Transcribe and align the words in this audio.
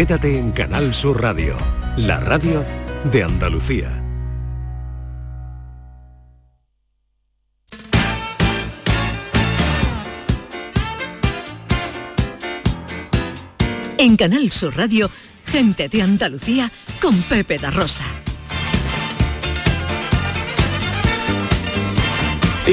Quédate 0.00 0.38
en 0.38 0.50
Canal 0.52 0.94
Sur 0.94 1.20
Radio, 1.20 1.54
la 1.98 2.18
radio 2.20 2.64
de 3.12 3.22
Andalucía. 3.22 4.02
En 13.98 14.16
Canal 14.16 14.50
Sur 14.50 14.74
Radio, 14.74 15.10
gente 15.44 15.90
de 15.90 16.00
Andalucía 16.00 16.70
con 17.02 17.14
Pepe 17.20 17.58
da 17.58 17.70
Rosa. 17.70 18.06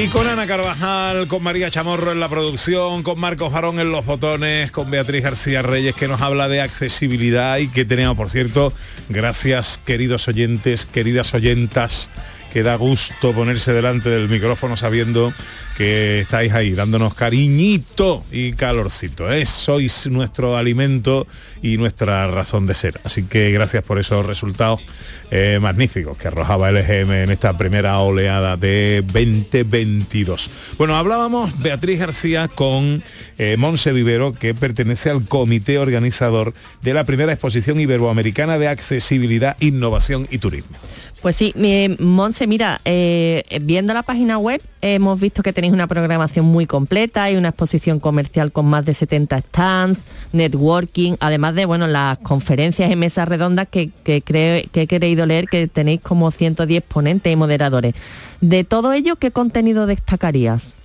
Y 0.00 0.06
con 0.06 0.28
Ana 0.28 0.46
Carvajal, 0.46 1.26
con 1.26 1.42
María 1.42 1.72
Chamorro 1.72 2.12
en 2.12 2.20
la 2.20 2.28
producción, 2.28 3.02
con 3.02 3.18
Marcos 3.18 3.52
Barón 3.52 3.80
en 3.80 3.90
los 3.90 4.06
botones, 4.06 4.70
con 4.70 4.88
Beatriz 4.92 5.24
García 5.24 5.60
Reyes 5.60 5.96
que 5.96 6.06
nos 6.06 6.20
habla 6.20 6.46
de 6.46 6.60
accesibilidad 6.60 7.58
y 7.58 7.66
que 7.66 7.84
tenemos, 7.84 8.16
por 8.16 8.30
cierto, 8.30 8.72
gracias 9.08 9.80
queridos 9.84 10.28
oyentes, 10.28 10.86
queridas 10.86 11.34
oyentas, 11.34 12.12
que 12.52 12.62
da 12.62 12.76
gusto 12.76 13.32
ponerse 13.32 13.72
delante 13.72 14.08
del 14.08 14.28
micrófono 14.28 14.76
sabiendo 14.76 15.32
que 15.76 16.20
estáis 16.20 16.52
ahí 16.52 16.72
dándonos 16.72 17.14
cariñito 17.14 18.24
y 18.32 18.52
calorcito. 18.52 19.30
¿eh? 19.30 19.46
Sois 19.46 20.08
nuestro 20.08 20.56
alimento 20.56 21.26
y 21.62 21.76
nuestra 21.76 22.26
razón 22.26 22.66
de 22.66 22.74
ser. 22.74 23.00
Así 23.04 23.24
que 23.24 23.52
gracias 23.52 23.84
por 23.84 23.98
esos 23.98 24.26
resultados 24.26 24.80
eh, 25.30 25.58
magníficos 25.60 26.16
que 26.16 26.28
arrojaba 26.28 26.70
el 26.70 26.78
EGM 26.78 27.12
en 27.12 27.30
esta 27.30 27.56
primera 27.56 27.98
oleada 28.00 28.56
de 28.56 29.04
2022. 29.06 30.50
Bueno, 30.78 30.96
hablábamos 30.96 31.56
Beatriz 31.60 32.00
García 32.00 32.48
con 32.48 33.02
eh, 33.38 33.56
Monse 33.56 33.92
Vivero, 33.92 34.32
que 34.32 34.54
pertenece 34.54 35.10
al 35.10 35.26
comité 35.26 35.78
organizador 35.78 36.54
de 36.82 36.94
la 36.94 37.04
primera 37.04 37.32
exposición 37.32 37.80
iberoamericana 37.80 38.58
de 38.58 38.68
accesibilidad, 38.68 39.56
innovación 39.60 40.26
y 40.30 40.38
turismo. 40.38 40.76
Pues 41.22 41.34
sí, 41.34 41.52
Monse, 41.98 42.46
mira, 42.46 42.80
eh, 42.84 43.42
viendo 43.62 43.92
la 43.92 44.04
página 44.04 44.38
web 44.38 44.62
hemos 44.82 45.18
visto 45.18 45.42
que 45.42 45.52
tenéis 45.52 45.72
una 45.72 45.88
programación 45.88 46.46
muy 46.46 46.66
completa 46.66 47.28
y 47.28 47.36
una 47.36 47.48
exposición 47.48 47.98
comercial 47.98 48.52
con 48.52 48.66
más 48.66 48.84
de 48.84 48.94
70 48.94 49.38
stands, 49.40 50.00
networking, 50.32 51.14
además 51.18 51.56
de 51.56 51.64
bueno 51.64 51.88
las 51.88 52.18
conferencias 52.18 52.92
y 52.92 52.94
mesas 52.94 53.28
redondas 53.28 53.66
que, 53.68 53.90
que, 54.04 54.20
que 54.20 54.68
he 54.72 54.86
querido 54.86 55.26
leer 55.26 55.46
que 55.46 55.66
tenéis 55.66 56.00
como 56.00 56.30
110 56.30 56.84
ponentes 56.84 57.32
y 57.32 57.36
moderadores. 57.36 57.94
De 58.40 58.62
todo 58.62 58.92
ello, 58.92 59.16
¿qué 59.16 59.32
contenido 59.32 59.86
destacarías? 59.86 60.76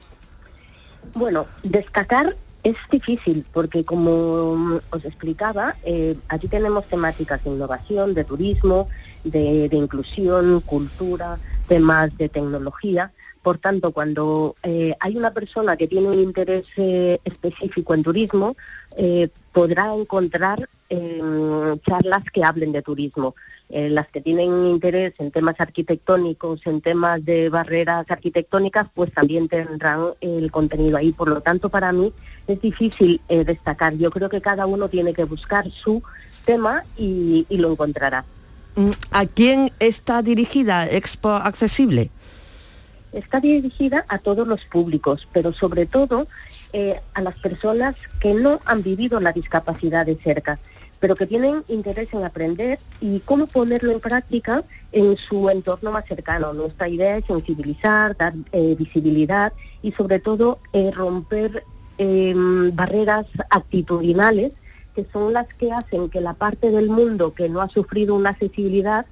Bueno, 1.14 1.46
destacar 1.62 2.36
es 2.64 2.76
difícil 2.90 3.46
porque 3.52 3.84
como 3.84 4.80
os 4.90 5.06
explicaba, 5.06 5.76
eh, 5.84 6.16
aquí 6.30 6.48
tenemos 6.48 6.86
temáticas 6.88 7.44
de 7.44 7.52
innovación, 7.52 8.14
de 8.14 8.24
turismo, 8.24 8.88
de, 9.24 9.70
inclusión, 9.72 10.62
cultura, 10.62 11.40
temas 11.68 12.16
de 12.18 12.30
tecnología. 12.30 13.12
Por 13.42 13.58
tanto, 13.58 13.92
cuando 13.92 14.56
eh, 14.64 14.96
hay 15.00 15.18
una 15.18 15.32
persona 15.32 15.76
que 15.76 15.88
tiene 15.88 16.08
un 16.08 16.20
interés 16.20 16.66
eh, 16.78 17.20
específico 17.26 17.94
en 17.94 18.04
turismo, 18.04 18.56
eh, 18.96 19.28
podrá 19.52 19.94
encontrar 19.94 20.70
em, 20.90 21.78
charlas 21.80 22.24
que 22.32 22.44
hablen 22.44 22.72
de 22.72 22.82
turismo. 22.82 23.36
las 23.70 24.08
que 24.10 24.22
tienen 24.22 24.68
interés 24.68 25.14
en 25.18 25.32
temas 25.32 25.56
arquitectónicos, 25.58 26.62
en 26.68 26.80
temas 26.82 27.26
de 27.26 27.50
barreras 27.50 28.06
arquitectónicas, 28.08 28.86
pues 28.94 29.12
también 29.12 29.48
tendrán 29.48 30.14
el 30.22 30.52
contenido 30.52 30.96
ahí. 30.98 31.12
Por 31.12 31.30
lo 31.30 31.42
tanto, 31.42 31.70
para 31.70 31.92
mí 31.92 32.14
es 32.48 32.62
difícil 32.62 33.22
destacar. 33.28 33.94
Yo 33.96 34.12
creo 34.12 34.30
que 34.30 34.42
cada 34.42 34.66
uno 34.66 34.90
tiene 34.90 35.14
que 35.14 35.24
buscar 35.24 35.70
su 35.72 36.04
tema 36.46 36.84
y 36.98 37.46
lo 37.50 37.72
encontrará. 37.72 38.26
Mm, 38.76 38.90
¿A 39.12 39.26
quién 39.26 39.72
está 39.80 40.22
dirigida 40.22 40.88
Expo 40.88 41.30
Accesible? 41.30 42.10
Está 43.12 43.40
dirigida 43.40 44.06
a 44.08 44.18
todos 44.18 44.48
los 44.48 44.66
públicos, 44.66 45.28
pero 45.32 45.54
sobre 45.54 45.86
todo 45.86 46.28
eh, 46.72 47.00
a 47.14 47.22
las 47.22 47.36
personas 47.36 47.96
que 48.20 48.34
no 48.34 48.60
han 48.66 48.82
vivido 48.82 49.20
la 49.20 49.32
discapacidad 49.32 50.08
de 50.08 50.16
cerca, 50.16 50.58
pero 51.00 51.16
que 51.16 51.28
tienen 51.28 51.64
interés 51.68 52.12
en 52.14 52.24
aprender 52.24 52.80
y 53.00 53.20
cómo 53.20 53.46
ponerlo 53.46 53.92
en 53.92 54.00
práctica 54.00 54.64
en 54.92 55.18
su 55.18 55.52
entorno 55.52 55.92
más 55.92 56.06
cercano. 56.08 56.54
Nuestra 56.54 56.90
idea 56.90 57.18
es 57.18 57.26
sensibilizar, 57.26 58.18
dar 58.18 58.34
eh, 58.52 58.76
visibilidad 58.76 59.54
y 59.84 59.92
sobre 59.92 60.18
todo 60.18 60.58
eh, 60.72 60.90
romper 60.92 61.64
barreras 62.74 63.26
actitudinales 63.50 64.54
que 64.96 65.06
son 65.12 65.34
las 65.34 65.48
que 65.56 65.72
hacen 65.72 66.10
que 66.10 66.22
la 66.22 66.34
parte 66.34 66.70
del 66.70 66.90
mundo 66.90 67.34
que 67.34 67.50
no 67.50 67.62
ha 67.62 67.70
sufrido 67.70 68.16
una 68.16 68.32
accesibilidad 68.32 69.06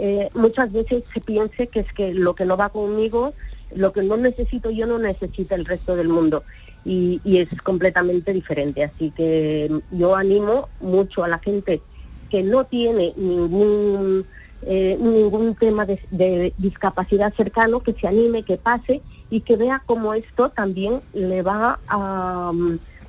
eh, 0.00 0.30
muchas 0.34 0.72
veces 0.72 1.02
se 1.12 1.20
piense 1.20 1.66
que 1.66 1.80
es 1.80 1.92
que 1.92 2.14
lo 2.14 2.34
que 2.34 2.44
no 2.44 2.56
va 2.56 2.68
conmigo, 2.68 3.34
lo 3.74 3.92
que 3.92 4.02
no 4.02 4.16
necesito 4.16 4.70
yo 4.70 4.86
no 4.86 4.98
necesita 4.98 5.56
el 5.56 5.64
resto 5.64 5.96
del 5.96 6.08
mundo. 6.08 6.44
Y, 6.84 7.20
es 7.24 7.48
completamente 7.62 8.32
diferente. 8.32 8.84
Así 8.84 9.10
que 9.10 9.70
yo 9.90 10.16
animo 10.16 10.68
mucho 10.80 11.22
a 11.22 11.28
la 11.28 11.38
gente 11.38 11.82
que 12.30 12.42
no 12.42 12.64
tiene 12.64 13.12
ningún, 13.16 14.24
eh, 14.62 14.96
ningún 14.98 15.54
tema 15.56 15.84
de, 15.84 16.54
discapacidad 16.56 17.34
cercano, 17.34 17.80
que 17.80 17.92
se 17.92 18.06
anime, 18.06 18.44
que 18.44 18.56
pase 18.56 19.02
y 19.30 19.40
que 19.40 19.56
vea 19.56 19.82
cómo 19.84 20.14
esto 20.14 20.50
también 20.50 21.00
le 21.12 21.42
va 21.42 21.78
a 21.88 22.52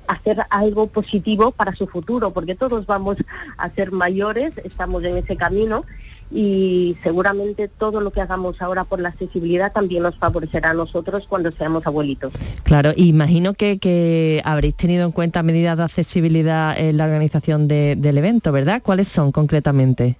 hacer 0.07 0.40
algo 0.50 0.88
positivo 0.88 1.52
para 1.52 1.75
su 1.75 1.88
futuro, 1.88 2.31
porque 2.31 2.56
todos 2.56 2.85
vamos 2.85 3.18
a 3.57 3.69
ser 3.69 3.91
mayores, 3.91 4.53
estamos 4.63 5.03
en 5.03 5.18
ese 5.18 5.38
camino 5.38 5.85
y 6.31 6.97
seguramente 7.02 7.68
todo 7.68 8.02
lo 8.02 8.12
que 8.12 8.22
hagamos 8.22 8.62
ahora 8.62 8.84
por 8.84 9.00
la 9.00 9.09
accesibilidad 9.09 9.72
también 9.72 10.03
nos 10.03 10.18
favorecerá 10.18 10.72
a 10.72 10.74
nosotros 10.74 11.25
cuando 11.28 11.52
seamos 11.52 11.85
abuelitos. 11.88 12.34
Claro, 12.63 12.91
imagino 12.96 13.53
que, 13.53 14.41
habréis 14.44 14.75
tenido 14.75 15.06
en 15.06 15.12
cuenta 15.12 15.44
medidas 15.44 15.78
de 15.78 15.84
accesibilidad 15.84 16.78
en 16.78 16.97
la 16.97 17.06
organización 17.06 17.68
del 17.68 18.18
evento, 18.18 18.52
¿verdad? 18.52 18.81
¿Cuáles 18.84 19.08
son 19.08 19.31
concretamente? 19.31 20.18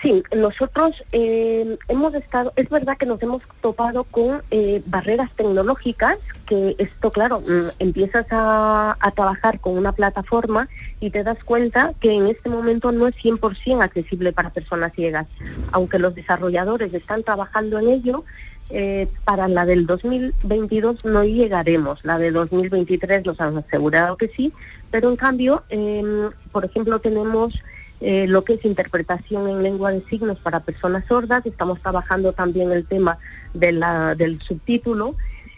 Sí, 0.00 0.22
nosotros 0.36 1.02
eh, 1.10 1.76
hemos 1.88 2.14
estado, 2.14 2.52
es 2.54 2.68
verdad 2.68 2.96
que 2.96 3.06
nos 3.06 3.20
hemos 3.20 3.42
topado 3.60 4.04
con 4.04 4.42
eh, 4.52 4.80
barreras 4.86 5.28
tecnológicas, 5.34 6.18
que 6.46 6.76
esto, 6.78 7.10
claro, 7.10 7.40
mm, 7.40 7.70
empiezas 7.80 8.26
a, 8.30 8.96
trabajar 9.16 9.58
con 9.58 9.76
una 9.76 9.92
plataforma 9.92 10.68
y 11.00 11.10
te 11.10 11.24
das 11.24 11.42
cuenta 11.42 11.94
que 12.00 12.12
en 12.12 12.28
este 12.28 12.48
momento 12.48 12.92
no 12.92 13.08
es 13.08 13.16
100% 13.16 13.82
accesible 13.82 14.32
para 14.32 14.50
personas 14.50 14.92
ciegas. 14.92 15.26
Aunque 15.72 15.98
los 15.98 16.14
desarrolladores 16.14 16.94
están 16.94 17.24
trabajando 17.24 17.80
en 17.80 17.88
ello, 17.88 18.24
eh, 18.70 19.08
para 19.24 19.48
la 19.48 19.64
del 19.64 19.86
2022 19.86 21.04
no 21.04 21.24
llegaremos. 21.24 22.04
La 22.04 22.18
de 22.18 22.30
2023 22.30 23.24
nos 23.24 23.40
han 23.40 23.58
asegurado 23.58 24.16
que 24.16 24.28
sí, 24.28 24.52
pero 24.92 25.08
en 25.08 25.16
cambio, 25.16 25.64
em, 25.70 26.30
por 26.52 26.64
ejemplo, 26.64 27.00
tenemos 27.00 27.54
eh, 28.00 28.26
lo 28.28 28.44
que 28.44 28.54
es 28.54 28.64
interpretación 28.64 29.48
en 29.48 29.62
lengua 29.62 29.90
de 29.92 30.04
signos 30.08 30.38
para 30.38 30.60
personas 30.60 31.04
sordas. 31.08 31.44
Estamos 31.46 31.80
trabajando 31.80 32.32
también 32.32 32.70
el 32.72 32.86
tema 32.86 33.18
de 33.54 33.72
la, 33.72 34.14
del 34.14 34.40
subtítulo 34.40 35.16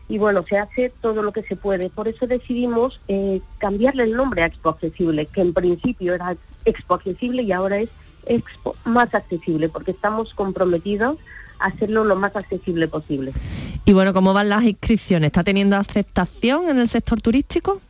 y 0.08 0.18
bueno, 0.18 0.44
se 0.48 0.58
hace 0.58 0.92
todo 1.00 1.22
lo 1.22 1.32
que 1.32 1.42
se 1.44 1.54
puede. 1.54 1.88
Por 1.88 2.08
eso 2.08 2.26
decidimos 2.26 3.00
eh, 3.06 3.40
cambiarle 3.58 4.02
el 4.02 4.12
nombre 4.12 4.42
a 4.42 4.46
Expo 4.46 4.70
Accesible, 4.70 5.26
que 5.26 5.40
en 5.40 5.54
principio 5.54 6.14
era 6.14 6.36
Expo 6.64 6.94
Accesible 6.94 7.42
y 7.42 7.52
ahora 7.52 7.78
es 7.78 7.90
Expo 8.26 8.74
Más 8.84 9.14
Accesible, 9.14 9.68
porque 9.68 9.92
estamos 9.92 10.34
comprometidos 10.34 11.16
a 11.60 11.66
hacerlo 11.66 12.04
lo 12.04 12.16
más 12.16 12.34
accesible 12.34 12.88
posible. 12.88 13.32
Y 13.84 13.92
bueno, 13.92 14.12
¿cómo 14.12 14.32
van 14.32 14.48
las 14.48 14.64
inscripciones? 14.64 15.28
¿Está 15.28 15.44
teniendo 15.44 15.76
aceptación 15.76 16.68
en 16.68 16.78
el 16.78 16.88
sector 16.88 17.20
turístico? 17.20 17.80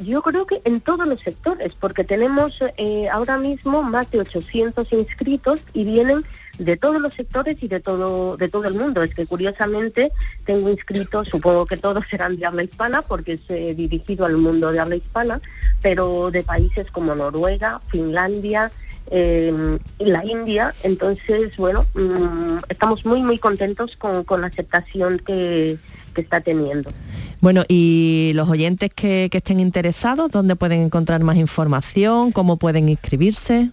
Yo 0.00 0.22
creo 0.22 0.46
que 0.46 0.60
en 0.64 0.80
todos 0.80 1.06
los 1.06 1.20
sectores, 1.20 1.74
porque 1.74 2.04
tenemos 2.04 2.58
eh, 2.76 3.08
ahora 3.10 3.36
mismo 3.36 3.82
más 3.82 4.10
de 4.10 4.20
800 4.20 4.92
inscritos 4.92 5.60
y 5.72 5.84
vienen 5.84 6.24
de 6.58 6.76
todos 6.76 7.00
los 7.00 7.14
sectores 7.14 7.56
y 7.62 7.68
de 7.68 7.80
todo 7.80 8.36
de 8.36 8.48
todo 8.48 8.66
el 8.66 8.74
mundo. 8.74 9.02
Es 9.02 9.14
que 9.14 9.26
curiosamente 9.26 10.12
tengo 10.44 10.70
inscritos, 10.70 11.28
supongo 11.28 11.66
que 11.66 11.76
todos 11.76 12.04
serán 12.08 12.36
de 12.36 12.46
habla 12.46 12.62
hispana 12.62 13.02
porque 13.02 13.34
es 13.34 13.40
eh, 13.48 13.74
dirigido 13.74 14.24
al 14.26 14.36
mundo 14.36 14.70
de 14.70 14.78
habla 14.80 14.96
hispana, 14.96 15.40
pero 15.82 16.30
de 16.30 16.42
países 16.42 16.90
como 16.92 17.14
Noruega, 17.14 17.80
Finlandia, 17.88 18.70
eh, 19.10 19.78
la 19.98 20.24
India. 20.24 20.74
Entonces, 20.84 21.56
bueno, 21.56 21.86
mm, 21.94 22.58
estamos 22.68 23.04
muy 23.04 23.22
muy 23.22 23.38
contentos 23.38 23.96
con, 23.96 24.40
la 24.40 24.46
aceptación 24.46 25.18
que 25.18 25.78
está 26.14 26.40
teniendo. 26.40 26.90
Bueno, 27.40 27.64
y 27.68 28.32
los 28.34 28.48
oyentes 28.48 28.90
que, 28.94 29.28
estén 29.32 29.60
interesados, 29.60 30.30
¿dónde 30.30 30.56
pueden 30.56 30.82
encontrar 30.82 31.22
más 31.22 31.36
información? 31.36 32.32
¿Cómo 32.32 32.56
pueden 32.56 32.88
inscribirse? 32.88 33.70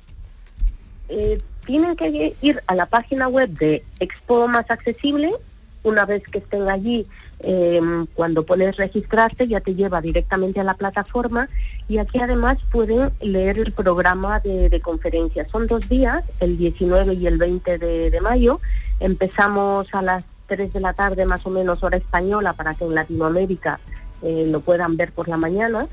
Eh, 1.09 1.39
tienen 1.65 1.95
que 1.95 2.35
ir 2.41 2.61
a 2.67 2.75
la 2.75 2.85
página 2.85 3.27
web 3.27 3.49
de 3.49 3.83
Expo 3.99 4.47
Más 4.47 4.69
Accesible. 4.69 5.31
Una 5.83 6.05
vez 6.05 6.23
que 6.23 6.39
estén 6.39 6.69
allí, 6.69 7.05
Em, 7.39 8.07
cuando 8.15 8.45
pones 8.45 8.77
registrarte 8.77 9.47
ya 9.47 9.59
te 9.59 9.75
lleva 9.75 10.01
directamente 10.01 10.61
a 10.61 10.63
la 10.63 10.73
plataforma 10.73 11.49
y 11.89 11.97
aquí 11.97 12.19
además 12.19 12.57
pueden 12.71 13.11
leer 13.21 13.59
el 13.59 13.71
programa 13.73 14.39
de, 14.39 14.79
conferencias. 14.81 15.47
Son 15.51 15.67
dos 15.67 15.87
días, 15.89 16.23
el 16.39 16.57
19 16.57 17.13
y 17.13 17.27
el 17.27 17.37
20 17.37 17.77
de, 17.77 18.21
mayo. 18.21 18.61
Empezamos 18.99 19.87
a 19.93 20.01
las 20.01 20.23
3 20.47 20.73
de 20.73 20.79
la 20.79 20.93
tarde 20.93 21.25
más 21.25 21.45
o 21.45 21.49
menos 21.49 21.83
hora 21.83 21.97
española 21.97 22.53
para 22.53 22.73
que 22.73 22.85
en 22.85 22.95
Latinoamérica 22.95 23.79
eh, 24.21 24.47
lo 24.47 24.61
puedan 24.61 24.97
ver 24.97 25.11
por 25.11 25.27
la 25.27 25.37
mañana. 25.37 25.87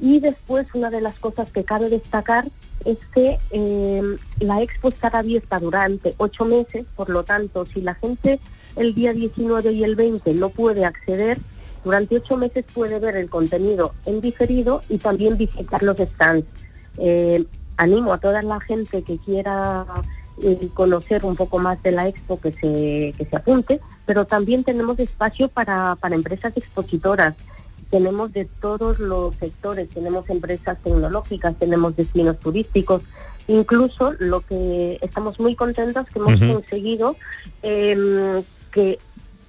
Y 0.00 0.20
después 0.20 0.66
una 0.74 0.90
de 0.90 1.00
las 1.00 1.18
cosas 1.18 1.52
que 1.52 1.64
cabe 1.64 1.88
destacar 1.88 2.46
es 2.84 2.98
que 3.12 3.38
em, 3.50 4.16
la 4.40 4.62
expo 4.62 4.88
estará 4.88 5.20
abierta 5.20 5.58
durante 5.58 6.14
ocho 6.18 6.44
meses, 6.44 6.86
por 6.94 7.10
lo 7.10 7.24
tanto, 7.24 7.66
si 7.66 7.80
la 7.80 7.94
gente 7.94 8.40
el 8.76 8.94
día 8.94 9.12
19 9.12 9.72
y 9.72 9.84
el 9.84 9.96
20 9.96 10.34
no 10.34 10.50
puede 10.50 10.84
acceder, 10.84 11.38
durante 11.84 12.16
ocho 12.16 12.36
meses 12.36 12.64
puede 12.72 12.98
ver 12.98 13.16
el 13.16 13.28
contenido 13.28 13.94
en 14.04 14.20
diferido 14.20 14.82
y 14.88 14.98
también 14.98 15.36
visitar 15.36 15.82
los 15.82 15.96
stands. 15.96 16.46
Eh, 16.98 17.44
animo 17.76 18.12
a 18.12 18.18
toda 18.18 18.42
la 18.42 18.60
gente 18.60 19.02
que 19.02 19.18
quiera 19.18 19.86
eh, 20.42 20.68
conocer 20.74 21.24
un 21.24 21.36
poco 21.36 21.58
más 21.58 21.82
de 21.82 21.92
la 21.92 22.08
expo 22.08 22.40
que 22.40 22.52
se, 22.52 23.14
que 23.16 23.26
se 23.28 23.36
apunte, 23.36 23.80
pero 24.06 24.26
también 24.26 24.64
tenemos 24.64 24.98
espacio 24.98 25.48
para, 25.48 25.96
para 25.96 26.14
empresas 26.14 26.56
expositoras. 26.56 27.34
Tenemos 27.90 28.32
de 28.32 28.44
todos 28.44 28.98
los 28.98 29.34
sectores, 29.36 29.88
tenemos 29.88 30.28
empresas 30.28 30.78
tecnológicas, 30.82 31.58
tenemos 31.58 31.96
destinos 31.96 32.38
turísticos, 32.38 33.02
incluso 33.46 34.12
lo 34.18 34.42
que 34.42 34.98
estamos 35.00 35.40
muy 35.40 35.54
contentos 35.54 36.06
que 36.12 36.18
hemos 36.18 36.38
conseguido 36.38 37.16
eh, 37.62 38.42
que 38.70 38.98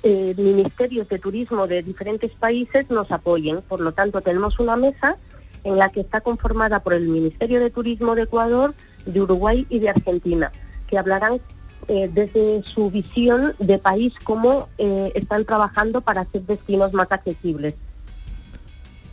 eh, 0.01 0.33
ministerios 0.37 1.09
de 1.09 1.19
turismo 1.19 1.67
de 1.67 1.83
diferentes 1.83 2.31
países 2.31 2.89
nos 2.89 3.11
apoyen. 3.11 3.61
Por 3.61 3.81
lo 3.81 3.91
tanto, 3.91 4.21
tenemos 4.21 4.57
una 4.59 4.77
mesa 4.77 5.17
en 5.65 5.77
la 5.77 5.89
que 5.89 5.99
está 5.99 6.21
conformada 6.21 6.81
por 6.81 6.93
el 6.93 7.07
Ministerio 7.09 7.59
de 7.59 7.69
Turismo 7.69 8.15
de 8.15 8.21
Ecuador, 8.23 8.73
de 9.05 9.21
Uruguay 9.21 9.65
y 9.69 9.79
de 9.79 9.89
Argentina, 9.89 10.51
que 10.89 10.97
hablarán 10.97 11.39
eh, 11.87 12.09
desde 12.13 12.63
su 12.63 12.89
visión 12.91 13.55
de 13.59 13.77
país 13.77 14.13
cómo 14.23 14.67
eh, 14.77 15.11
están 15.15 15.45
trabajando 15.45 16.01
para 16.01 16.21
hacer 16.21 16.41
destinos 16.43 16.93
más 16.93 17.07
accesibles. 17.11 17.75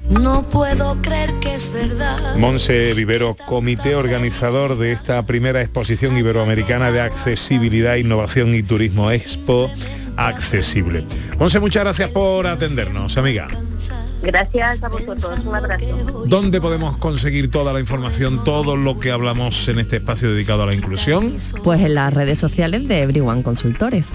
No 0.08 0.42
puedo 0.44 1.00
creer 1.02 1.32
que 1.40 1.54
es 1.54 1.72
verdad. 1.72 2.36
Monse 2.36 2.94
Vivero, 2.94 3.36
comité 3.46 3.96
organizador 3.96 4.78
de 4.78 4.92
esta 4.92 5.22
primera 5.24 5.60
exposición 5.60 6.16
iberoamericana 6.16 6.92
de 6.92 7.00
accesibilidad, 7.00 7.96
innovación 7.96 8.54
y 8.54 8.62
turismo 8.62 9.10
Expo 9.10 9.70
accesible. 10.16 11.04
Monse, 11.38 11.60
muchas 11.60 11.84
gracias 11.84 12.10
por 12.10 12.46
atendernos, 12.46 13.16
amiga. 13.16 13.48
Gracias 14.22 14.82
a 14.82 14.88
vosotros, 14.88 15.40
un 15.44 15.54
abrazo. 15.54 16.24
¿Dónde 16.26 16.60
podemos 16.60 16.96
conseguir 16.96 17.50
toda 17.50 17.72
la 17.72 17.80
información, 17.80 18.42
todo 18.44 18.76
lo 18.76 18.98
que 18.98 19.10
hablamos 19.10 19.68
en 19.68 19.78
este 19.78 19.96
espacio 19.96 20.32
dedicado 20.32 20.62
a 20.62 20.66
la 20.66 20.74
inclusión? 20.74 21.34
Pues 21.62 21.80
en 21.80 21.94
las 21.94 22.12
redes 22.12 22.38
sociales 22.38 22.88
de 22.88 23.02
Everyone 23.02 23.42
Consultores. 23.42 24.08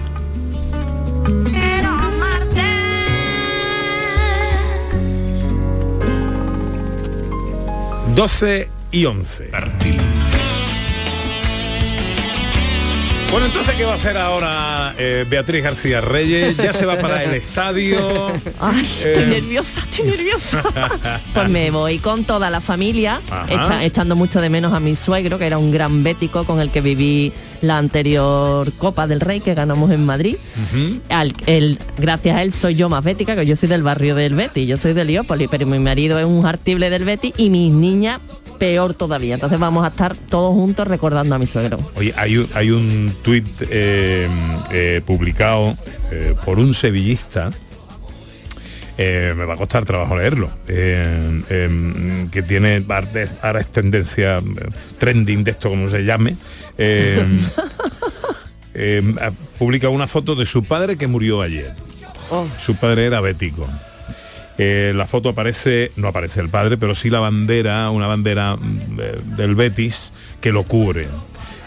12 8.14 8.68
y 8.90 9.06
11. 9.06 9.50
Bueno, 13.32 13.46
entonces, 13.46 13.74
¿qué 13.76 13.86
va 13.86 13.92
a 13.92 13.94
hacer 13.94 14.18
ahora 14.18 14.94
eh, 14.98 15.24
Beatriz 15.26 15.62
García 15.62 16.02
Reyes? 16.02 16.54
Ya 16.58 16.74
se 16.74 16.84
va 16.84 16.98
para 16.98 17.24
el 17.24 17.32
estadio. 17.32 17.98
Ay, 18.60 18.82
estoy 18.82 19.22
eh, 19.22 19.26
nerviosa, 19.26 19.80
estoy 19.80 20.10
nerviosa. 20.10 20.62
pues 21.32 21.48
me 21.48 21.70
voy 21.70 21.98
con 21.98 22.24
toda 22.24 22.50
la 22.50 22.60
familia, 22.60 23.22
echando 23.80 24.16
mucho 24.16 24.42
de 24.42 24.50
menos 24.50 24.74
a 24.74 24.80
mi 24.80 24.94
suegro, 24.94 25.38
que 25.38 25.46
era 25.46 25.56
un 25.56 25.70
gran 25.70 26.04
bético 26.04 26.44
con 26.44 26.60
el 26.60 26.70
que 26.70 26.82
viví 26.82 27.32
la 27.62 27.78
anterior 27.78 28.70
Copa 28.74 29.06
del 29.06 29.20
Rey 29.20 29.40
que 29.40 29.54
ganamos 29.54 29.90
en 29.92 30.04
Madrid. 30.04 30.36
gracias 31.96 32.36
a 32.36 32.42
él 32.42 32.52
soy 32.52 32.74
yo 32.74 32.90
más 32.90 33.02
bética, 33.02 33.34
que 33.34 33.46
yo 33.46 33.56
soy 33.56 33.70
del 33.70 33.82
barrio 33.82 34.14
del 34.14 34.34
Betty, 34.34 34.66
yo 34.66 34.76
soy 34.76 34.92
de 34.92 35.06
Liópolis, 35.06 35.48
pero 35.50 35.66
mi 35.66 35.78
marido 35.78 36.18
es 36.18 36.26
un 36.26 36.44
artible 36.44 36.90
del 36.90 37.06
Betty 37.06 37.32
y 37.38 37.48
mis 37.48 37.72
niñas 37.72 38.20
peor 38.62 38.94
todavía. 38.94 39.34
Entonces 39.34 39.58
vamos 39.58 39.84
a 39.84 39.88
estar 39.88 40.14
todos 40.14 40.54
juntos 40.54 40.86
recordando 40.86 41.34
a 41.34 41.38
mi 41.40 41.48
suegro. 41.48 41.78
Oye, 41.96 42.14
hay 42.16 42.36
un, 42.36 42.48
hay 42.54 42.70
un 42.70 43.12
tuit 43.20 43.44
eh, 43.68 44.28
eh, 44.70 45.02
publicado 45.04 45.74
eh, 46.12 46.36
por 46.44 46.60
un 46.60 46.72
sevillista. 46.72 47.50
me 48.96 49.44
va 49.44 49.54
a 49.54 49.56
costar 49.56 49.84
trabajo 49.84 50.16
leerlo, 50.16 50.48
que 50.64 52.44
tiene 52.46 52.86
ahora 53.42 53.58
es 53.58 53.66
tendencia 53.66 54.40
trending 55.00 55.42
de 55.42 55.50
esto 55.50 55.68
como 55.68 55.90
se 55.90 56.04
llame. 56.04 56.36
publica 59.58 59.88
una 59.88 60.06
foto 60.06 60.36
de 60.36 60.46
su 60.46 60.62
padre 60.62 60.96
que 60.96 61.08
murió 61.08 61.42
ayer. 61.42 61.74
Oh. 62.30 62.46
Su 62.60 62.76
padre 62.76 63.06
era 63.06 63.20
bético. 63.20 63.66
Eh, 64.58 64.92
la 64.94 65.06
foto 65.06 65.30
aparece, 65.30 65.92
no 65.96 66.08
aparece 66.08 66.40
el 66.40 66.48
padre, 66.48 66.76
pero 66.76 66.94
sí 66.94 67.10
la 67.10 67.20
bandera, 67.20 67.90
una 67.90 68.06
bandera 68.06 68.56
mm, 68.56 69.36
del 69.36 69.54
Betis 69.54 70.12
que 70.40 70.52
lo 70.52 70.64
cubre. 70.64 71.08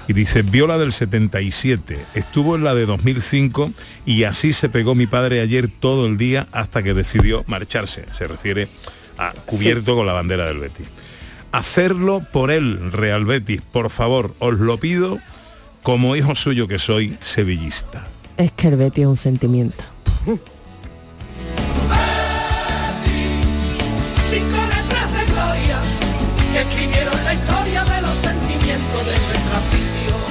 Y 0.07 0.13
dice, 0.13 0.43
viola 0.43 0.77
del 0.77 0.91
77, 0.91 1.97
estuvo 2.13 2.55
en 2.55 2.63
la 2.63 2.75
de 2.75 2.85
2005 2.85 3.71
y 4.05 4.23
así 4.25 4.53
se 4.53 4.69
pegó 4.69 4.93
mi 4.93 5.07
padre 5.07 5.41
ayer 5.41 5.67
todo 5.67 6.05
el 6.05 6.17
día 6.17 6.47
hasta 6.51 6.83
que 6.83 6.93
decidió 6.93 7.43
marcharse. 7.47 8.05
Se 8.11 8.27
refiere 8.27 8.67
a 9.17 9.33
cubierto 9.45 9.95
con 9.95 10.05
la 10.05 10.13
bandera 10.13 10.45
del 10.45 10.59
Betis. 10.59 10.85
Hacerlo 11.51 12.23
por 12.31 12.51
él, 12.51 12.91
Real 12.91 13.25
Betis, 13.25 13.61
por 13.61 13.89
favor, 13.89 14.35
os 14.37 14.59
lo 14.59 14.77
pido 14.77 15.17
como 15.81 16.15
hijo 16.15 16.35
suyo 16.35 16.67
que 16.67 16.77
soy 16.77 17.17
sevillista. 17.21 18.03
Es 18.37 18.51
que 18.51 18.67
el 18.67 18.75
Betis 18.75 19.03
es 19.03 19.07
un 19.07 19.17
sentimiento. 19.17 19.83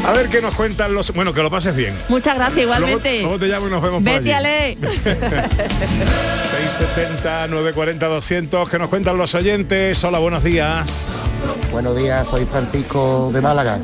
A 0.05 0.13
ver 0.13 0.29
qué 0.29 0.43
nos 0.43 0.55
cuentan 0.55 0.93
los... 0.93 1.13
Bueno, 1.15 1.33
que 1.33 1.43
lo 1.43 1.51
pases 1.51 1.75
bien. 1.75 1.95
Muchas 2.11 2.35
gracias, 2.37 2.61
igualmente. 2.61 3.23
Luego, 3.23 3.39
te 3.39 3.47
llamo 3.47 3.69
y 3.69 3.71
nos 3.71 3.83
vemos 3.83 4.05
Betty 4.05 4.29
por 4.29 4.37
allí. 4.37 4.77
670 6.51 7.47
940 7.49 8.07
200 8.07 8.69
que 8.69 8.79
nos 8.79 8.89
cuentan 8.91 9.17
los 9.17 9.35
oyentes. 9.35 10.05
Hola, 10.05 10.19
buenos 10.19 10.45
días. 10.45 11.25
Buenos 11.73 11.97
días, 11.97 12.27
soy 12.29 12.45
Francisco 12.45 13.31
de 13.33 13.41
Málaga. 13.41 13.81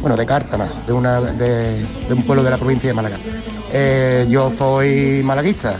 Bueno, 0.00 0.16
de 0.16 0.26
Cártama, 0.26 0.82
de, 0.84 0.92
una, 0.92 1.20
de, 1.20 1.86
un 2.10 2.24
pueblo 2.24 2.42
de 2.42 2.50
la 2.50 2.58
provincia 2.58 2.88
de 2.90 2.94
Málaga. 2.94 3.18
Eh, 3.72 4.26
yo 4.28 4.52
soy 4.58 5.22
malaguista, 5.22 5.76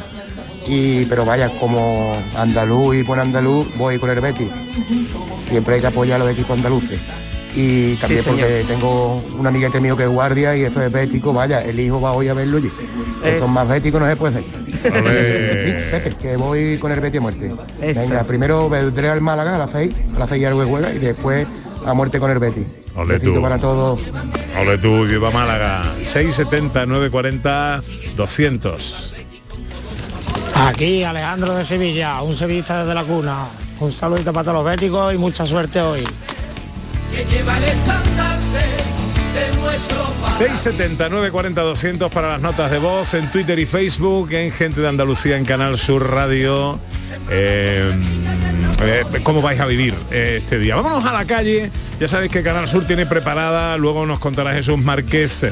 y, 0.65 1.07
pero 1.07 1.25
vaya, 1.25 1.51
como 1.59 2.17
andaluz 2.37 2.95
y 2.95 3.03
buen 3.03 3.19
andaluz, 3.19 3.67
voy 3.77 3.99
con 3.99 4.11
el 4.11 4.21
Betty. 4.21 4.49
Siempre 5.49 5.75
hay 5.75 5.81
que 5.81 5.89
apoyar 5.89 6.21
a 6.21 6.25
los 6.25 6.33
equipos 6.33 6.57
andaluces 6.57 7.01
y 7.55 7.97
también 7.97 8.25
porque 8.25 8.65
tengo 8.67 9.23
un 9.39 9.47
amiguete 9.47 9.81
mío 9.81 9.97
que 9.97 10.05
es 10.05 10.09
guardia 10.09 10.57
y 10.57 10.65
eso 10.65 10.83
es 10.83 10.91
bético, 10.91 11.33
vaya, 11.33 11.63
el 11.63 11.79
hijo 11.79 12.01
va 12.01 12.13
hoy 12.13 12.29
a 12.29 12.35
verlo 12.35 12.59
y 12.59 12.73
es... 13.23 13.49
más 13.49 13.69
béticos 13.69 14.01
no 14.01 14.09
se 14.09 14.17
puede. 14.17 14.45
que 16.21 16.37
voy 16.37 16.79
con 16.79 16.93
el 16.93 17.01
Betty 17.01 17.19
a 17.19 17.21
muerte. 17.21 17.55
Venga, 17.81 18.25
primero 18.25 18.69
vendré 18.69 19.11
al 19.11 19.21
Málaga 19.21 19.57
a 19.57 19.59
las 19.59 19.71
6, 19.71 19.95
a 20.15 20.19
las 20.19 20.29
6 20.31 20.47
algo 20.47 20.65
juega 20.65 20.93
y 20.93 20.99
después 20.99 21.47
a 21.85 21.95
muerte 21.95 22.19
con 22.19 22.31
el 22.31 22.39
Betty. 22.39 22.65
Ole 22.97 23.21
tú. 23.21 23.41
para 23.41 23.59
todos. 23.59 24.01
Ole 24.59 24.79
tú, 24.79 25.05
viva 25.05 25.31
Málaga. 25.31 25.83
670 26.03 26.87
940 26.87 27.81
200. 28.17 29.15
Aquí 30.55 31.05
Alejandro 31.05 31.55
de 31.55 31.65
Sevilla, 31.65 32.23
un 32.23 32.37
sevillista 32.37 32.81
desde 32.81 32.95
la 32.95 33.05
cuna. 33.05 33.49
Un 33.81 33.91
saludito 33.91 34.33
para 34.33 34.45
todos 34.45 34.59
los 34.59 34.65
béticos 34.65 35.13
y 35.13 35.19
mucha 35.19 35.45
suerte 35.45 35.81
hoy 35.81 36.05
que 37.12 37.25
lleva 37.26 37.57
el 37.59 37.64
estandarte 37.64 38.59
de 39.35 39.61
nuestro 39.61 40.02
679 40.38 41.31
40 41.31 41.61
200 41.61 42.11
para 42.11 42.28
las 42.28 42.40
notas 42.40 42.71
de 42.71 42.78
voz 42.78 43.12
en 43.14 43.31
Twitter 43.31 43.59
y 43.59 43.66
Facebook, 43.66 44.33
en 44.33 44.50
Gente 44.50 44.81
de 44.81 44.88
Andalucía, 44.88 45.37
en 45.37 45.45
Canal 45.45 45.78
Sur 45.78 46.11
Radio. 46.11 46.81
Eh, 47.31 47.92
eh, 48.83 49.04
¿Cómo 49.23 49.42
vais 49.42 49.61
a 49.61 49.66
vivir 49.66 49.95
eh, 50.11 50.38
este 50.42 50.59
día? 50.59 50.75
Vámonos 50.75 51.04
a 51.04 51.12
la 51.12 51.26
calle. 51.26 51.71
Ya 52.00 52.09
sabéis 52.09 52.33
que 52.33 52.42
Canal 52.42 52.66
Sur 52.66 52.87
tiene 52.87 53.04
preparada, 53.04 53.76
luego 53.76 54.07
nos 54.07 54.19
contará 54.19 54.54
Jesús 54.54 54.78
Márquez 54.78 55.47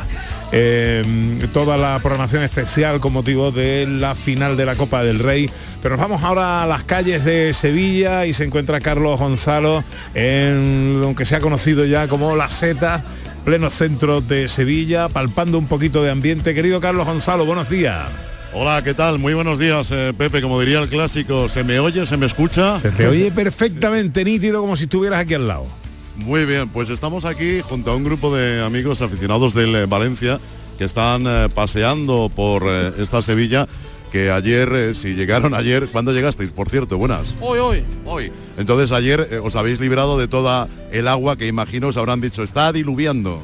toda 1.53 1.77
la 1.77 1.99
programación 2.01 2.43
especial 2.43 3.01
con 3.01 3.13
motivo 3.13 3.51
de 3.51 3.87
la 3.87 4.15
final 4.15 4.57
de 4.57 4.67
la 4.67 4.75
Copa 4.75 5.03
del 5.03 5.19
Rey. 5.19 5.51
Pero 5.83 5.97
nos 5.97 6.09
vamos 6.09 6.25
ahora 6.25 6.63
a 6.63 6.67
las 6.67 6.85
calles 6.85 7.25
de 7.25 7.53
Sevilla 7.53 8.27
y 8.27 8.33
se 8.33 8.45
encuentra 8.45 8.81
Carlos 8.81 9.19
Gonzalo 9.19 9.85
en 10.15 11.01
lo 11.01 11.15
que 11.15 11.25
se 11.25 11.37
ha 11.37 11.41
conocido 11.41 11.85
ya 11.85 12.09
como 12.09 12.37
La 12.37 12.51
Seta, 12.51 13.05
pleno 13.45 13.71
centro 13.71 14.21
de 14.21 14.49
Sevilla, 14.49 15.09
palpando 15.09 15.59
un 15.59 15.67
poquito 15.67 16.03
de 16.03 16.11
ambiente. 16.11 16.55
Querido 16.55 16.81
Carlos 16.81 17.07
Gonzalo, 17.07 17.47
buenos 17.47 17.69
días. 17.71 18.09
Hola, 18.53 18.83
¿qué 18.83 18.95
tal? 18.95 19.21
Muy 19.21 19.33
buenos 19.33 19.61
días, 19.61 19.93
eh, 19.93 20.13
Pepe. 20.17 20.43
Como 20.43 20.59
diría 20.59 20.81
el 20.81 20.89
clásico, 20.89 21.49
¿se 21.49 21.63
me 21.63 21.79
oye, 21.79 22.05
se 22.05 22.17
me 22.17 22.27
escucha? 22.27 22.81
Se 22.81 22.91
te 22.91 23.07
oye 23.07 23.31
perfectamente 23.31 24.25
nítido 24.25 24.61
como 24.61 24.77
si 24.77 24.85
estuvieras 24.85 25.21
aquí 25.21 25.35
al 25.35 25.47
lado. 25.47 25.80
Muy 26.25 26.45
bien, 26.45 26.69
pues 26.69 26.91
estamos 26.91 27.25
aquí 27.25 27.61
junto 27.63 27.91
a 27.91 27.97
un 27.97 28.05
grupo 28.05 28.35
de 28.35 28.63
amigos 28.63 29.03
aficionados 29.03 29.55
del 29.55 29.75
eh, 29.75 29.87
Valencia 29.87 30.39
que 30.79 30.85
están 30.85 31.25
eh, 31.27 31.49
paseando 31.55 32.31
por 32.35 32.63
eh, 32.67 32.93
esta 32.99 33.23
Sevilla 33.23 33.67
que 34.13 34.31
ayer, 34.31 34.69
eh, 34.73 34.95
si 34.95 35.15
llegaron 35.15 35.55
ayer, 35.55 35.89
¿cuándo 35.89 36.13
llegasteis? 36.13 36.51
Por 36.51 36.69
cierto, 36.69 36.99
buenas. 36.99 37.37
Hoy, 37.41 37.59
hoy. 37.61 37.83
Hoy. 38.05 38.33
Entonces 38.59 38.91
ayer 38.93 39.41
os 39.43 39.55
habéis 39.57 39.79
librado 39.81 40.19
de 40.19 40.27
toda 40.29 40.69
el 40.91 41.07
agua 41.09 41.37
que 41.37 41.47
imagino 41.47 41.89
os 41.89 41.97
habrán 41.97 42.21
dicho, 42.21 42.43
está 42.43 42.73
diluviando. 42.73 43.41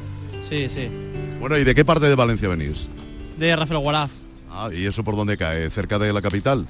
Sí, 0.47 0.67
sí. 0.69 0.89
Bueno, 1.39 1.57
¿y 1.57 1.63
de 1.63 1.73
qué 1.73 1.85
parte 1.85 2.07
de 2.07 2.15
Valencia 2.15 2.49
venís? 2.49 2.89
De 3.37 3.55
Rafael 3.55 3.79
Guaraf, 3.79 4.11
Ah, 4.51 4.69
¿y 4.73 4.85
eso 4.85 5.03
por 5.03 5.15
dónde 5.15 5.37
cae? 5.37 5.69
¿Cerca 5.69 5.99
de 5.99 6.11
la 6.13 6.21
capital? 6.21 6.67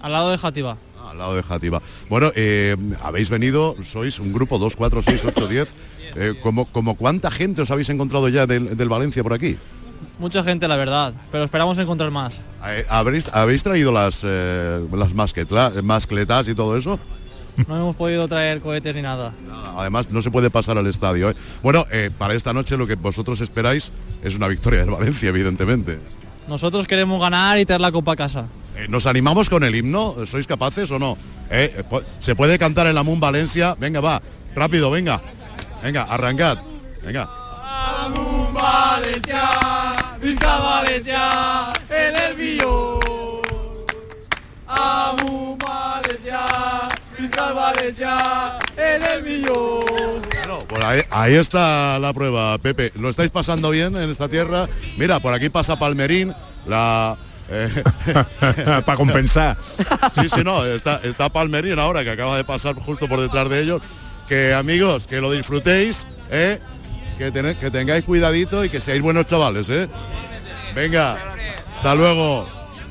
al 0.00 0.12
lado 0.12 0.30
de 0.30 0.38
Jativa. 0.38 0.78
Ah, 1.08 1.12
al 1.12 1.18
lado 1.18 1.34
de 1.34 1.42
Jativa. 1.42 1.80
Bueno, 2.08 2.30
eh, 2.34 2.76
habéis 3.02 3.30
venido, 3.30 3.76
sois 3.84 4.18
un 4.18 4.32
grupo 4.32 4.58
2, 4.58 4.76
4, 4.76 5.02
6, 5.02 5.24
8, 5.26 5.48
10. 5.48 5.74
Eh, 6.16 6.34
como, 6.42 6.66
como 6.66 6.96
cuánta 6.96 7.30
gente 7.30 7.62
os 7.62 7.70
habéis 7.70 7.88
encontrado 7.90 8.28
ya 8.28 8.46
del, 8.46 8.76
del 8.76 8.88
Valencia 8.88 9.22
por 9.22 9.32
aquí? 9.34 9.56
Mucha 10.18 10.42
gente, 10.42 10.66
la 10.66 10.76
verdad, 10.76 11.14
pero 11.30 11.44
esperamos 11.44 11.78
encontrar 11.78 12.10
más. 12.10 12.34
Eh, 12.66 12.84
¿Habréis, 12.88 13.28
¿Habéis 13.32 13.62
traído 13.62 13.92
las, 13.92 14.22
eh, 14.24 14.84
las 14.92 15.14
masquetla- 15.14 15.80
mascletas 15.82 16.48
y 16.48 16.54
todo 16.54 16.76
eso? 16.76 16.98
No 17.66 17.76
hemos 17.76 17.96
podido 17.96 18.26
traer 18.28 18.60
cohetes 18.60 18.94
ni 18.94 19.02
nada. 19.02 19.32
Además, 19.76 20.10
no 20.12 20.22
se 20.22 20.30
puede 20.30 20.48
pasar 20.50 20.78
al 20.78 20.86
estadio. 20.86 21.30
¿eh? 21.30 21.34
Bueno, 21.62 21.86
eh, 21.90 22.10
para 22.16 22.34
esta 22.34 22.52
noche 22.52 22.76
lo 22.76 22.86
que 22.86 22.94
vosotros 22.94 23.40
esperáis 23.40 23.90
es 24.22 24.36
una 24.36 24.46
victoria 24.48 24.80
del 24.80 24.90
Valencia, 24.90 25.28
evidentemente. 25.30 25.98
Nosotros 26.48 26.86
queremos 26.86 27.20
ganar 27.20 27.58
y 27.58 27.66
traer 27.66 27.80
la 27.80 27.92
copa 27.92 28.12
a 28.12 28.16
casa. 28.16 28.46
Eh, 28.74 28.86
¿Nos 28.88 29.06
animamos 29.06 29.50
con 29.50 29.64
el 29.64 29.74
himno? 29.74 30.16
¿Sois 30.24 30.46
capaces 30.46 30.90
o 30.90 30.98
no? 30.98 31.18
Eh, 31.50 31.84
eh, 31.90 32.00
¿Se 32.20 32.34
puede 32.34 32.58
cantar 32.58 32.86
el 32.86 32.96
Amun 32.96 33.20
Valencia? 33.20 33.76
Venga, 33.78 34.00
va, 34.00 34.22
rápido, 34.54 34.90
venga. 34.90 35.20
Venga, 35.82 36.04
arrancad. 36.04 36.58
Venga. 37.04 37.28
Valencia, 38.52 39.42
Vizca 40.22 40.58
Valencia, 40.58 41.72
en 41.90 42.16
el 42.16 42.34
Billo. 42.34 42.98
Amu 44.66 45.56
Valencia, 45.58 46.40
Vizca 47.18 47.52
Valencia, 47.52 48.58
en 48.76 49.02
el 49.02 49.22
Ahí, 50.82 51.02
ahí 51.10 51.34
está 51.34 51.98
la 51.98 52.12
prueba, 52.12 52.56
Pepe. 52.58 52.92
¿Lo 52.96 53.08
estáis 53.08 53.30
pasando 53.30 53.70
bien 53.70 53.96
en 53.96 54.10
esta 54.10 54.28
tierra? 54.28 54.68
Mira, 54.96 55.20
por 55.20 55.32
aquí 55.34 55.48
pasa 55.48 55.78
Palmerín, 55.78 56.34
la... 56.66 57.16
Para 58.84 58.96
compensar. 58.96 59.56
Sí, 60.14 60.28
sí, 60.28 60.42
no, 60.44 60.64
está, 60.64 61.00
está 61.02 61.28
Palmerín 61.30 61.78
ahora 61.78 62.04
que 62.04 62.10
acaba 62.10 62.36
de 62.36 62.44
pasar 62.44 62.74
justo 62.74 63.08
por 63.08 63.20
detrás 63.20 63.48
de 63.48 63.60
ellos. 63.62 63.82
Que 64.28 64.52
amigos, 64.52 65.06
que 65.06 65.20
lo 65.20 65.30
disfrutéis, 65.32 66.06
¿eh? 66.30 66.58
que, 67.16 67.32
tené- 67.32 67.58
que 67.58 67.70
tengáis 67.70 68.04
cuidadito 68.04 68.64
y 68.64 68.68
que 68.68 68.80
seáis 68.82 69.00
buenos 69.00 69.26
chavales, 69.26 69.70
¿eh? 69.70 69.88
Venga, 70.74 71.16
hasta 71.76 71.94
luego. 71.94 72.46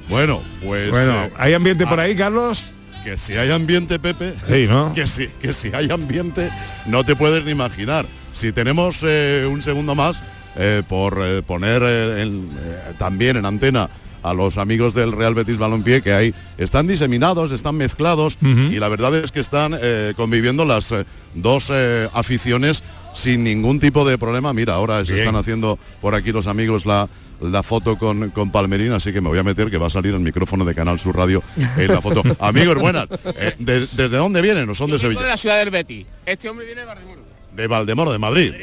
Bueno, 0.10 0.42
pues... 0.66 0.90
Bueno, 0.90 1.26
eh, 1.26 1.34
¿hay 1.38 1.54
ambiente 1.54 1.86
por 1.86 2.00
ahí, 2.00 2.16
Carlos? 2.16 2.66
Que 3.04 3.18
si 3.18 3.34
hay 3.34 3.52
ambiente, 3.52 4.00
Pepe, 4.00 4.34
Sí, 4.50 4.66
¿no? 4.68 4.94
que 4.94 5.08
si, 5.08 5.28
que 5.28 5.54
si 5.54 5.70
hay 5.74 5.90
ambiente, 5.92 6.50
no 6.86 7.04
te 7.04 7.16
puedes 7.16 7.44
ni 7.46 7.52
imaginar. 7.52 8.06
Si 8.34 8.52
tenemos 8.52 9.00
eh, 9.04 9.48
un 9.50 9.62
segundo 9.62 9.96
más 9.96 10.22
eh, 10.56 10.84
por 10.88 11.20
eh, 11.22 11.42
poner 11.42 11.84
en- 12.20 12.50
también 12.98 13.38
en 13.38 13.46
antena 13.46 13.90
a 14.24 14.34
los 14.34 14.58
amigos 14.58 14.94
del 14.94 15.12
Real 15.14 15.36
Betis 15.36 15.58
Balompié 15.58 16.02
que 16.02 16.12
ahí 16.12 16.34
están 16.58 16.88
diseminados, 16.88 17.52
están 17.52 17.76
mezclados 17.76 18.38
y 18.42 18.78
la 18.80 18.90
verdad 18.90 19.16
es 19.16 19.32
que 19.32 19.40
están 19.40 19.78
eh, 19.80 20.14
conviviendo 20.18 20.66
las 20.66 20.92
eh, 20.92 21.06
dos 21.36 21.70
eh, 21.72 22.10
aficiones 22.14 22.84
sin 23.14 23.44
ningún 23.44 23.80
tipo 23.80 24.06
de 24.08 24.18
problema. 24.18 24.52
Mira, 24.54 24.74
ahora 24.74 25.06
se 25.06 25.14
están 25.16 25.36
haciendo 25.38 25.80
por 26.02 26.14
aquí 26.14 26.32
los 26.32 26.48
amigos 26.48 26.86
la, 26.86 27.08
la 27.42 27.64
foto 27.64 27.98
con, 27.98 28.32
con 28.32 28.52
Palmerín, 28.52 28.92
así 28.92 29.14
que 29.14 29.22
me 29.22 29.30
voy 29.30 29.38
a 29.40 29.44
meter 29.44 29.70
que 29.70 29.78
va 29.78 29.88
a 29.88 29.90
salir 29.90 30.14
el 30.14 30.20
micrófono 30.20 30.66
de 30.66 30.74
Canal 30.74 31.00
Sur 31.00 31.16
Radio 31.16 31.44
en 31.78 31.88
la 31.92 32.02
foto. 32.02 32.24
amigos, 32.40 32.76
buenas. 32.78 33.08
Eh, 33.36 33.56
de- 33.60 33.88
¿Desde 33.88 34.18
dónde 34.18 34.42
vienen? 34.42 34.70
¿O 34.70 34.76
son 34.76 34.90
de 34.92 35.00
Sevilla? 35.00 35.22
de 35.22 35.28
la 35.28 35.38
ciudad 35.38 35.58
del 35.60 35.70
Betis. 35.70 36.06
Este 36.26 36.50
hombre 36.50 36.66
viene 36.66 36.82
de 36.82 36.88
Barrimoro. 36.88 37.22
De 37.56 37.68
Valdemoro, 37.68 38.12
de 38.12 38.20
Madrid. 38.20 38.54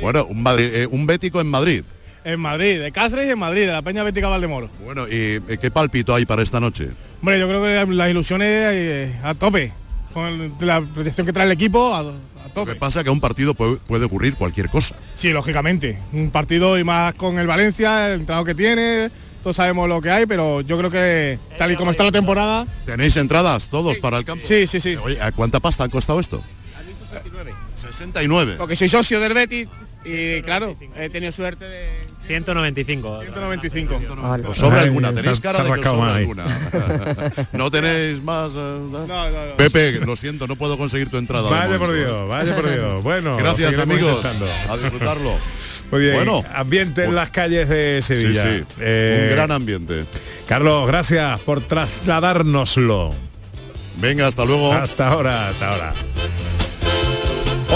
Bueno, 0.00 0.26
un, 0.26 0.44
eh, 0.58 0.86
un 0.90 1.06
bético 1.06 1.40
en 1.40 1.46
Madrid. 1.48 1.82
En 2.24 2.40
Madrid, 2.40 2.80
de 2.80 2.90
Cáceres 2.92 3.26
y 3.26 3.30
en 3.30 3.38
Madrid, 3.38 3.66
de 3.66 3.72
la 3.72 3.82
Peña 3.82 4.02
Bética 4.02 4.28
Valdemoro. 4.28 4.70
Bueno, 4.82 5.06
¿y 5.06 5.12
eh, 5.46 5.58
qué 5.60 5.70
palpito 5.70 6.14
hay 6.14 6.24
para 6.24 6.42
esta 6.42 6.58
noche? 6.60 6.88
Hombre, 7.20 7.38
yo 7.38 7.46
creo 7.48 7.62
que 7.62 7.94
las 7.94 8.10
ilusiones 8.10 9.14
a 9.22 9.34
tope. 9.34 9.72
Con 10.14 10.54
la 10.60 10.80
proyección 10.80 11.26
que 11.26 11.32
trae 11.32 11.44
el 11.46 11.52
equipo 11.52 11.92
a, 11.94 12.02
Lo 12.54 12.66
que 12.66 12.74
pasa 12.74 13.00
es 13.00 13.04
que 13.04 13.10
a 13.10 13.12
un 13.12 13.20
partido 13.20 13.54
puede, 13.54 13.76
puede 13.76 14.04
ocurrir 14.04 14.34
cualquier 14.34 14.68
cosa. 14.68 14.96
Sí, 15.14 15.30
lógicamente. 15.30 15.98
Un 16.12 16.30
partido 16.30 16.78
y 16.78 16.84
más 16.84 17.14
con 17.14 17.38
el 17.38 17.46
Valencia, 17.46 18.08
el 18.08 18.20
entrenador 18.20 18.46
que 18.46 18.54
tiene, 18.54 19.10
todos 19.42 19.56
sabemos 19.56 19.88
lo 19.88 20.00
que 20.00 20.10
hay, 20.10 20.26
pero 20.26 20.60
yo 20.62 20.78
creo 20.78 20.90
que 20.90 21.38
tal 21.58 21.72
y 21.72 21.76
como 21.76 21.90
está 21.90 22.04
la 22.04 22.12
temporada, 22.12 22.66
¿Tenéis 22.86 23.16
entradas 23.16 23.68
todos 23.68 23.98
para 23.98 24.18
el 24.18 24.24
campo? 24.24 24.44
sí, 24.46 24.66
sí, 24.66 24.80
sí. 24.80 24.96
Oye, 24.96 25.20
¿a 25.20 25.32
¿cuánta 25.32 25.60
pasta 25.60 25.84
ha 25.84 25.88
costado 25.88 26.20
esto? 26.20 26.42
69. 27.74 28.54
Porque 28.58 28.76
soy 28.76 28.88
socio 28.88 29.20
del 29.20 29.34
Betis 29.34 29.68
y 30.04 30.42
claro, 30.42 30.76
he 30.96 31.08
tenido 31.08 31.32
suerte 31.32 31.64
de 31.66 31.88
195. 32.26 33.20
195. 33.22 34.00
¿Os 34.48 34.58
sobra 34.58 34.80
alguna? 34.82 35.12
¿Tenéis 35.14 35.40
cara 35.40 35.62
de 35.64 35.72
que 35.72 35.80
os 35.80 35.84
sobra 35.86 36.14
alguna? 36.16 36.44
¿No 37.52 37.70
tenéis 37.70 38.22
más? 38.22 38.50
eh, 38.52 38.54
No, 38.54 39.06
no, 39.06 39.30
no. 39.30 39.56
Pepe, 39.56 39.92
lo 40.00 40.16
siento, 40.16 40.46
no 40.46 40.56
puedo 40.56 40.76
conseguir 40.78 41.10
tu 41.10 41.16
entrada. 41.18 41.44
de 41.44 41.50
Vaya 41.54 41.78
por 41.78 41.88
momento. 41.88 42.06
Dios, 42.08 42.28
vaya 42.28 42.56
por 42.56 42.70
Dios. 42.70 43.02
Bueno, 43.02 43.36
Gracias, 43.36 43.78
amigos. 43.78 44.16
intentando. 44.16 44.46
A 44.70 44.76
disfrutarlo. 44.76 45.36
Muy 45.90 46.00
bien. 46.00 46.14
Bueno. 46.16 46.42
ambiente 46.54 47.04
en 47.04 47.14
las 47.14 47.30
calles 47.30 47.68
de 47.68 48.00
Sí, 48.02 48.14
Sevilla. 48.16 48.42
sí. 48.42 48.64
Eh, 48.80 49.26
Un 49.28 49.36
gran 49.36 49.52
ambiente. 49.52 50.04
Carlos, 50.48 50.86
gracias 50.86 51.38
por 51.40 51.60
trasladárnoslo. 51.60 53.12
Venga, 53.98 54.26
hasta 54.26 54.44
luego. 54.44 54.72
Hasta 54.72 55.08
ahora, 55.08 55.48
hasta 55.50 55.70
ahora. 55.72 55.92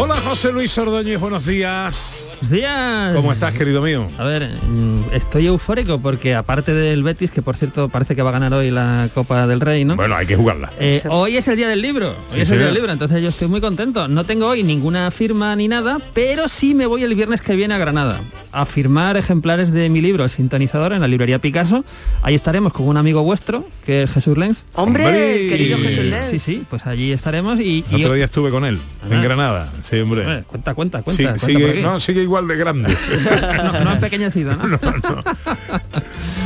Hola 0.01 0.21
José 0.21 0.53
Luis 0.53 0.79
Ordóñez, 0.79 1.19
buenos 1.19 1.45
días. 1.45 2.28
Buenos 2.41 2.51
días. 2.57 3.17
¿Cómo 3.17 3.33
estás, 3.33 3.53
querido 3.53 3.83
mío? 3.83 4.07
A 4.17 4.23
ver, 4.25 4.49
mm, 4.63 5.13
estoy 5.13 5.49
eufórico 5.49 5.99
porque 6.01 6.37
aparte 6.37 6.73
del 6.73 7.03
Betis, 7.03 7.33
que 7.33 7.43
por 7.43 7.57
cierto 7.57 7.89
parece 7.89 8.15
que 8.15 8.23
va 8.23 8.31
a 8.31 8.33
ganar 8.33 8.55
hoy 8.55 8.71
la 8.71 9.09
Copa 9.13 9.49
del 9.49 9.61
Rey, 9.61 9.85
¿no? 9.85 9.97
Bueno, 9.97 10.15
hay 10.15 10.25
que 10.25 10.37
jugarla. 10.37 10.73
Eh, 10.79 11.03
hoy 11.11 11.37
es 11.37 11.49
el 11.49 11.57
día 11.57 11.67
del 11.69 11.83
libro, 11.83 12.11
hoy 12.11 12.15
Sí, 12.29 12.41
es 12.43 12.51
el 12.53 12.59
día 12.59 12.67
del 12.67 12.77
libro, 12.77 12.93
entonces 12.93 13.21
yo 13.23 13.29
estoy 13.31 13.49
muy 13.49 13.61
contento. 13.61 14.07
No 14.07 14.25
tengo 14.25 14.47
hoy 14.47 14.63
ninguna 14.63 15.11
firma 15.11 15.57
ni 15.57 15.67
nada, 15.67 15.99
pero 16.15 16.47
sí 16.49 16.75
me 16.75 16.87
voy 16.87 17.03
el 17.03 17.17
viernes 17.17 17.41
que 17.41 17.57
viene 17.57 17.75
a 17.75 17.79
Granada 17.79 18.21
a 18.53 18.65
firmar 18.65 19.17
ejemplares 19.17 19.73
de 19.73 19.89
mi 19.91 20.01
libro 20.01 20.25
El 20.25 20.31
Sintonizador 20.31 20.93
en 20.93 21.01
la 21.01 21.09
librería 21.09 21.39
Picasso. 21.41 21.85
Ahí 22.23 22.35
estaremos 22.37 22.73
con 22.73 22.87
un 22.89 22.97
amigo 22.97 23.23
vuestro, 23.23 23.67
que 23.85 24.05
es 24.05 24.11
Jesús 24.11 24.39
Lenz. 24.39 24.63
Hombre, 24.75 25.05
Hombre. 25.05 25.49
querido 25.51 25.77
Jesús 25.79 26.05
Lenz. 26.05 26.27
Sí, 26.31 26.39
sí, 26.39 26.65
pues 26.71 26.87
allí 26.87 27.11
estaremos 27.13 27.59
y... 27.61 27.85
El 27.91 27.99
y- 27.99 28.05
otro 28.05 28.15
día 28.15 28.25
estuve 28.27 28.51
con 28.51 28.65
él, 28.65 28.81
en 29.11 29.19
Ah. 29.19 29.23
Granada. 29.23 29.73
Sí, 29.83 29.99
hombre. 29.99 30.23
Eh, 30.23 30.45
cuenta, 30.47 30.75
cuenta, 30.75 30.99
Sí, 30.99 31.05
cuenta. 31.05 31.23
cuenta 31.25 31.41
por 31.41 31.51
sigue, 31.51 31.71
aquí. 31.71 31.81
no, 31.83 32.01
sigue 32.01 32.23
igual 32.29 32.47
de 32.47 32.57
grande. 32.57 32.97
no, 33.57 33.81
no 33.81 33.93
empequeñecido, 33.93 34.55
¿no? 34.57 34.79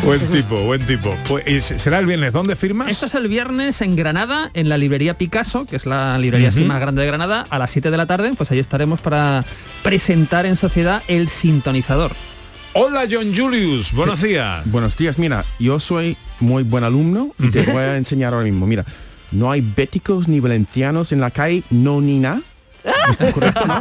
buen 0.05 0.21
tipo, 0.31 0.61
buen 0.62 0.87
tipo. 0.87 1.17
Pues, 1.29 1.47
¿y 1.49 1.61
será 1.61 1.99
el 1.99 2.07
viernes. 2.07 2.33
¿Dónde 2.33 2.57
firmas? 2.57 2.91
Esto 2.91 3.07
es 3.07 3.15
el 3.15 3.29
viernes 3.29 3.83
en 3.83 3.97
Granada, 3.97 4.51
en 4.55 4.69
la 4.69 4.79
librería 4.79 5.19
Picasso, 5.19 5.67
que 5.67 5.77
es 5.77 5.85
la 5.85 6.17
librería 6.19 6.49
así 6.51 6.65
más 6.65 6.81
grande 6.81 7.03
de 7.03 7.09
Granada, 7.09 7.45
a 7.51 7.59
las 7.59 7.71
7 7.71 7.91
de 7.91 7.97
la 7.97 8.07
tarde, 8.07 8.31
pues 8.37 8.51
ahí 8.51 8.59
estaremos 8.59 9.01
para 9.01 9.45
presentar 9.83 10.47
en 10.47 10.57
sociedad 10.57 11.03
el 11.09 11.29
sintonizador. 11.29 12.12
Hola 12.75 13.03
John 13.11 13.35
Julius, 13.37 13.93
buenos 13.93 14.23
días. 14.23 14.62
Buenos 14.65 14.97
días, 14.97 15.19
mira, 15.19 15.45
yo 15.59 15.79
soy 15.79 16.17
muy 16.41 16.62
buen 16.62 16.85
alumno 16.85 17.35
y 17.39 17.51
te 17.51 17.65
voy 17.65 17.83
a 17.83 17.97
enseñar 17.99 18.33
ahora 18.33 18.45
mismo. 18.45 18.67
Mira, 18.67 18.87
no 19.31 19.51
hay 19.51 19.61
béticos 19.61 20.27
ni 20.27 20.41
valencianos 20.41 21.12
en 21.12 21.21
la 21.21 21.31
calle, 21.31 21.65
no 21.71 22.01
ni 22.01 22.19
nada. 22.19 22.41
¿Correcto, 23.35 23.67
no? 23.67 23.75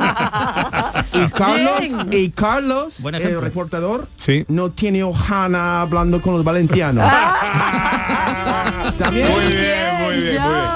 Y 1.13 1.27
Carlos, 1.29 1.81
y 2.11 2.29
Carlos, 2.29 2.99
el 3.05 3.15
ejemplo. 3.15 3.41
reportador, 3.41 4.07
Sí. 4.15 4.45
no 4.47 4.71
tiene 4.71 5.03
hojana 5.03 5.81
hablando 5.81 6.21
con 6.21 6.35
los 6.35 6.43
valencianos. 6.43 7.03
¿Está 8.87 9.09
bien? 9.09 9.27
Muy 9.29 9.45
bien, 9.45 10.03
muy 10.03 10.15
bien, 10.21 10.41
muy 10.41 10.51
bien. 10.53 10.71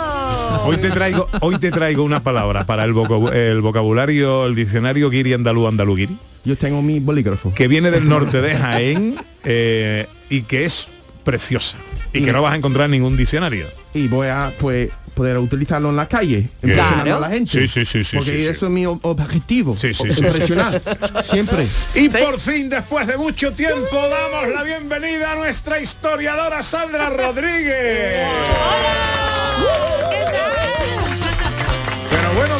Hoy 0.65 0.77
te 0.77 0.89
traigo, 0.89 1.27
hoy 1.41 1.59
te 1.59 1.71
traigo 1.71 2.03
una 2.03 2.23
palabra 2.23 2.65
para 2.65 2.83
el, 2.85 2.93
vocabu- 2.93 3.31
el 3.33 3.61
vocabulario, 3.61 4.45
el 4.45 4.55
diccionario 4.55 5.09
guiri 5.09 5.33
andalú 5.33 5.67
andalú 5.67 5.95
guiri, 5.95 6.17
Yo 6.43 6.57
tengo 6.57 6.81
mi 6.81 6.99
bolígrafo. 6.99 7.53
que 7.53 7.67
viene 7.67 7.91
del 7.91 8.07
norte 8.07 8.41
de 8.41 8.55
Jaén 8.55 9.15
eh, 9.43 10.07
y 10.29 10.41
que 10.43 10.65
es 10.65 10.87
preciosa 11.23 11.77
y 12.13 12.21
que 12.21 12.31
no 12.31 12.41
vas 12.41 12.53
a 12.53 12.55
encontrar 12.55 12.85
en 12.85 12.91
ningún 12.91 13.17
diccionario. 13.17 13.67
Y 13.93 14.07
voy 14.07 14.27
a, 14.27 14.53
pues, 14.59 14.89
poder 15.15 15.37
utilizarlo 15.37 15.89
en 15.89 15.95
la 15.95 16.07
calle, 16.07 16.49
impresionando 16.61 17.15
a 17.15 17.19
la 17.21 17.29
gente. 17.29 17.51
Sí, 17.51 17.67
sí, 17.67 17.85
sí, 17.85 18.03
sí, 18.03 18.17
Porque 18.17 18.31
sí, 18.31 18.37
sí. 18.41 18.47
eso 18.47 18.65
es 18.67 18.71
mi 18.71 18.83
ob- 18.85 18.99
objetivo. 19.03 19.77
Sí, 19.77 19.93
sí, 19.93 20.11
sí. 20.11 20.23
impresionar. 20.23 20.81
Siempre. 21.23 21.65
Y 21.95 22.09
por 22.09 22.39
fin, 22.39 22.69
después 22.69 23.07
de 23.07 23.17
mucho 23.17 23.51
tiempo, 23.53 23.95
damos 23.95 24.53
la 24.53 24.63
bienvenida 24.63 25.31
a 25.31 25.35
nuestra 25.37 25.79
historiadora 25.79 26.61
Sandra 26.61 27.09
Rodríguez. 27.09 28.27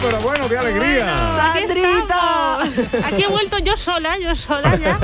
Pero 0.05 0.19
bueno, 0.21 0.47
qué 0.49 0.57
alegría. 0.57 1.35
¡Sandrita! 1.35 2.61
Aquí 3.07 3.23
he 3.23 3.27
vuelto 3.27 3.57
yo 3.59 3.75
sola, 3.75 4.17
yo 4.19 4.35
sola 4.35 4.75
ya. 4.77 4.99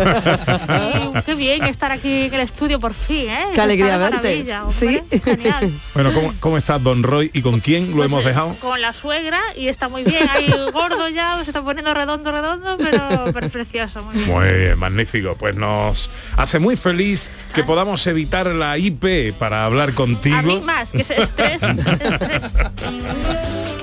Y 1.15 1.21
qué 1.23 1.35
bien 1.35 1.63
estar 1.65 1.91
aquí 1.91 2.25
en 2.25 2.33
el 2.33 2.39
estudio 2.41 2.79
por 2.79 2.93
fin, 2.93 3.29
¿eh? 3.29 3.45
Qué 3.53 3.61
alegría 3.61 3.95
Está 3.95 4.09
verte. 4.09 4.43
maravilla, 4.45 4.63
hombre, 4.65 5.03
Genial. 5.23 5.71
Bueno, 5.93 6.13
¿cómo, 6.13 6.33
cómo 6.39 6.57
estás, 6.57 6.81
Don 6.83 7.03
Roy? 7.03 7.29
¿Y 7.33 7.41
con 7.41 7.59
quién 7.59 7.95
lo 7.95 8.03
hemos 8.03 8.23
dejado? 8.23 8.55
Con 8.61 8.79
la 8.81 8.93
suegra 8.93 9.39
y 9.55 9.67
está 9.67 9.89
muy 9.89 10.03
bien. 10.03 10.27
Ahí 10.29 10.53
gordo 10.73 11.07
ya, 11.09 11.37
se 11.43 11.49
está 11.51 11.61
poniendo 11.63 11.93
redondo, 11.93 12.31
redondo, 12.31 12.77
pero, 12.77 13.31
pero 13.33 13.49
precioso, 13.49 14.01
muy 14.03 14.15
bien. 14.15 14.27
Muy 14.29 14.47
bien, 14.47 14.79
magnífico. 14.79 15.35
Pues 15.37 15.55
nos 15.55 16.09
hace 16.37 16.59
muy 16.59 16.75
feliz 16.75 17.29
que 17.53 17.63
podamos 17.63 18.05
evitar 18.07 18.47
la 18.47 18.77
IP 18.77 19.33
para 19.37 19.65
hablar 19.65 19.89
A 19.89 19.91
mí 19.91 19.95
contigo. 19.95 20.61
más, 20.61 20.91
que 20.91 21.01
es 21.01 21.11
estrés, 21.11 21.63
estrés. 21.63 22.53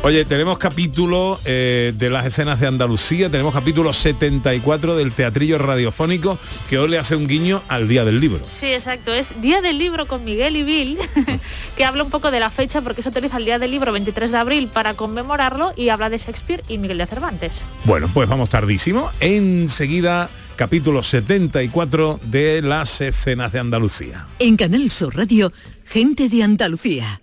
Oye, 0.03 0.25
tenemos 0.25 0.59
capítulo 0.59 1.08
eh, 1.45 1.95
de 1.97 2.11
las 2.11 2.27
escenas 2.27 2.61
de 2.61 2.67
Andalucía, 2.67 3.31
tenemos 3.31 3.55
capítulo 3.55 3.93
74 3.93 4.95
del 4.95 5.13
teatrillo 5.13 5.57
radiofónico 5.57 6.39
que 6.69 6.79
hoy 6.79 6.89
le 6.91 6.99
hace 6.99 7.17
un 7.17 7.27
guiño 7.27 7.63
al 7.69 7.89
Día 7.89 8.05
del 8.05 8.21
Libro. 8.21 8.45
Sí, 8.51 8.67
exacto. 8.67 9.13
Es 9.13 9.41
Día 9.41 9.63
del 9.63 9.79
Libro 9.79 10.07
con 10.07 10.25
Miguel 10.25 10.57
y 10.57 10.63
Bill, 10.63 10.99
que 11.77 11.85
habla 11.85 12.05
un 12.05 12.11
poco 12.11 12.31
de 12.31 12.41
la 12.41 12.51
fecha 12.51 12.83
porque 12.83 13.01
se 13.01 13.09
utiliza 13.09 13.39
el 13.39 13.47
Día 13.47 13.59
del 13.59 13.71
Libro 13.71 13.91
23 13.93 14.31
de 14.31 14.37
abril 14.37 14.69
para 14.69 14.95
conmemorarlo 14.95 15.73
y 15.77 15.89
habla 15.89 16.11
de 16.11 16.19
Shakespeare 16.19 16.63
y 16.69 16.77
Miguel 16.77 16.99
de 16.99 17.07
Cervantes. 17.07 17.65
Bueno, 17.85 18.11
pues 18.13 18.29
vamos 18.29 18.51
tardísimo. 18.51 19.11
Enseguida, 19.21 20.29
capítulo 20.57 21.03
74 21.03 22.21
de 22.25 22.61
las 22.61 23.01
escenas 23.01 23.53
de 23.53 23.61
Andalucía. 23.61 24.27
En 24.39 24.57
Canal 24.57 24.91
Sur 24.91 25.17
Radio, 25.17 25.53
gente 25.87 26.29
de 26.29 26.43
Andalucía, 26.43 27.23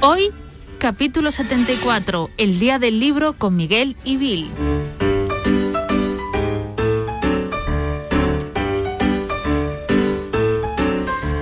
Hoy, 0.00 0.30
capítulo 0.78 1.32
74, 1.32 2.30
el 2.38 2.60
Día 2.60 2.78
del 2.78 3.00
Libro 3.00 3.32
con 3.32 3.56
Miguel 3.56 3.96
y 4.04 4.16
Bill. 4.16 4.48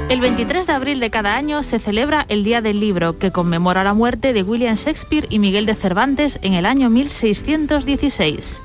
El 0.09 0.21
23 0.21 0.66
de 0.66 0.73
abril 0.73 1.01
de 1.01 1.11
cada 1.11 1.37
año 1.37 1.62
se 1.64 1.79
celebra 1.79 2.25
el 2.31 2.45
Día 2.45 2.62
del 2.62 2.81
Libro, 2.81 3.19
que 3.19 3.31
conmemora 3.31 3.85
la 3.85 3.92
muerte 3.92 4.33
de 4.33 4.42
William 4.42 4.77
Shakespeare 4.77 5.27
y 5.29 5.38
Miguel 5.38 5.66
de 5.66 5.75
Cervantes 5.75 6.38
en 6.40 6.55
el 6.55 6.64
año 6.64 6.88
1616. 6.88 8.62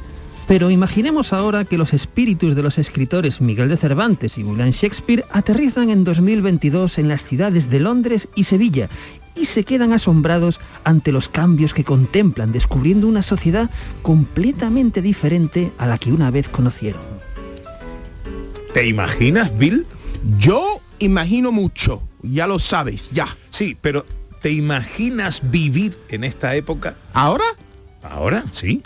Pero 0.48 0.72
imaginemos 0.72 1.34
ahora 1.34 1.66
que 1.66 1.78
los 1.78 1.94
espíritus 1.94 2.56
de 2.56 2.64
los 2.64 2.78
escritores 2.78 3.42
Miguel 3.42 3.68
de 3.68 3.78
Cervantes 3.78 4.38
y 4.38 4.44
William 4.44 4.70
Shakespeare 4.70 5.26
aterrizan 5.32 5.90
en 5.90 6.06
2022 6.06 6.98
en 6.98 7.10
las 7.10 7.26
ciudades 7.26 7.70
de 7.70 7.82
Londres 7.82 8.30
y 8.36 8.46
Sevilla 8.46 8.90
y 9.36 9.46
se 9.46 9.64
quedan 9.64 9.94
asombrados 9.94 10.60
ante 10.84 11.12
los 11.12 11.30
cambios 11.30 11.74
que 11.74 11.84
contemplan, 11.84 12.52
descubriendo 12.52 13.08
una 13.08 13.22
sociedad 13.22 13.70
completamente 14.02 15.02
diferente 15.02 15.72
a 15.78 15.88
la 15.88 15.98
que 15.98 16.12
una 16.12 16.32
vez 16.32 16.50
conocieron. 16.50 17.02
¿Te 18.74 18.88
imaginas, 18.88 19.58
Bill? 19.58 19.86
Yo 20.38 20.82
imagino 21.00 21.52
mucho, 21.52 22.02
ya 22.22 22.48
lo 22.48 22.60
sabes, 22.60 23.10
ya. 23.12 23.28
Sí, 23.50 23.78
pero 23.80 24.06
¿te 24.40 24.52
imaginas 24.52 25.42
vivir 25.50 25.98
en 26.10 26.24
esta 26.24 26.56
época? 26.56 26.96
¿Ahora? 27.14 27.46
¿Ahora? 28.02 28.46
Sí. 28.52 28.82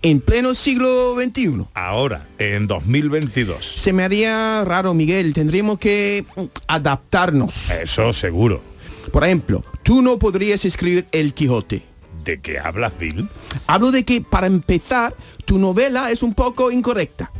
En 0.00 0.20
pleno 0.20 0.54
siglo 0.54 1.16
XXI. 1.16 1.64
Ahora, 1.74 2.28
en 2.38 2.66
2022. 2.66 3.64
Se 3.64 3.92
me 3.92 4.04
haría 4.04 4.64
raro, 4.64 4.94
Miguel. 4.94 5.34
Tendríamos 5.34 5.78
que 5.78 6.24
adaptarnos. 6.68 7.70
Eso 7.70 8.12
seguro. 8.12 8.62
Por 9.08 9.24
ejemplo, 9.24 9.62
tú 9.82 10.02
no 10.02 10.18
podrías 10.18 10.64
escribir 10.64 11.06
El 11.12 11.34
Quijote. 11.34 11.82
¿De 12.24 12.40
qué 12.40 12.58
hablas, 12.58 12.92
Bill? 12.98 13.28
Hablo 13.66 13.90
de 13.90 14.04
que, 14.04 14.20
para 14.20 14.46
empezar, 14.46 15.14
tu 15.44 15.58
novela 15.58 16.10
es 16.10 16.22
un 16.22 16.34
poco 16.34 16.70
incorrecta. 16.70 17.30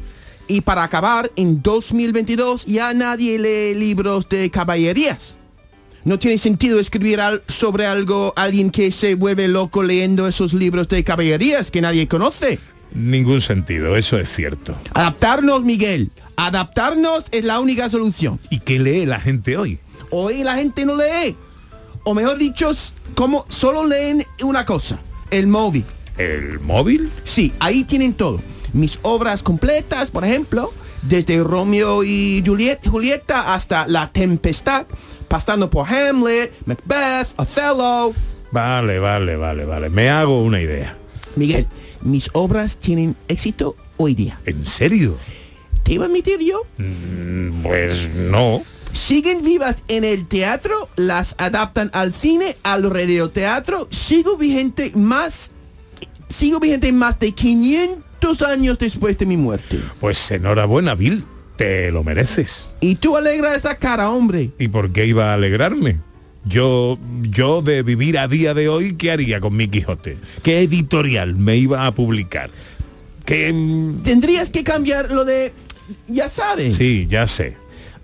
Y 0.47 0.63
para 0.63 0.83
acabar, 0.83 1.31
en 1.37 1.61
2022 1.63 2.65
ya 2.65 2.95
nadie 2.95 3.39
lee 3.39 3.79
libros 3.79 4.29
de 4.31 4.51
caballerías. 4.51 5.35
No 6.05 6.19
tiene 6.19 6.39
sentido 6.39 6.81
escribir 6.81 7.21
al- 7.21 7.43
sobre 7.49 7.85
algo, 7.85 8.33
alguien 8.35 8.71
que 8.71 8.91
se 8.93 9.15
vuelve 9.15 9.47
loco 9.49 9.83
leyendo 9.83 10.27
esos 10.27 10.55
libros 10.55 10.89
de 10.89 11.05
caballerías 11.05 11.71
que 11.71 11.83
nadie 11.83 12.09
conoce. 12.09 12.59
Ningún 12.95 13.43
sentido, 13.43 13.95
eso 13.95 14.17
es 14.19 14.31
cierto. 14.35 14.75
Adaptarnos, 14.95 15.65
Miguel. 15.65 16.11
Adaptarnos 16.37 17.27
es 17.31 17.45
la 17.45 17.61
única 17.61 17.91
solución. 17.91 18.41
¿Y 18.49 18.61
qué 18.61 18.79
lee 18.79 19.05
la 19.05 19.21
gente 19.21 19.59
hoy? 19.59 19.79
Hoy 20.11 20.43
la 20.45 20.55
gente 20.55 20.87
no 20.87 20.97
lee. 20.97 21.37
O 22.05 22.15
mejor 22.15 22.39
dicho, 22.39 22.71
como 23.15 23.45
solo 23.49 23.87
leen 23.87 24.25
una 24.43 24.65
cosa, 24.65 24.99
el 25.31 25.47
móvil. 25.47 25.85
¿El 26.17 26.59
móvil? 26.61 27.11
Sí, 27.25 27.53
ahí 27.61 27.85
tienen 27.85 28.15
todo. 28.15 28.41
Mis 28.73 28.99
obras 29.03 29.43
completas, 29.43 30.11
por 30.11 30.25
ejemplo, 30.25 30.73
desde 31.03 31.43
Romeo 31.43 32.03
y 32.05 32.43
Juliet- 32.45 32.87
Julieta 32.89 33.55
hasta 33.55 33.87
La 33.87 34.11
Tempestad, 34.13 34.87
pasando 35.29 35.71
por 35.71 35.87
Hamlet, 35.89 36.53
Macbeth, 36.67 37.29
Othello. 37.37 38.13
Vale, 38.51 38.99
vale, 38.99 39.37
vale, 39.37 39.65
vale. 39.65 39.91
Me 39.91 40.09
hago 40.11 40.43
una 40.43 40.61
idea. 40.61 40.97
Miguel, 41.37 41.67
mis 42.03 42.31
obras 42.33 42.79
tienen 42.79 43.15
éxito 43.29 43.77
hoy 43.97 44.15
día. 44.15 44.41
¿En 44.45 44.65
serio? 44.67 45.17
¿Te 45.83 45.95
iba 45.95 46.05
a 46.05 46.09
admitir 46.09 46.39
yo? 46.41 46.63
Mm, 46.79 47.63
Pues 47.63 48.09
no. 48.15 48.63
Siguen 48.99 49.43
vivas 49.45 49.77
en 49.89 50.05
el 50.05 50.27
teatro, 50.27 50.89
las 50.97 51.35
adaptan 51.39 51.91
al 51.95 52.13
cine, 52.13 52.57
al 52.63 52.91
radioteatro, 52.91 53.89
sigo 53.91 54.37
vigente 54.37 54.93
más, 54.95 55.51
sigo 56.29 56.61
vigente 56.61 56.93
más 56.93 57.19
de 57.19 57.33
500 57.33 58.43
años 58.43 58.79
después 58.79 59.17
de 59.19 59.27
mi 59.27 59.37
muerte. 59.37 59.79
Pues 60.01 60.31
enhorabuena, 60.31 60.95
Bill. 60.95 61.25
Te 61.57 61.91
lo 61.91 62.05
mereces. 62.05 62.71
Y 62.81 62.95
tú 62.97 63.17
alegra 63.17 63.57
esa 63.57 63.77
cara, 63.77 64.11
hombre. 64.11 64.51
¿Y 64.61 64.69
por 64.69 64.93
qué 64.93 65.07
iba 65.07 65.31
a 65.31 65.35
alegrarme? 65.35 65.99
Yo, 66.45 66.99
yo 67.23 67.63
de 67.63 67.83
vivir 67.83 68.17
a 68.17 68.29
día 68.29 68.55
de 68.55 68.69
hoy, 68.69 68.95
¿qué 68.95 69.11
haría 69.11 69.41
con 69.41 69.57
mi 69.57 69.67
Quijote? 69.67 70.19
¿Qué 70.45 70.61
editorial 70.61 71.35
me 71.35 71.57
iba 71.57 71.85
a 71.87 71.93
publicar? 71.95 72.51
¿Qué... 73.25 73.53
mm, 73.53 74.03
Tendrías 74.03 74.51
que 74.51 74.63
cambiar 74.63 75.11
lo 75.11 75.25
de, 75.25 75.53
ya 76.07 76.29
sabes, 76.29 76.77
Sí, 76.77 77.07
ya 77.11 77.27
sé. 77.27 77.57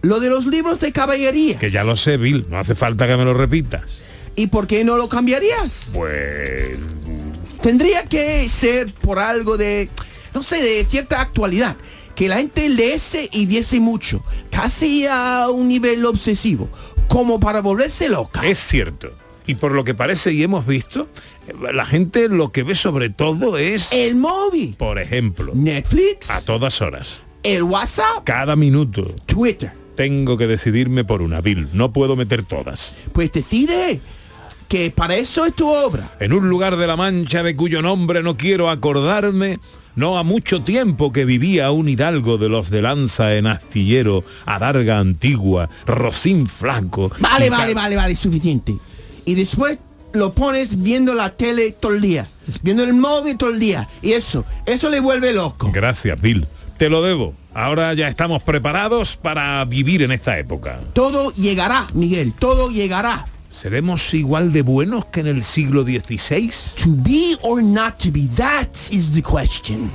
Lo 0.04 0.20
de 0.20 0.28
los 0.28 0.46
libros 0.46 0.78
de 0.80 0.92
caballería. 0.92 1.58
Que 1.58 1.70
ya 1.70 1.84
lo 1.84 1.96
sé, 1.96 2.16
Bill. 2.16 2.46
No 2.48 2.58
hace 2.58 2.74
falta 2.74 3.06
que 3.06 3.16
me 3.16 3.24
lo 3.24 3.34
repitas. 3.34 4.02
¿Y 4.36 4.48
por 4.48 4.66
qué 4.66 4.84
no 4.84 4.96
lo 4.96 5.08
cambiarías? 5.08 5.86
Pues... 5.92 6.76
Tendría 7.62 8.04
que 8.04 8.46
ser 8.48 8.92
por 8.92 9.18
algo 9.18 9.56
de, 9.56 9.88
no 10.34 10.42
sé, 10.42 10.62
de 10.62 10.84
cierta 10.84 11.20
actualidad. 11.20 11.76
Que 12.14 12.28
la 12.28 12.36
gente 12.36 12.68
leese 12.68 13.28
y 13.32 13.46
viese 13.46 13.80
mucho, 13.80 14.22
casi 14.50 15.06
a 15.08 15.48
un 15.50 15.66
nivel 15.68 16.04
obsesivo, 16.04 16.68
como 17.08 17.40
para 17.40 17.60
volverse 17.60 18.08
loca. 18.08 18.46
Es 18.46 18.58
cierto. 18.58 19.12
Y 19.46 19.56
por 19.56 19.72
lo 19.72 19.82
que 19.84 19.94
parece 19.94 20.32
y 20.32 20.42
hemos 20.42 20.66
visto, 20.66 21.08
la 21.72 21.84
gente 21.86 22.28
lo 22.28 22.52
que 22.52 22.62
ve 22.62 22.74
sobre 22.74 23.10
todo 23.10 23.58
es... 23.58 23.92
El 23.92 24.14
móvil, 24.14 24.74
Por 24.78 24.98
ejemplo, 24.98 25.52
Netflix, 25.54 26.30
a 26.30 26.40
todas 26.42 26.80
horas. 26.82 27.26
el 27.42 27.62
WhatsApp, 27.64 28.24
Cada 28.24 28.56
minuto. 28.56 29.14
Twitter. 29.26 29.72
Tengo 29.94 30.37
que 30.37 30.46
decidirme 30.46 31.04
por 31.04 31.22
una, 31.22 31.40
Bill. 31.40 31.68
No 31.72 31.92
puedo 31.92 32.16
meter 32.16 32.42
todas. 32.42 32.96
Pues 33.12 33.33
decide 33.33 34.00
que 34.68 34.90
para 34.90 35.16
eso 35.16 35.44
es 35.44 35.54
tu 35.54 35.68
obra. 35.68 36.16
En 36.20 36.33
un 36.33 36.48
lugar 36.48 36.76
de 36.76 36.87
la 36.87 36.96
Mancha 36.96 37.42
de 37.42 37.54
cuyo 37.54 37.83
nombre 37.83 38.22
no 38.22 38.37
quiero 38.37 38.70
acordarme, 38.70 39.59
no 39.96 40.18
ha 40.18 40.22
mucho 40.22 40.62
tiempo 40.62 41.12
que 41.12 41.24
vivía 41.24 41.70
un 41.70 41.88
hidalgo 41.88 42.38
de 42.38 42.48
los 42.48 42.70
de 42.70 42.83
lanza 42.83 43.37
en 43.37 43.46
astillero, 43.46 44.24
adarga 44.46 44.98
antigua, 44.98 45.68
rocín 45.87 46.46
flaco. 46.46 47.12
Vale, 47.20 47.50
vale, 47.50 47.74
vale, 47.74 47.96
vale, 47.96 48.16
suficiente. 48.16 48.74
Y 49.24 49.35
después 49.35 49.78
lo 50.12 50.33
pones 50.33 50.83
viendo 50.83 51.14
la 51.14 51.30
tele 51.30 51.72
todo 51.72 51.94
el 51.94 52.00
día, 52.00 52.28
viendo 52.62 52.83
el 52.83 52.94
móvil 52.94 53.37
todo 53.37 53.50
el 53.50 53.61
día. 53.61 53.88
Y 54.02 54.12
eso, 54.12 54.44
eso 54.66 54.90
le 54.90 55.00
vuelve 55.00 55.33
loco. 55.33 55.70
Gracias, 55.72 56.20
Bill. 56.20 56.46
Te 56.78 56.88
lo 56.88 57.02
debo. 57.02 57.35
Ahora 57.54 57.94
ya 57.94 58.08
estamos 58.08 58.42
preparados 58.42 59.16
para 59.16 59.64
vivir 59.64 60.02
en 60.02 60.10
esta 60.10 60.36
época. 60.38 60.80
Todo 60.92 61.32
llegará, 61.34 61.86
Miguel, 61.94 62.32
todo 62.36 62.70
llegará. 62.70 63.26
¿Seremos 63.48 64.12
igual 64.12 64.52
de 64.52 64.62
buenos 64.62 65.04
que 65.04 65.20
en 65.20 65.28
el 65.28 65.44
siglo 65.44 65.84
XVI? 65.84 66.50
To 66.82 66.90
be 66.90 67.36
or 67.42 67.62
not 67.62 67.98
to 67.98 68.10
be, 68.10 68.26
that 68.36 68.66
is 68.90 69.12
the 69.12 69.22
question. 69.22 69.88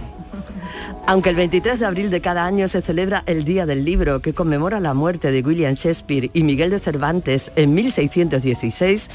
Aunque 1.06 1.32
el 1.32 1.36
23 1.36 1.80
de 1.80 1.86
abril 1.86 2.12
de 2.12 2.22
cada 2.22 2.46
año 2.46 2.68
se 2.70 2.82
celebra 2.82 3.24
el 3.26 3.44
Día 3.44 3.66
del 3.66 3.84
Libro, 3.84 4.22
que 4.22 4.34
conmemora 4.34 4.80
la 4.80 4.94
muerte 4.94 5.32
de 5.32 5.42
William 5.42 5.74
Shakespeare 5.74 6.30
y 6.34 6.44
Miguel 6.44 6.70
de 6.70 6.80
Cervantes 6.80 7.52
en 7.56 7.74
1616, 7.74 9.10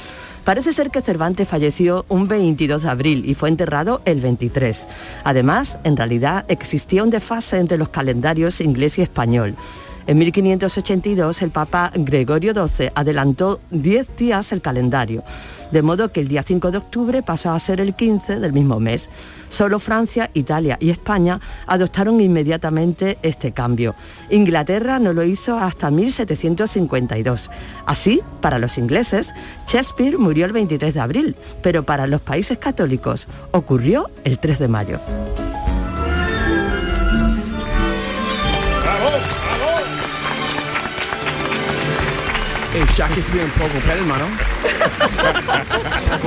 parece 0.44 0.72
ser 0.72 0.90
que 0.90 1.02
Cervantes 1.02 1.48
falleció 1.48 2.04
un 2.08 2.28
22 2.28 2.82
de 2.82 2.88
abril 2.88 3.28
y 3.28 3.34
fue 3.34 3.48
enterrado 3.48 4.02
el 4.04 4.20
23. 4.20 4.86
Además, 5.24 5.78
en 5.84 5.96
realidad 5.96 6.44
existía 6.48 7.02
un 7.02 7.10
desfase 7.10 7.58
entre 7.58 7.78
los 7.78 7.88
calendarios 7.88 8.60
inglés 8.60 8.98
y 8.98 9.02
español. 9.02 9.56
En 10.06 10.18
1582 10.18 11.40
el 11.40 11.50
Papa 11.50 11.90
Gregorio 11.94 12.52
XII 12.52 12.90
adelantó 12.94 13.60
10 13.70 14.16
días 14.18 14.52
el 14.52 14.60
calendario, 14.60 15.24
de 15.74 15.82
modo 15.82 16.12
que 16.12 16.20
el 16.20 16.28
día 16.28 16.44
5 16.44 16.70
de 16.70 16.78
octubre 16.78 17.22
pasó 17.24 17.50
a 17.50 17.58
ser 17.58 17.80
el 17.80 17.94
15 17.94 18.38
del 18.38 18.52
mismo 18.52 18.78
mes. 18.78 19.10
Solo 19.48 19.80
Francia, 19.80 20.30
Italia 20.32 20.78
y 20.80 20.90
España 20.90 21.40
adoptaron 21.66 22.20
inmediatamente 22.20 23.18
este 23.22 23.50
cambio. 23.50 23.96
Inglaterra 24.30 25.00
no 25.00 25.12
lo 25.12 25.24
hizo 25.24 25.58
hasta 25.58 25.90
1752. 25.90 27.50
Así, 27.86 28.22
para 28.40 28.60
los 28.60 28.78
ingleses, 28.78 29.30
Shakespeare 29.66 30.16
murió 30.16 30.46
el 30.46 30.52
23 30.52 30.94
de 30.94 31.00
abril, 31.00 31.36
pero 31.60 31.82
para 31.82 32.06
los 32.06 32.20
países 32.20 32.56
católicos 32.58 33.26
ocurrió 33.50 34.08
el 34.22 34.38
3 34.38 34.60
de 34.60 34.68
mayo. 34.68 35.00
El 42.74 42.86
Shakespeare 42.88 43.44
un 43.44 43.50
poco 43.52 43.78
pelma, 43.86 44.16
¿no? 44.18 44.28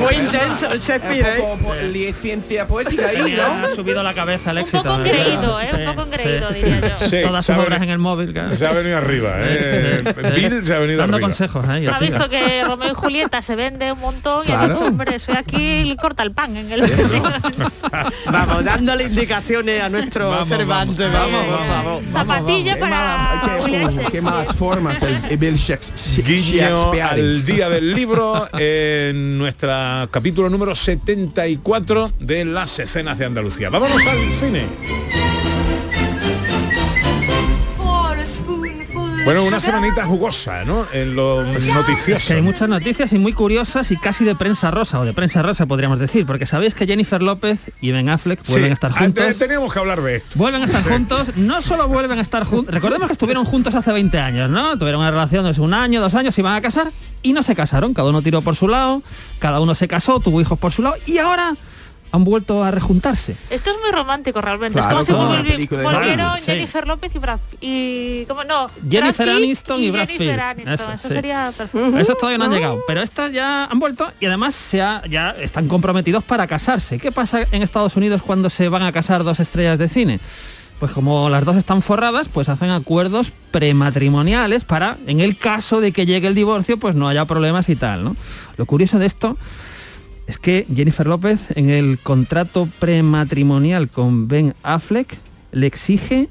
Muy 0.01 0.15
intenso 0.15 0.71
el 0.71 0.79
Shakespeare, 0.81 1.41
Un 1.41 1.59
poco 1.59 1.69
po- 1.69 1.75
li- 1.75 2.13
ciencia 2.21 2.65
poética 2.67 3.07
ahí, 3.09 3.35
¿no? 3.37 3.67
subido 3.75 4.01
la 4.01 4.13
cabeza 4.13 4.51
el 4.51 4.57
Un 4.57 4.61
éxito. 4.63 4.83
poco 4.83 4.97
¿verdad? 4.97 5.07
engreído, 5.17 5.59
¿eh? 5.59 5.67
Sí, 5.69 5.75
Un 5.77 5.85
poco 5.95 6.03
sí. 6.03 6.09
engreído, 6.21 6.49
diría 6.51 6.79
yo. 6.99 7.07
Sí, 7.07 7.17
Todas 7.23 7.45
sus 7.45 7.55
ha 7.55 7.59
obras 7.59 7.81
en 7.81 7.89
el 7.89 7.97
móvil. 7.99 8.31
claro. 8.33 8.55
Se 8.55 8.65
ha 8.65 8.71
venido 8.71 8.97
arriba, 8.97 9.31
¿eh? 9.39 10.03
Bill 10.35 10.63
se 10.63 10.73
ha 10.75 10.79
venido 10.79 10.99
Dando 10.99 11.17
arriba. 11.17 11.27
consejos, 11.27 11.65
¿eh? 11.69 11.81
Y 11.83 11.87
Ha 11.87 11.99
visto 11.99 12.29
que 12.29 12.63
Romeo 12.63 12.91
y 12.91 12.93
Julieta 12.93 13.41
se 13.41 13.55
vende 13.55 13.91
un 13.91 13.99
montón 13.99 14.43
y 14.47 14.51
ha 14.51 14.57
Claro. 14.59 14.73
dicho, 14.73 14.85
hombre, 14.85 15.19
soy 15.19 15.35
aquí 15.35 15.81
el 15.81 15.97
corta 15.97 16.23
el 16.23 16.31
pan 16.31 16.55
en 16.55 16.71
el 16.71 16.81
Vamos, 18.31 18.63
dándole 18.63 19.03
indicaciones 19.05 19.81
a 19.81 19.89
nuestro 19.89 20.29
Vamos, 20.29 20.47
Cervantes, 20.47 21.11
vamos, 21.11 21.31
vamos, 21.47 21.67
vamos, 21.67 22.03
por 22.03 22.13
favor. 22.13 22.37
Zapatilla 22.43 22.77
para 22.79 23.41
qué- 23.65 23.71
Shakespeare. 23.89 24.21
malas 24.21 24.55
formas 24.55 24.97
el, 25.29 25.37
Bill 25.37 25.55
Shakes- 25.55 25.91
Guiño 26.37 26.91
al 26.91 27.43
Día 27.43 27.67
del 27.67 27.95
Libro 27.95 28.47
en 28.59 29.39
nuestra 29.39 30.07
capítulo 30.11 30.49
número 30.51 30.75
74 30.75 32.13
de 32.19 32.45
las 32.45 32.77
escenas 32.77 33.17
de 33.17 33.25
Andalucía. 33.25 33.71
Vámonos 33.71 34.05
al 34.05 34.19
cine. 34.29 35.26
Bueno, 39.27 39.43
una 39.43 39.59
semanita 39.59 40.05
jugosa, 40.05 40.63
¿no? 40.63 40.87
En 40.93 41.13
lo 41.13 41.43
noticioso. 41.43 42.15
Es 42.15 42.27
que 42.27 42.35
hay 42.35 42.41
muchas 42.41 42.69
noticias 42.69 43.11
y 43.11 43.19
muy 43.19 43.33
curiosas 43.33 43.91
y 43.91 43.97
casi 43.97 44.23
de 44.23 44.35
prensa 44.35 44.71
rosa, 44.71 45.01
o 45.01 45.05
de 45.05 45.11
prensa 45.11 45.41
rosa 45.41 45.65
podríamos 45.65 45.99
decir, 45.99 46.25
porque 46.25 46.45
sabéis 46.45 46.73
que 46.73 46.87
Jennifer 46.87 47.21
López 47.21 47.59
y 47.81 47.91
Ben 47.91 48.07
Affleck 48.07 48.39
Sí, 48.43 48.53
vuelven 48.53 48.71
a 48.71 48.73
estar 48.75 48.91
antes 48.95 49.23
juntos. 49.25 49.37
teníamos 49.37 49.73
que 49.73 49.79
hablar 49.79 50.01
de 50.01 50.15
esto. 50.15 50.29
Vuelven 50.39 50.61
a 50.61 50.65
estar 50.65 50.81
juntos, 50.81 51.35
no 51.35 51.61
solo 51.61 51.89
vuelven 51.89 52.19
a 52.19 52.21
estar 52.21 52.45
juntos, 52.45 52.73
recordemos 52.73 53.07
que 53.07 53.13
estuvieron 53.13 53.43
juntos 53.43 53.75
hace 53.75 53.91
20 53.91 54.17
años, 54.17 54.49
¿no? 54.49 54.77
Tuvieron 54.79 55.01
una 55.01 55.11
relación 55.11 55.43
de 55.51 55.59
un 55.59 55.73
año, 55.73 55.99
dos 55.99 56.13
años, 56.15 56.33
se 56.33 56.39
iban 56.39 56.55
a 56.55 56.61
casar 56.61 56.93
y 57.21 57.33
no 57.33 57.43
se 57.43 57.53
casaron, 57.53 57.93
cada 57.93 58.09
uno 58.09 58.21
tiró 58.21 58.41
por 58.41 58.55
su 58.55 58.69
lado, 58.69 59.03
cada 59.39 59.59
uno 59.59 59.75
se 59.75 59.89
casó, 59.89 60.21
tuvo 60.21 60.39
hijos 60.39 60.57
por 60.57 60.71
su 60.71 60.81
lado 60.83 60.95
y 61.05 61.17
ahora 61.17 61.53
han 62.11 62.23
vuelto 62.23 62.63
a 62.63 62.71
rejuntarse. 62.71 63.35
Esto 63.49 63.71
es 63.71 63.77
muy 63.81 63.91
romántico 63.91 64.39
realmente. 64.41 64.79
Claro, 64.79 64.99
es 65.01 65.07
como 65.07 65.27
como 65.27 65.35
si 65.35 65.41
volvi- 65.67 65.83
volvieron 65.83 66.37
sí. 66.37 66.43
Jennifer 66.45 66.87
López 66.87 67.13
y 67.15 67.19
Brad 67.19 67.39
y 67.61 68.25
¿cómo 68.25 68.43
no? 68.43 68.67
Jennifer 68.89 69.25
Brad 69.25 69.35
Pitt 69.37 69.43
Aniston 69.45 69.83
y 69.83 69.91
Brad 69.91 70.07
Jennifer 70.07 70.35
Pitt. 70.35 70.39
Aniston. 70.41 70.73
Eso, 70.73 70.91
Eso, 70.93 71.07
sí. 71.07 71.13
sería 71.13 71.53
perfecto. 71.55 71.97
Esos 71.97 72.17
todavía 72.17 72.37
no 72.37 72.45
han 72.45 72.51
llegado, 72.51 72.79
pero 72.87 73.01
estos 73.01 73.31
ya 73.31 73.65
han 73.65 73.79
vuelto 73.79 74.11
y 74.19 74.25
además 74.25 74.55
se 74.55 74.81
ha- 74.81 75.03
ya 75.09 75.31
están 75.31 75.67
comprometidos 75.67 76.23
para 76.23 76.47
casarse. 76.47 76.97
¿Qué 76.97 77.11
pasa 77.11 77.41
en 77.51 77.61
Estados 77.61 77.95
Unidos 77.95 78.21
cuando 78.23 78.49
se 78.49 78.69
van 78.69 78.83
a 78.83 78.91
casar 78.91 79.23
dos 79.23 79.39
estrellas 79.39 79.77
de 79.77 79.89
cine? 79.89 80.19
Pues 80.79 80.91
como 80.91 81.27
las 81.29 81.43
dos 81.43 81.57
están 81.57 81.81
forradas, 81.81 82.29
pues 82.29 82.49
hacen 82.49 82.69
acuerdos 82.69 83.31
prematrimoniales 83.51 84.63
para, 84.63 84.97
en 85.07 85.19
el 85.21 85.35
caso 85.37 85.81
de 85.81 85.91
que 85.91 86.05
llegue 86.05 86.27
el 86.27 86.35
divorcio, 86.35 86.77
pues 86.77 86.95
no 86.95 87.07
haya 87.07 87.25
problemas 87.25 87.67
y 87.69 87.75
tal, 87.75 88.03
¿no? 88.03 88.15
Lo 88.57 88.65
curioso 88.65 88.99
de 88.99 89.07
esto 89.07 89.37
es 90.27 90.37
que 90.37 90.65
Jennifer 90.73 91.07
López 91.07 91.39
en 91.55 91.69
el 91.69 91.97
contrato 91.99 92.67
prematrimonial 92.79 93.89
con 93.89 94.27
Ben 94.27 94.53
Affleck 94.63 95.17
le 95.51 95.67
exige 95.67 96.29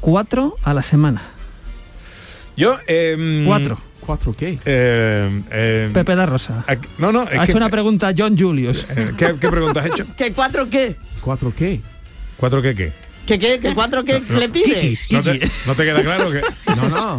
cuatro 0.00 0.56
a 0.62 0.74
la 0.74 0.82
semana. 0.82 1.22
Yo, 2.56 2.76
em, 2.86 3.46
Cuatro. 3.46 3.78
¿Cuatro 4.00 4.32
qué? 4.32 4.58
em, 4.64 5.44
em, 5.50 5.92
Pepe 5.92 6.16
da 6.16 6.26
Rosa. 6.26 6.64
aquí- 6.66 6.88
no, 6.98 7.12
no, 7.12 7.22
es 7.22 7.28
Ha 7.38 7.44
que- 7.44 7.50
hecho 7.52 7.56
una 7.56 7.70
pregunta 7.70 8.08
a 8.08 8.14
John 8.16 8.36
Julius. 8.36 8.84
eh, 8.96 9.12
¿qué, 9.16 9.34
qué 9.40 9.48
pregunta 9.48 9.80
has 9.80 9.86
hecho? 9.86 10.06
¿Que 10.16 10.32
cuatro 10.32 10.68
qué? 10.68 10.96
¿Cuatro 11.20 11.54
qué? 11.56 11.80
¿Cuatro 12.36 12.60
qué 12.60 12.74
qué? 12.74 12.92
¿Que 13.26 13.38
qué? 13.38 13.60
¿Que 13.60 13.72
cuatro 13.74 14.04
qué 14.04 14.20
No, 14.28 14.40
le 14.40 14.48
pide? 14.48 14.98
¿No 15.10 15.22
te, 15.22 15.48
no 15.66 15.74
te 15.76 15.84
queda 15.84 16.02
claro 16.02 16.30
que...? 16.32 16.40
No, 16.74 16.88
no. 16.88 17.16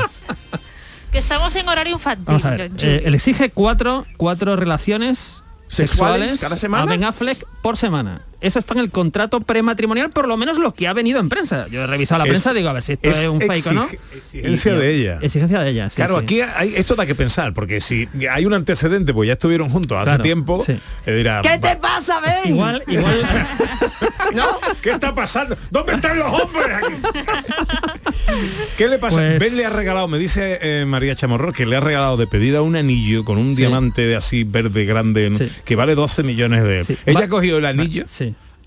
Que 1.12 1.20
estamos 1.20 1.56
en 1.56 1.70
horario 1.70 1.94
infantil. 1.94 2.26
Vamos 2.26 2.44
a 2.46 2.50
ver. 2.52 2.72
John 2.72 2.90
eh, 2.90 3.04
exige 3.06 3.50
cuatro, 3.52 4.06
cuatro 4.18 4.56
relaciones 4.58 5.43
¿Sexuales 5.74 6.32
sexuales 6.32 6.40
cada 6.40 6.58
semana? 6.58 6.84
a 6.84 6.86
Ben 6.86 7.04
Affleck 7.04 7.46
por 7.62 7.78
semana. 7.78 8.22
Eso 8.44 8.60
está 8.60 8.74
en 8.76 8.82
el 8.82 8.92
contrato 8.92 9.40
prematrimonial, 9.40 10.10
por 10.12 10.28
lo 10.28 10.38
menos 10.38 10.58
lo 10.60 10.74
que 10.74 10.88
ha 10.88 10.94
venido 10.94 11.20
en 11.20 11.30
prensa. 11.30 11.66
Yo 11.72 11.82
he 11.84 11.88
revisado 11.88 12.20
la 12.20 12.26
Es- 12.26 12.30
prensa, 12.30 12.54
digo, 12.54 12.70
a 12.70 12.74
ver 12.74 12.84
si 12.84 12.92
esto 12.94 13.10
es, 13.10 13.18
es 13.18 13.28
un 13.30 13.40
fake 13.42 13.68
o 13.68 13.74
no. 13.74 13.88
exige- 13.88 14.00
exigencia 14.16 14.76
de 14.76 14.94
ella. 14.96 15.20
Exigencia 15.22 15.60
de 15.62 15.70
ella, 15.70 15.90
sí, 15.90 15.96
Claro, 15.96 16.20
sí. 16.20 16.24
aquí 16.26 16.42
hay, 16.42 16.74
esto 16.76 16.96
da 16.96 17.06
que 17.06 17.16
pensar, 17.16 17.54
porque 17.54 17.80
si 17.82 18.08
hay 18.30 18.46
un 18.46 18.54
antecedente, 18.54 19.14
pues 19.14 19.28
ya 19.28 19.34
estuvieron 19.34 19.70
juntos 19.70 19.98
hace 19.98 20.06
Claro, 20.06 20.24
tiempo, 20.24 20.64
sí. 20.66 20.74
eh, 21.06 21.14
dirá, 21.16 21.42
¿Qué 21.42 21.58
te 21.58 21.76
"Va, 21.76 21.80
pasa, 21.82 22.20
Ben? 22.20 22.54
Igual, 22.54 22.84
igual, 22.88 23.16
¿No? 24.36 24.46
¿qué 24.82 24.92
está 24.92 25.14
pasando? 25.16 25.56
¿Dónde 25.72 25.94
están 25.94 26.18
los 26.18 26.28
hombres 26.28 26.68
aquí? 26.72 26.94
¿Qué 28.78 28.88
le 28.88 28.98
pasa? 28.98 29.18
Pues- 29.18 29.40
Ben 29.40 29.56
le 29.58 29.66
ha 29.66 29.70
regalado, 29.70 30.08
me 30.08 30.18
dice 30.18 30.60
eh, 30.62 30.86
María 30.86 31.16
Chamorro, 31.16 31.54
que 31.54 31.66
le 31.66 31.76
ha 31.76 31.80
regalado 31.80 32.18
de 32.18 32.28
pedida 32.28 32.62
un 32.62 32.76
anillo 32.76 33.24
con 33.24 33.38
un 33.38 33.56
diamante 33.56 34.02
de 34.08 34.16
así 34.16 34.44
verde 34.44 34.86
grande 34.86 35.30
¿no? 35.30 35.40
que 35.64 35.76
vale 35.76 35.96
12 35.96 36.24
millones 36.24 36.64
de 36.64 36.80
euros. 36.80 36.98
Ella 37.06 37.26
ha 37.26 37.28
cogido 37.28 37.58
el 37.58 37.66
anillo 37.66 38.06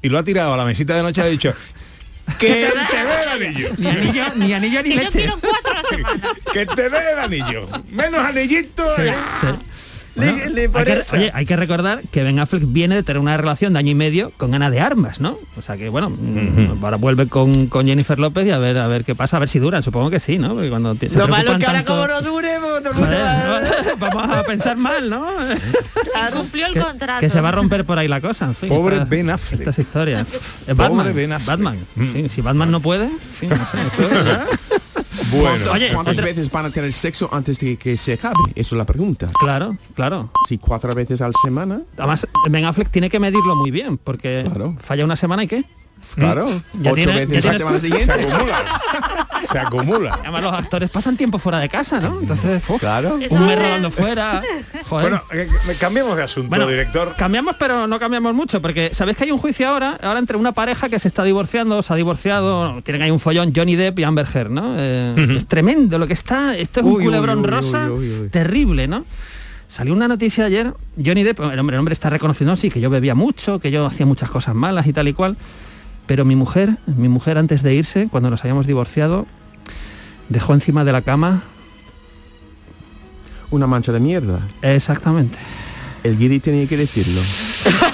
y 0.02 0.08
lo 0.08 0.18
ha 0.18 0.24
tirado 0.24 0.54
a 0.54 0.56
la 0.56 0.64
mesita 0.64 0.94
de 0.96 1.02
noche 1.02 1.20
y 1.20 1.24
ha 1.24 1.26
dicho 1.28 1.54
que 2.38 2.46
te 2.90 2.96
dé 3.04 3.22
el 3.22 3.28
anillo. 3.28 3.70
Ni 3.78 3.86
anillo, 3.88 4.24
ni 4.36 4.52
anillo 4.52 4.82
ni 4.82 4.88
Que 4.90 4.94
yo 4.96 5.02
leche. 5.02 5.18
quiero 5.18 5.38
cuatro 5.40 5.70
a 5.70 5.74
la 5.82 5.88
semana. 5.88 6.28
que 6.52 6.66
te 6.66 6.90
dé 6.90 6.98
el 7.12 7.18
anillo. 7.20 7.68
Menos 7.90 8.20
anillito. 8.20 8.84
eh. 9.00 9.14
Bueno, 10.16 10.32
hay, 10.74 10.84
que, 10.84 11.02
oye, 11.16 11.30
hay 11.34 11.46
que 11.46 11.56
recordar 11.56 12.00
que 12.10 12.22
Ben 12.22 12.38
Affleck 12.38 12.62
viene 12.66 12.94
de 12.94 13.02
tener 13.02 13.20
una 13.20 13.36
relación 13.36 13.74
de 13.74 13.78
año 13.80 13.90
y 13.90 13.94
medio 13.94 14.32
con 14.38 14.54
Ana 14.54 14.70
de 14.70 14.80
Armas, 14.80 15.20
¿no? 15.20 15.38
O 15.58 15.62
sea 15.62 15.76
que 15.76 15.88
bueno, 15.90 16.08
mm, 16.10 16.82
ahora 16.82 16.96
vuelve 16.96 17.26
con, 17.28 17.66
con 17.66 17.86
Jennifer 17.86 18.18
López 18.18 18.46
y 18.46 18.50
a 18.50 18.58
ver 18.58 18.78
a 18.78 18.86
ver 18.86 19.04
qué 19.04 19.14
pasa, 19.14 19.36
a 19.36 19.40
ver 19.40 19.48
si 19.50 19.58
duran, 19.58 19.82
supongo 19.82 20.08
que 20.10 20.18
sí, 20.20 20.38
¿no? 20.38 20.54
Porque 20.54 20.70
cuando 20.70 20.94
se 20.96 21.10
Lo 21.10 21.28
malo 21.28 21.52
es 21.52 21.58
que 21.58 21.66
ahora 21.66 21.78
tanto- 21.84 21.92
como 21.94 22.06
no 22.06 22.22
dure, 22.22 22.48
pues, 22.60 22.82
todo 22.82 22.92
el 22.92 22.98
mundo 22.98 23.16
va- 24.02 24.10
Vamos 24.14 24.36
a 24.36 24.42
pensar 24.44 24.76
mal, 24.76 25.08
¿no? 25.10 25.26
Cumplió 26.34 26.66
el 26.66 26.72
que, 26.74 26.80
contrato. 26.80 27.20
que 27.20 27.30
se 27.30 27.40
va 27.40 27.48
a 27.50 27.52
romper 27.52 27.84
por 27.84 27.98
ahí 27.98 28.08
la 28.08 28.20
cosa. 28.20 28.46
en 28.46 28.54
fin, 28.54 28.68
Pobre 28.70 28.96
estas- 28.96 29.08
Ben 29.10 29.30
Affleck. 29.30 29.60
Estas 29.60 29.78
historias. 29.78 30.26
Es 30.66 30.74
Pobre 30.74 30.88
Batman. 30.88 31.14
Ben 31.14 31.32
Affleck. 31.32 31.48
Batman. 31.48 31.78
En 31.96 32.12
fin, 32.12 32.28
si 32.30 32.40
Batman 32.40 32.70
no 32.70 32.80
puede, 32.80 33.04
en 33.04 33.18
fin, 33.18 33.50
no 33.50 33.56
sé, 33.56 33.78
ya- 35.16 35.40
¿Cuántas, 35.40 35.74
Oye, 35.74 35.90
cuántas 35.92 36.12
otra- 36.14 36.24
veces 36.24 36.50
van 36.50 36.66
a 36.66 36.70
tener 36.70 36.92
sexo 36.92 37.28
antes 37.32 37.58
de 37.58 37.76
que 37.76 37.96
se 37.96 38.14
acabe? 38.14 38.34
Eso 38.54 38.74
es 38.74 38.78
la 38.78 38.84
pregunta. 38.86 39.26
Claro, 39.38 39.76
claro. 39.94 40.30
Si 40.48 40.58
cuatro 40.58 40.92
veces 40.94 41.20
al 41.22 41.32
semana. 41.42 41.80
Además, 41.96 42.26
Ben 42.50 42.64
Affleck 42.64 42.90
tiene 42.90 43.08
que 43.10 43.18
medirlo 43.20 43.56
muy 43.56 43.70
bien, 43.70 43.98
porque 43.98 44.48
falla 44.82 45.04
una 45.04 45.16
semana 45.16 45.44
y 45.44 45.48
qué. 45.48 45.64
Claro. 46.14 46.46
Ya 46.80 46.92
Ocho 46.92 47.02
tiene- 47.04 47.26
veces 47.26 47.44
ya 47.44 47.52
la 47.52 47.58
semana 47.58 47.78
siguiente. 47.78 48.12
Se 49.46 49.58
acumula. 49.58 50.14
Además 50.22 50.42
los 50.42 50.52
actores 50.54 50.90
pasan 50.90 51.16
tiempo 51.16 51.38
fuera 51.38 51.58
de 51.58 51.68
casa, 51.68 52.00
¿no? 52.00 52.20
Entonces, 52.20 52.62
uf, 52.68 52.80
claro. 52.80 53.14
un 53.14 53.46
mes 53.46 53.58
rodando 53.58 53.90
fuera. 53.90 54.42
Joder. 54.88 55.10
Bueno, 55.10 55.20
eh, 55.32 55.48
cambiemos 55.78 56.16
de 56.16 56.22
asunto, 56.22 56.48
Bueno, 56.48 56.66
director. 56.66 57.14
Cambiamos, 57.16 57.56
pero 57.58 57.86
no 57.86 57.98
cambiamos 57.98 58.34
mucho, 58.34 58.60
porque 58.60 58.90
sabéis 58.94 59.16
que 59.16 59.24
hay 59.24 59.30
un 59.30 59.38
juicio 59.38 59.68
ahora, 59.68 59.98
ahora 60.02 60.18
entre 60.18 60.36
una 60.36 60.52
pareja 60.52 60.88
que 60.88 60.98
se 60.98 61.08
está 61.08 61.24
divorciando, 61.24 61.82
se 61.82 61.92
ha 61.92 61.96
divorciado, 61.96 62.80
tienen 62.82 63.02
ahí 63.02 63.10
un 63.10 63.20
follón 63.20 63.52
Johnny 63.54 63.76
Depp 63.76 63.98
y 63.98 64.04
Amber 64.04 64.26
Heard, 64.32 64.50
¿no? 64.50 64.74
Eh, 64.76 65.34
Es 65.36 65.46
tremendo 65.46 65.98
lo 65.98 66.06
que 66.06 66.12
está, 66.14 66.56
esto 66.56 66.80
es 66.80 66.86
un 66.86 67.02
culebrón 67.02 67.38
uy, 67.38 67.44
uy, 67.44 67.50
rosa 67.50 67.84
uy, 67.90 68.10
uy, 68.12 68.20
uy. 68.22 68.28
terrible, 68.28 68.88
¿no? 68.88 69.04
Salió 69.68 69.92
una 69.94 70.06
noticia 70.06 70.44
ayer, 70.44 70.72
Johnny 71.04 71.24
Depp, 71.24 71.40
el 71.40 71.58
hombre, 71.58 71.74
el 71.76 71.80
hombre 71.80 71.92
está 71.92 72.08
reconociendo, 72.08 72.56
sí, 72.56 72.70
que 72.70 72.80
yo 72.80 72.88
bebía 72.88 73.14
mucho, 73.16 73.58
que 73.58 73.70
yo 73.72 73.84
hacía 73.86 74.06
muchas 74.06 74.30
cosas 74.30 74.54
malas 74.54 74.86
y 74.86 74.92
tal 74.92 75.08
y 75.08 75.12
cual, 75.12 75.36
pero 76.06 76.24
mi 76.24 76.36
mujer, 76.36 76.76
mi 76.86 77.08
mujer 77.08 77.36
antes 77.36 77.62
de 77.64 77.74
irse, 77.74 78.06
cuando 78.08 78.30
nos 78.30 78.40
habíamos 78.42 78.66
divorciado, 78.68 79.26
dejó 80.28 80.54
encima 80.54 80.84
de 80.84 80.92
la 80.92 81.02
cama 81.02 81.42
Una 83.50 83.66
mancha 83.66 83.92
de 83.92 84.00
mierda. 84.00 84.40
Exactamente. 84.62 85.38
El 86.02 86.16
guiri 86.18 86.38
tenía 86.40 86.66
que 86.68 86.76
decirlo. 86.76 87.20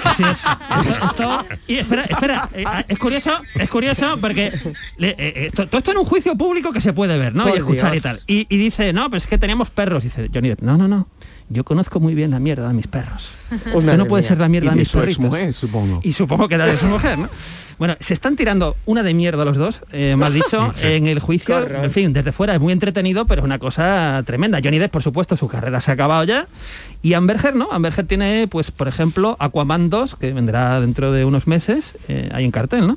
Así 0.03 0.23
es. 0.23 0.43
Esto- 0.43 1.05
esto- 1.05 1.45
y 1.67 1.75
espera, 1.77 2.03
espera, 2.03 2.49
eh, 2.53 2.63
ah, 2.65 2.85
es 2.87 2.99
curioso, 2.99 3.31
es 3.55 3.69
curioso 3.69 4.17
porque 4.21 4.51
le- 4.97 5.15
eh, 5.17 5.45
esto- 5.47 5.67
todo 5.67 5.77
esto 5.79 5.91
en 5.91 5.97
un 5.97 6.05
juicio 6.05 6.35
público 6.35 6.71
que 6.71 6.81
se 6.81 6.93
puede 6.93 7.17
ver, 7.17 7.33
¿no? 7.33 7.43
Por 7.45 7.55
y 7.55 7.57
escuchar 7.57 7.91
Dios. 7.91 8.03
y 8.03 8.07
tal. 8.07 8.21
Y, 8.27 8.45
y 8.49 8.57
dice, 8.57 8.93
no, 8.93 9.05
pero 9.09 9.17
es 9.17 9.25
que 9.27 9.37
teníamos 9.39 9.69
perros. 9.71 10.03
Dice 10.03 10.29
Johnny 10.33 10.49
Depp, 10.49 10.61
no, 10.61 10.77
no, 10.77 10.87
no. 10.87 11.07
Yo 11.49 11.63
conozco 11.63 11.99
muy 11.99 12.15
bien 12.15 12.31
la 12.31 12.39
mierda 12.39 12.67
de 12.67 12.73
mis 12.73 12.87
perros. 12.87 13.29
Madre 13.73 13.97
no 13.97 14.05
puede 14.07 14.21
mía. 14.23 14.27
ser 14.29 14.37
la 14.39 14.49
mierda 14.49 14.67
Y 14.67 14.69
de 14.69 14.75
de 14.75 14.79
mis 14.81 14.87
su 14.89 14.97
perritos. 14.99 15.25
exmujer, 15.25 15.53
supongo. 15.53 15.99
Y 16.03 16.13
supongo 16.13 16.47
que 16.47 16.55
era 16.55 16.65
de 16.65 16.77
su 16.77 16.85
mujer, 16.85 17.17
¿no? 17.19 17.29
Bueno, 17.79 17.95
se 17.99 18.13
están 18.13 18.35
tirando 18.35 18.77
una 18.85 19.01
de 19.01 19.15
mierda 19.15 19.43
los 19.43 19.57
dos, 19.57 19.81
eh, 19.91 20.15
mal 20.15 20.31
dicho, 20.41 20.71
en 20.83 21.07
el 21.07 21.19
juicio. 21.19 21.57
En 21.83 21.91
fin, 21.91 22.13
desde 22.13 22.31
fuera 22.31 22.53
es 22.53 22.61
muy 22.61 22.71
entretenido, 22.71 23.25
pero 23.25 23.41
es 23.41 23.45
una 23.45 23.57
cosa 23.57 24.21
tremenda. 24.27 24.59
Johnny 24.63 24.77
Depp, 24.77 24.91
por 24.91 25.01
supuesto, 25.01 25.35
su 25.35 25.47
carrera 25.47 25.81
se 25.81 25.89
ha 25.89 25.95
acabado 25.95 26.23
ya. 26.23 26.47
Y 27.01 27.13
Amber 27.15 27.37
Heard, 27.43 27.55
¿no? 27.55 27.69
Amber 27.71 27.91
Heard 27.97 28.05
tiene, 28.05 28.47
pues, 28.47 28.69
por 28.69 28.87
ejemplo, 28.87 29.35
Aquaman 29.39 29.89
2, 29.89 30.15
que 30.15 30.31
vendrá 30.33 30.79
dentro 30.81 31.11
de 31.11 31.25
unos 31.25 31.47
meses, 31.47 31.95
eh, 32.07 32.29
ahí 32.31 32.45
en 32.45 32.51
cartel, 32.51 32.85
¿no? 32.85 32.95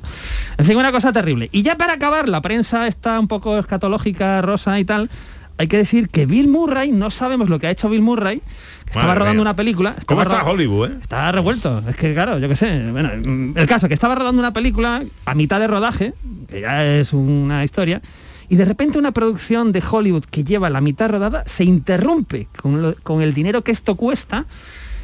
En 0.59 0.65
fin, 0.65 0.77
una 0.77 0.91
cosa 0.91 1.11
terrible. 1.11 1.49
Y 1.51 1.63
ya 1.63 1.75
para 1.75 1.93
acabar, 1.93 2.29
la 2.29 2.41
prensa 2.41 2.87
está 2.87 3.19
un 3.19 3.27
poco 3.27 3.57
escatológica, 3.57 4.43
rosa 4.43 4.79
y 4.79 4.85
tal. 4.85 5.09
Hay 5.59 5.67
que 5.67 5.77
decir 5.77 6.09
que 6.09 6.25
Bill 6.25 6.47
Murray, 6.47 6.91
no 6.91 7.09
sabemos 7.09 7.49
lo 7.49 7.59
que 7.59 7.67
ha 7.67 7.71
hecho 7.71 7.89
Bill 7.89 8.01
Murray, 8.01 8.39
que 8.39 8.45
estaba 8.91 9.07
Madre 9.07 9.19
rodando 9.19 9.33
mía. 9.35 9.41
una 9.41 9.55
película. 9.55 9.95
¿Cómo 10.05 10.21
estaba 10.21 10.41
está 10.41 10.51
Hollywood, 10.51 10.89
eh? 10.91 10.97
Está 11.01 11.31
revuelto, 11.31 11.83
es 11.89 11.95
que 11.95 12.13
claro, 12.13 12.37
yo 12.39 12.47
qué 12.47 12.55
sé. 12.55 12.85
Bueno, 12.91 13.09
mm, 13.25 13.57
el 13.57 13.65
caso 13.65 13.87
que 13.87 13.93
estaba 13.95 14.15
rodando 14.15 14.39
una 14.39 14.53
película 14.53 15.03
a 15.25 15.33
mitad 15.35 15.59
de 15.59 15.67
rodaje, 15.67 16.13
que 16.47 16.61
ya 16.61 16.85
es 16.85 17.11
una 17.13 17.63
historia, 17.63 18.01
y 18.49 18.55
de 18.55 18.65
repente 18.65 18.97
una 18.99 19.11
producción 19.11 19.71
de 19.71 19.83
Hollywood 19.89 20.23
que 20.29 20.43
lleva 20.43 20.69
la 20.69 20.79
mitad 20.79 21.09
rodada 21.09 21.43
se 21.47 21.63
interrumpe 21.63 22.47
con, 22.61 22.81
lo- 22.81 22.95
con 23.03 23.21
el 23.21 23.33
dinero 23.33 23.63
que 23.63 23.71
esto 23.71 23.95
cuesta, 23.95 24.45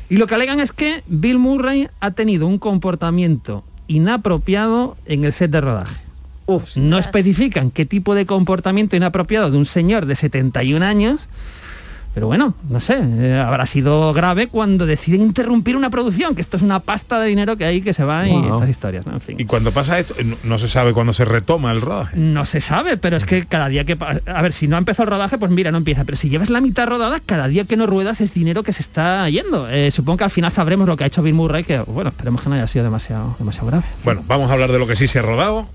y 0.09 0.17
lo 0.17 0.27
que 0.27 0.35
alegan 0.35 0.59
es 0.59 0.71
que 0.71 1.03
Bill 1.07 1.39
Murray 1.39 1.89
ha 1.99 2.11
tenido 2.11 2.45
un 2.47 2.59
comportamiento 2.59 3.63
inapropiado 3.87 4.95
en 5.07 5.25
el 5.25 5.33
set 5.33 5.49
de 5.51 5.61
rodaje. 5.61 6.02
No 6.75 6.97
especifican 6.97 7.71
qué 7.71 7.85
tipo 7.85 8.15
de 8.15 8.25
comportamiento 8.25 8.95
inapropiado 8.95 9.51
de 9.51 9.57
un 9.57 9.65
señor 9.65 10.05
de 10.05 10.15
71 10.15 10.85
años, 10.85 11.27
pero 12.13 12.27
bueno, 12.27 12.53
no 12.69 12.79
sé, 12.79 12.99
eh, 13.01 13.43
habrá 13.43 13.65
sido 13.65 14.13
grave 14.13 14.47
cuando 14.47 14.85
deciden 14.85 15.21
interrumpir 15.21 15.75
una 15.75 15.89
producción, 15.89 16.35
que 16.35 16.41
esto 16.41 16.57
es 16.57 16.63
una 16.63 16.79
pasta 16.79 17.19
de 17.19 17.27
dinero 17.27 17.57
que 17.57 17.65
hay 17.65 17.81
que 17.81 17.93
se 17.93 18.03
va 18.03 18.27
y 18.27 18.35
estas 18.35 18.69
historias, 18.69 19.07
¿no? 19.07 19.13
En 19.13 19.21
fin. 19.21 19.35
Y 19.39 19.45
cuando 19.45 19.71
pasa 19.71 19.97
esto, 19.97 20.13
eh, 20.19 20.23
no, 20.23 20.37
no 20.43 20.59
se 20.59 20.67
sabe 20.67 20.93
cuándo 20.93 21.11
se 21.13 21.25
retoma 21.25 21.71
el 21.71 21.81
rodaje. 21.81 22.15
No 22.15 22.45
se 22.45 22.61
sabe, 22.61 22.97
pero 22.97 23.17
es 23.17 23.25
que 23.25 23.47
cada 23.47 23.67
día 23.67 23.83
que 23.83 23.97
a 23.99 24.41
ver, 24.43 24.53
si 24.53 24.67
no 24.67 24.75
ha 24.75 24.79
empezado 24.79 25.05
el 25.05 25.09
rodaje, 25.11 25.39
pues 25.39 25.49
mira, 25.49 25.71
no 25.71 25.79
empieza. 25.79 26.03
Pero 26.03 26.15
si 26.15 26.29
llevas 26.29 26.51
la 26.51 26.61
mitad 26.61 26.85
rodada, 26.85 27.19
cada 27.19 27.47
día 27.47 27.65
que 27.65 27.77
no 27.77 27.87
ruedas 27.87 28.21
es 28.21 28.31
dinero 28.31 28.61
que 28.61 28.73
se 28.73 28.83
está 28.83 29.27
yendo. 29.29 29.67
Eh, 29.69 29.89
supongo 29.89 30.17
que 30.17 30.23
al 30.25 30.31
final 30.31 30.51
sabremos 30.51 30.87
lo 30.87 30.95
que 30.95 31.05
ha 31.05 31.07
hecho 31.07 31.23
Bill 31.23 31.33
Murray, 31.33 31.63
que 31.63 31.79
bueno, 31.79 32.11
esperemos 32.11 32.43
que 32.43 32.49
no 32.49 32.55
haya 32.55 32.67
sido 32.67 32.85
demasiado, 32.85 33.35
demasiado 33.39 33.67
grave. 33.67 33.85
Bueno, 34.03 34.23
vamos 34.27 34.51
a 34.51 34.53
hablar 34.53 34.71
de 34.71 34.77
lo 34.77 34.85
que 34.85 34.95
sí 34.95 35.07
se 35.07 35.17
ha 35.17 35.23
rodado. 35.23 35.67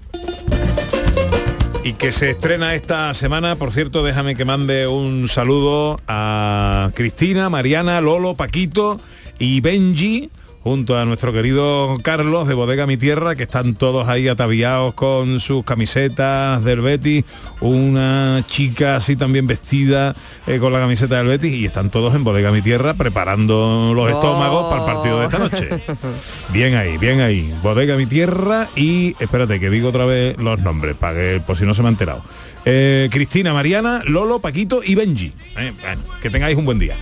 Y 1.89 1.95
que 1.95 2.13
se 2.13 2.29
estrena 2.29 2.75
esta 2.75 3.15
semana, 3.15 3.57
por 3.57 3.73
cierto, 3.73 4.05
déjame 4.05 4.37
que 4.37 4.45
mande 4.45 4.87
un 4.87 5.27
saludo 5.27 5.99
a 6.07 6.91
Cristina, 6.93 7.49
Mariana, 7.49 8.03
Lolo, 8.03 8.35
Paquito 8.35 9.01
y 9.39 9.63
Benji, 9.63 10.29
junto 10.63 10.99
a 10.99 11.05
nuestro 11.05 11.33
querido 11.33 11.97
Carlos 12.03 12.49
de 12.49 12.55
Bodega 12.55 12.87
Mi 12.87 12.97
Tierra, 12.97 13.37
que 13.37 13.45
están 13.45 13.75
todos 13.75 14.09
ahí 14.09 14.29
ataviados 14.29 14.95
con 14.95 15.41
sus 15.41 15.65
camisetas 15.65 16.65
del 16.65 16.81
Betis, 16.81 17.25
una 17.61 18.45
chica 18.47 18.97
así 18.97 19.17
también 19.17 19.47
vestida 19.47 20.15
eh, 20.47 20.59
con 20.59 20.73
la 20.73 20.81
camiseta 20.81 21.17
del 21.17 21.29
Betis, 21.29 21.53
y 21.53 21.67
están 21.67 21.91
todos 21.91 22.15
en 22.15 22.25
Bodega 22.25 22.51
Mi 22.51 22.63
Tierra 22.63 22.95
preparando 22.95 23.93
los 23.95 24.11
estómagos 24.11 24.69
para 24.71 24.85
el 24.85 24.95
partido 24.95 25.21
de 25.21 25.25
esta 25.27 25.39
noche. 25.39 25.69
Bien 26.53 26.75
ahí, 26.75 26.99
bien 26.99 27.21
ahí. 27.21 27.55
Bodega 27.63 27.97
Mi 27.97 28.07
Tierra 28.07 28.69
y 28.75 29.15
espérate 29.19 29.61
que 29.61 29.71
digo 29.71 29.89
otra 29.89 30.07
vez 30.07 30.37
los 30.39 30.59
nombres, 30.61 30.97
para 30.97 31.15
que 31.15 31.43
por 31.45 31.57
si 31.57 31.65
no 31.65 31.75
se 31.75 31.83
me 31.83 31.89
ha 31.89 31.91
enterado. 31.93 32.23
Eh, 32.71 33.09
Cristina, 33.11 33.55
Mariana, 33.55 34.03
Lolo, 34.05 34.41
Paquito 34.41 34.83
y 34.85 34.95
Benji. 34.95 35.33
Eh, 35.57 35.73
bueno, 35.81 36.03
que 36.21 36.29
tengáis 36.29 36.55
un 36.55 36.67
buen 36.67 36.79
día. 36.79 36.95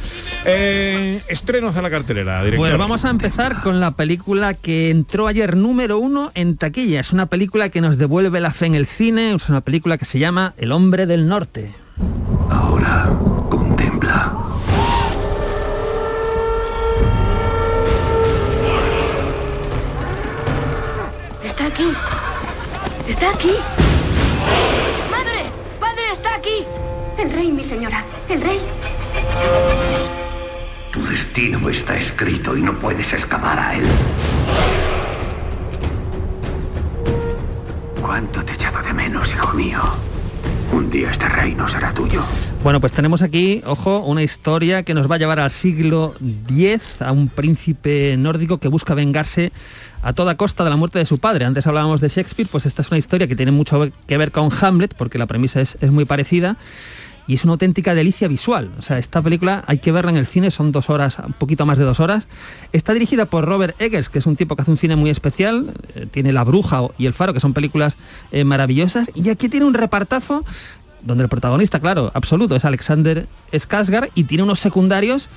Eh, 0.45 1.21
estrenos 1.27 1.75
de 1.75 1.83
la 1.83 1.91
cartelera, 1.91 2.39
director. 2.45 2.69
Pues 2.69 2.79
vamos 2.79 3.05
a 3.05 3.11
empezar 3.11 3.63
con 3.63 3.81
la 3.81 3.91
película 3.91 4.55
que 4.55 4.91
entró 4.91 5.27
ayer 5.27 5.57
número 5.57 5.99
uno 5.99 6.31
en 6.37 6.57
taquilla. 6.57 7.01
Es 7.01 7.13
una 7.13 7.27
película 7.27 7.69
que 7.69 7.81
nos 7.81 7.99
devuelve 7.99 8.41
la 8.41 8.53
fe 8.53 8.67
en 8.67 8.77
el 8.77 8.87
cine. 8.87 9.35
Es 9.35 9.49
una 9.49 9.61
película 9.61 9.99
que 9.99 10.05
se 10.05 10.21
llama 10.21 10.55
El 10.57 10.71
hombre 10.71 11.05
del 11.07 11.27
norte. 11.27 11.75
Ahora, 12.49 13.11
contempla. 13.51 14.33
Está 21.43 21.67
aquí. 21.67 21.89
Está 23.09 23.31
aquí. 23.31 23.53
¡Madre! 25.11 25.43
¡Padre, 25.81 26.03
está 26.13 26.35
aquí! 26.35 26.65
El 27.19 27.31
rey, 27.31 27.51
mi 27.51 27.65
señora. 27.65 28.05
El 28.29 28.43
rey. 28.43 28.59
Tu 30.93 31.03
destino 31.03 31.69
está 31.71 31.97
escrito 31.97 32.55
y 32.57 32.61
no 32.61 32.79
puedes 32.79 33.13
escapar 33.15 33.59
a 33.59 33.75
él. 33.75 33.85
¿Cuánto 38.03 38.45
te 38.45 38.53
he 38.53 38.55
echado 38.55 38.83
de 38.83 38.93
menos, 38.93 39.33
hijo 39.33 39.55
mío? 39.55 39.81
Un 40.73 40.91
día 40.91 41.11
este 41.11 41.29
reino 41.29 41.67
será 41.67 41.93
tuyo. 41.95 42.23
Bueno, 42.63 42.81
pues 42.81 42.93
tenemos 42.93 43.23
aquí, 43.23 43.63
ojo, 43.65 44.01
una 44.01 44.23
historia 44.23 44.83
que 44.83 44.93
nos 44.93 45.11
va 45.11 45.15
a 45.15 45.19
llevar 45.19 45.41
al 45.41 45.51
siglo 45.51 46.15
X, 46.21 46.83
a 47.01 47.13
un 47.13 47.29
príncipe 47.29 48.17
nórdico 48.19 48.59
que 48.59 48.69
busca 48.69 48.93
vengarse 48.95 49.53
a 50.07 50.12
toda 50.12 50.37
costa 50.37 50.62
de 50.62 50.71
la 50.71 50.77
muerte 50.77 51.01
de 51.01 51.05
su 51.05 51.19
padre. 51.19 51.45
Antes 51.45 51.66
hablábamos 51.66 52.01
de 52.01 52.09
Shakespeare, 52.09 52.49
pues 52.49 52.64
esta 52.64 52.83
es 52.83 52.88
una 52.88 52.99
historia 52.99 53.27
que 53.27 53.35
tiene 53.35 53.51
mucho 53.51 53.90
que 54.07 54.16
ver 54.16 54.31
con 54.31 54.51
Hamlet, 54.61 54.95
porque 54.95 55.19
la 55.19 55.27
premisa 55.27 55.61
es, 55.61 55.77
muy 55.90 56.05
parecida. 56.05 56.57
y 57.27 57.35
es 57.35 57.42
una 57.42 57.55
auténtica 57.55 57.92
delicia 57.92 58.29
visual. 58.29 58.71
O 58.79 58.83
sea, 58.83 58.99
esta 58.99 59.21
película 59.21 59.64
hay 59.66 59.79
que 59.79 59.90
verla 59.90 60.12
en 60.12 60.16
el 60.16 60.29
cine, 60.29 60.53
son 60.53 60.71
dos 60.71 60.90
horas, 60.90 61.19
un 61.19 61.33
poquito 61.33 61.66
más 61.66 61.77
de 61.77 61.83
dos 61.83 61.99
horas. 61.99 62.29
Está 62.73 62.92
dirigida 62.92 63.25
por 63.25 63.47
Robert 63.47 63.75
Eggers, 63.81 64.09
que 64.09 64.21
es 64.21 64.27
un 64.27 64.37
tipo 64.37 64.55
que 64.55 64.62
hace 64.62 64.71
un 64.71 64.77
cine 64.77 64.95
muy 64.95 65.11
especial, 65.11 65.75
eh, 65.97 66.07
tiene 66.09 66.33
La 66.33 66.45
Bruja 66.45 66.83
y 66.99 67.07
El 67.07 67.12
Faro, 67.12 67.35
que 67.35 67.40
son 67.40 67.53
películas 67.53 67.97
eh, 68.31 68.45
maravillosas, 68.45 69.11
y 69.12 69.29
aquí 69.31 69.49
tiene 69.49 69.66
un 69.66 69.75
repartazo 69.75 70.45
donde 71.03 71.25
el 71.25 71.29
protagonista, 71.29 71.81
claro, 71.81 72.12
absoluto, 72.14 72.55
es 72.55 72.64
Alexander 72.64 73.27
Skarsgård 73.53 74.11
y 74.14 74.23
tiene 74.23 74.45
unos 74.45 74.61
secundarios 74.61 75.29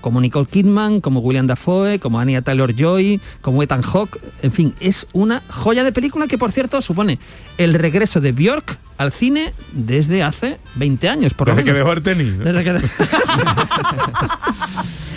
como 0.00 0.20
Nicole 0.20 0.46
Kidman, 0.46 1.00
como 1.00 1.20
William 1.20 1.46
Dafoe, 1.46 1.98
como 1.98 2.18
Anya 2.20 2.42
Taylor-Joy, 2.42 3.20
como 3.40 3.62
Ethan 3.62 3.82
Hawke, 3.82 4.20
en 4.42 4.52
fin, 4.52 4.74
es 4.80 5.06
una 5.12 5.42
joya 5.48 5.82
de 5.84 5.92
película 5.92 6.26
que 6.28 6.38
por 6.38 6.52
cierto 6.52 6.80
supone 6.82 7.18
el 7.58 7.74
regreso 7.74 8.20
de 8.20 8.32
Björk 8.32 8.78
al 8.98 9.12
cine 9.12 9.52
desde 9.72 10.22
hace 10.22 10.58
20 10.76 11.08
años, 11.08 11.34
por 11.34 11.48
Desde 11.48 11.60
lo 11.62 11.64
que 11.66 11.72
dejó 11.72 11.92
el 11.92 12.02
tenis. 12.02 12.38
Desde 12.38 12.64
que- 12.64 12.70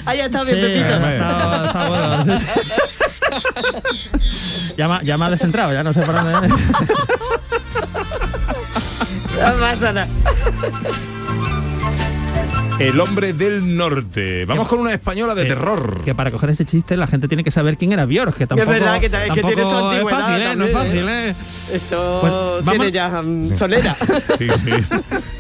Ahí 0.06 0.20
está 0.22 0.44
bien, 0.44 0.56
Sí, 0.56 0.62
Pepito. 0.62 0.86
está- 0.88 1.66
está 1.68 1.88
bueno, 1.90 2.24
sí, 2.26 2.32
sí. 2.40 2.48
Ya 4.78 4.88
me, 4.88 4.94
ha- 4.96 5.04
ya 5.04 5.18
me 5.18 5.26
ha 5.26 5.30
descentrado, 5.30 5.72
ya 5.74 5.84
no 5.84 5.94
sé 5.94 6.02
por 6.02 6.16
dónde. 6.16 6.50
No 9.40 9.46
pasa 9.60 9.94
nada. 9.94 10.08
El 12.80 13.00
hombre 13.00 13.34
del 13.34 13.76
norte. 13.76 14.46
Vamos 14.46 14.68
con 14.68 14.80
una 14.80 14.94
española 14.94 15.36
de 15.36 15.44
Eh, 15.44 15.46
terror. 15.46 16.02
Que 16.06 16.16
para 16.16 16.32
coger 16.32 16.50
ese 16.52 16.66
chiste 16.66 16.96
la 16.98 17.08
gente 17.08 17.28
tiene 17.28 17.44
que 17.44 17.52
saber 17.52 17.78
quién 17.78 17.92
era 17.92 18.06
Björk, 18.06 18.36
que 18.38 18.48
tampoco, 18.48 18.70
verdad 18.72 19.00
que 19.00 19.10
ta- 19.10 19.26
es 19.26 19.32
que 19.34 19.44
tiene 19.44 19.64
su 19.64 19.70
tampoco 19.70 19.92
es 19.92 19.94
antigüedad 20.14 20.20
fácil, 20.22 20.42
¿eh? 20.44 20.56
No 20.56 20.66
es 20.66 20.72
fácil, 20.72 21.10
¿eh? 21.10 21.30
¿eh? 21.30 21.36
Eso 21.74 22.18
Pues, 22.22 22.34
tiene 22.64 22.78
vamos- 22.78 22.92
ya 22.94 23.22
mm, 23.22 23.58
solera. 23.58 23.96
Sí, 24.38 24.48
sí. 24.64 24.72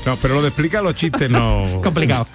No, 0.05 0.17
pero 0.21 0.35
lo 0.35 0.41
de 0.41 0.47
explicar 0.49 0.83
los 0.83 0.95
chistes 0.95 1.29
no. 1.29 1.79
Complicado. 1.83 2.27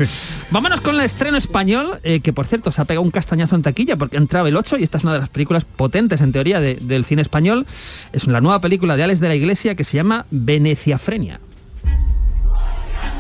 Vámonos 0.51 0.81
con 0.81 0.95
el 0.95 1.03
estreno 1.03 1.37
español, 1.37 1.99
eh, 2.03 2.21
que 2.21 2.33
por 2.33 2.47
cierto 2.47 2.73
se 2.73 2.81
ha 2.81 2.85
pegado 2.85 3.03
un 3.03 3.11
castañazo 3.11 3.55
en 3.57 3.63
taquilla 3.63 3.97
porque 3.97 4.17
entraba 4.17 4.49
el 4.49 4.57
8 4.57 4.79
y 4.79 4.85
esta 4.85 4.99
es 4.99 5.05
una 5.05 5.13
de 5.15 5.21
las 5.21 5.29
películas 5.29 5.65
potentes 5.65 6.21
en 6.21 6.33
teoría 6.33 6.61
de- 6.61 6.77
del 6.77 7.05
cine 7.05 7.23
español. 7.23 7.67
Es 8.13 8.27
la 8.27 8.41
nueva 8.41 8.61
película 8.61 8.97
de 8.97 9.05
Alex 9.05 9.21
de 9.21 9.29
la 9.29 9.35
Iglesia 9.35 9.75
que 9.75 9.85
se 9.85 9.97
llama 9.97 10.27
Veneciafrenia. 10.31 11.41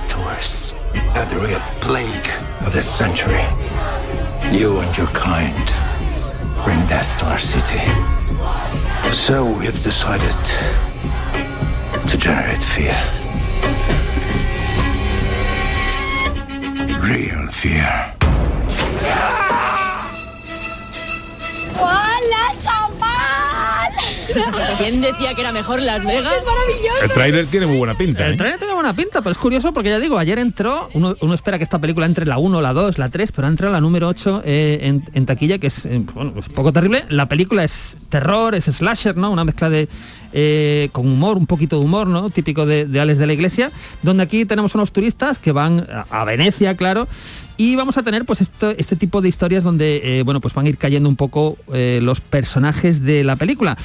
Tourists 0.08 0.63
are 1.14 1.26
the 1.26 1.38
real 1.38 1.60
plague 1.80 2.28
of 2.66 2.72
this 2.72 2.90
century. 2.90 3.44
You 4.50 4.78
and 4.80 4.96
your 4.98 5.06
kind 5.08 5.66
bring 6.64 6.80
death 6.88 7.20
to 7.20 7.26
our 7.26 7.38
city. 7.38 7.80
So 9.12 9.44
we 9.44 9.66
have 9.66 9.80
decided 9.80 10.36
to 12.08 12.18
generate 12.18 12.62
fear. 12.62 12.96
Real 17.00 17.46
fear. 17.52 18.14
¡Hola, 21.76 22.54
chaval! 22.60 22.83
¿Quién 24.78 25.00
decía 25.00 25.34
que 25.34 25.40
era 25.40 25.52
mejor 25.52 25.80
Las 25.82 26.04
Vegas? 26.04 26.34
¡Es 26.38 26.44
maravilloso! 26.44 27.04
El 27.04 27.10
trailer 27.12 27.46
tiene 27.46 27.66
muy 27.66 27.78
buena 27.78 27.94
pinta. 27.94 28.26
El 28.26 28.34
¿eh? 28.34 28.36
trailer 28.36 28.58
tiene 28.58 28.74
buena 28.74 28.94
pinta, 28.94 29.20
pero 29.20 29.32
es 29.32 29.38
curioso 29.38 29.72
porque 29.72 29.90
ya 29.90 29.98
digo, 29.98 30.18
ayer 30.18 30.38
entró, 30.38 30.88
uno, 30.94 31.16
uno 31.20 31.34
espera 31.34 31.58
que 31.58 31.64
esta 31.64 31.78
película 31.78 32.06
entre 32.06 32.26
la 32.26 32.38
1, 32.38 32.60
la 32.60 32.72
2, 32.72 32.98
la 32.98 33.08
3, 33.08 33.32
pero 33.32 33.46
ha 33.46 33.50
entrado 33.50 33.72
la 33.72 33.80
número 33.80 34.08
8 34.08 34.42
eh, 34.44 34.78
en, 34.82 35.04
en 35.12 35.26
taquilla, 35.26 35.58
que 35.58 35.68
es, 35.68 35.84
eh, 35.86 36.02
bueno, 36.14 36.34
es 36.38 36.48
poco 36.48 36.72
terrible. 36.72 37.04
La 37.08 37.28
película 37.28 37.64
es 37.64 37.96
terror, 38.08 38.54
es 38.54 38.64
slasher, 38.64 39.16
¿no? 39.16 39.30
Una 39.30 39.44
mezcla 39.44 39.68
de... 39.70 39.88
eh, 40.32 40.88
con 40.92 41.06
humor, 41.06 41.36
un 41.36 41.46
poquito 41.46 41.78
de 41.78 41.84
humor, 41.84 42.06
¿no? 42.06 42.30
Típico 42.30 42.66
de, 42.66 42.86
de 42.86 43.00
Alex 43.00 43.18
de 43.18 43.26
la 43.26 43.32
Iglesia, 43.32 43.70
donde 44.02 44.22
aquí 44.24 44.44
tenemos 44.44 44.74
unos 44.74 44.92
turistas 44.92 45.38
que 45.38 45.52
van 45.52 45.86
a, 45.90 46.06
a 46.10 46.24
Venecia, 46.24 46.76
claro, 46.76 47.06
y 47.56 47.76
vamos 47.76 47.96
a 47.96 48.02
tener 48.02 48.24
pues 48.24 48.40
este 48.40 48.96
tipo 48.96 49.20
de 49.20 49.28
historias 49.28 49.62
donde 49.62 50.18
eh, 50.18 50.22
bueno 50.22 50.40
pues 50.40 50.54
van 50.54 50.66
a 50.66 50.68
ir 50.68 50.78
cayendo 50.78 51.08
un 51.08 51.16
poco 51.16 51.56
eh, 51.72 52.00
los 52.02 52.20
personajes 52.20 53.02
de 53.02 53.24
la 53.24 53.36
película 53.36 53.76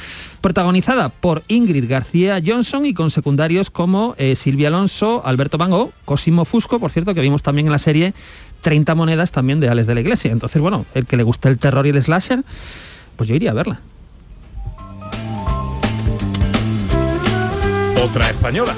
protagonizada 0.41 1.09
por 1.09 1.43
Ingrid 1.47 1.89
García 1.89 2.41
Johnson 2.45 2.85
y 2.85 2.93
con 2.93 3.11
secundarios 3.11 3.69
como 3.69 4.15
eh, 4.17 4.35
Silvia 4.35 4.69
Alonso 4.69 5.21
Alberto 5.25 5.57
Mango 5.57 5.91
Cosimo 6.05 6.45
Fusco 6.45 6.79
por 6.79 6.91
cierto 6.91 7.13
que 7.13 7.21
vimos 7.21 7.43
también 7.43 7.67
en 7.67 7.71
la 7.71 7.79
serie 7.79 8.13
30 8.61 8.95
monedas 8.95 9.31
también 9.31 9.59
de 9.59 9.69
Alex 9.69 9.87
de 9.87 9.95
la 9.95 10.01
Iglesia 10.01 10.31
entonces 10.31 10.61
bueno 10.61 10.85
el 10.93 11.05
que 11.05 11.17
le 11.17 11.23
gusta 11.23 11.49
el 11.49 11.59
terror 11.59 11.85
y 11.85 11.89
el 11.89 12.03
slasher 12.03 12.43
pues 13.15 13.29
yo 13.29 13.35
iría 13.35 13.51
a 13.51 13.53
verla 13.53 13.81
Otra 18.01 18.29
española. 18.29 18.73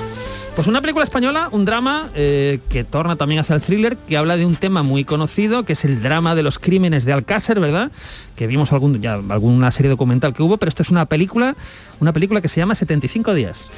Pues 0.61 0.69
una 0.69 0.81
película 0.81 1.03
española, 1.03 1.49
un 1.51 1.65
drama 1.65 2.11
eh, 2.13 2.59
que 2.69 2.83
torna 2.83 3.15
también 3.15 3.41
hacia 3.41 3.55
el 3.55 3.63
thriller, 3.63 3.97
que 3.97 4.15
habla 4.15 4.37
de 4.37 4.45
un 4.45 4.55
tema 4.55 4.83
muy 4.83 5.03
conocido, 5.03 5.63
que 5.63 5.73
es 5.73 5.83
el 5.85 6.03
drama 6.03 6.35
de 6.35 6.43
los 6.43 6.59
crímenes 6.59 7.03
de 7.03 7.13
Alcácer, 7.13 7.59
¿verdad? 7.59 7.91
Que 8.35 8.45
vimos 8.45 8.71
algún, 8.71 9.01
ya 9.01 9.15
alguna 9.15 9.71
serie 9.71 9.89
documental 9.89 10.35
que 10.35 10.43
hubo, 10.43 10.57
pero 10.57 10.69
esto 10.69 10.83
es 10.83 10.91
una 10.91 11.07
película, 11.07 11.55
una 11.99 12.13
película 12.13 12.41
que 12.41 12.47
se 12.47 12.59
llama 12.59 12.75
75 12.75 13.33
días. 13.33 13.71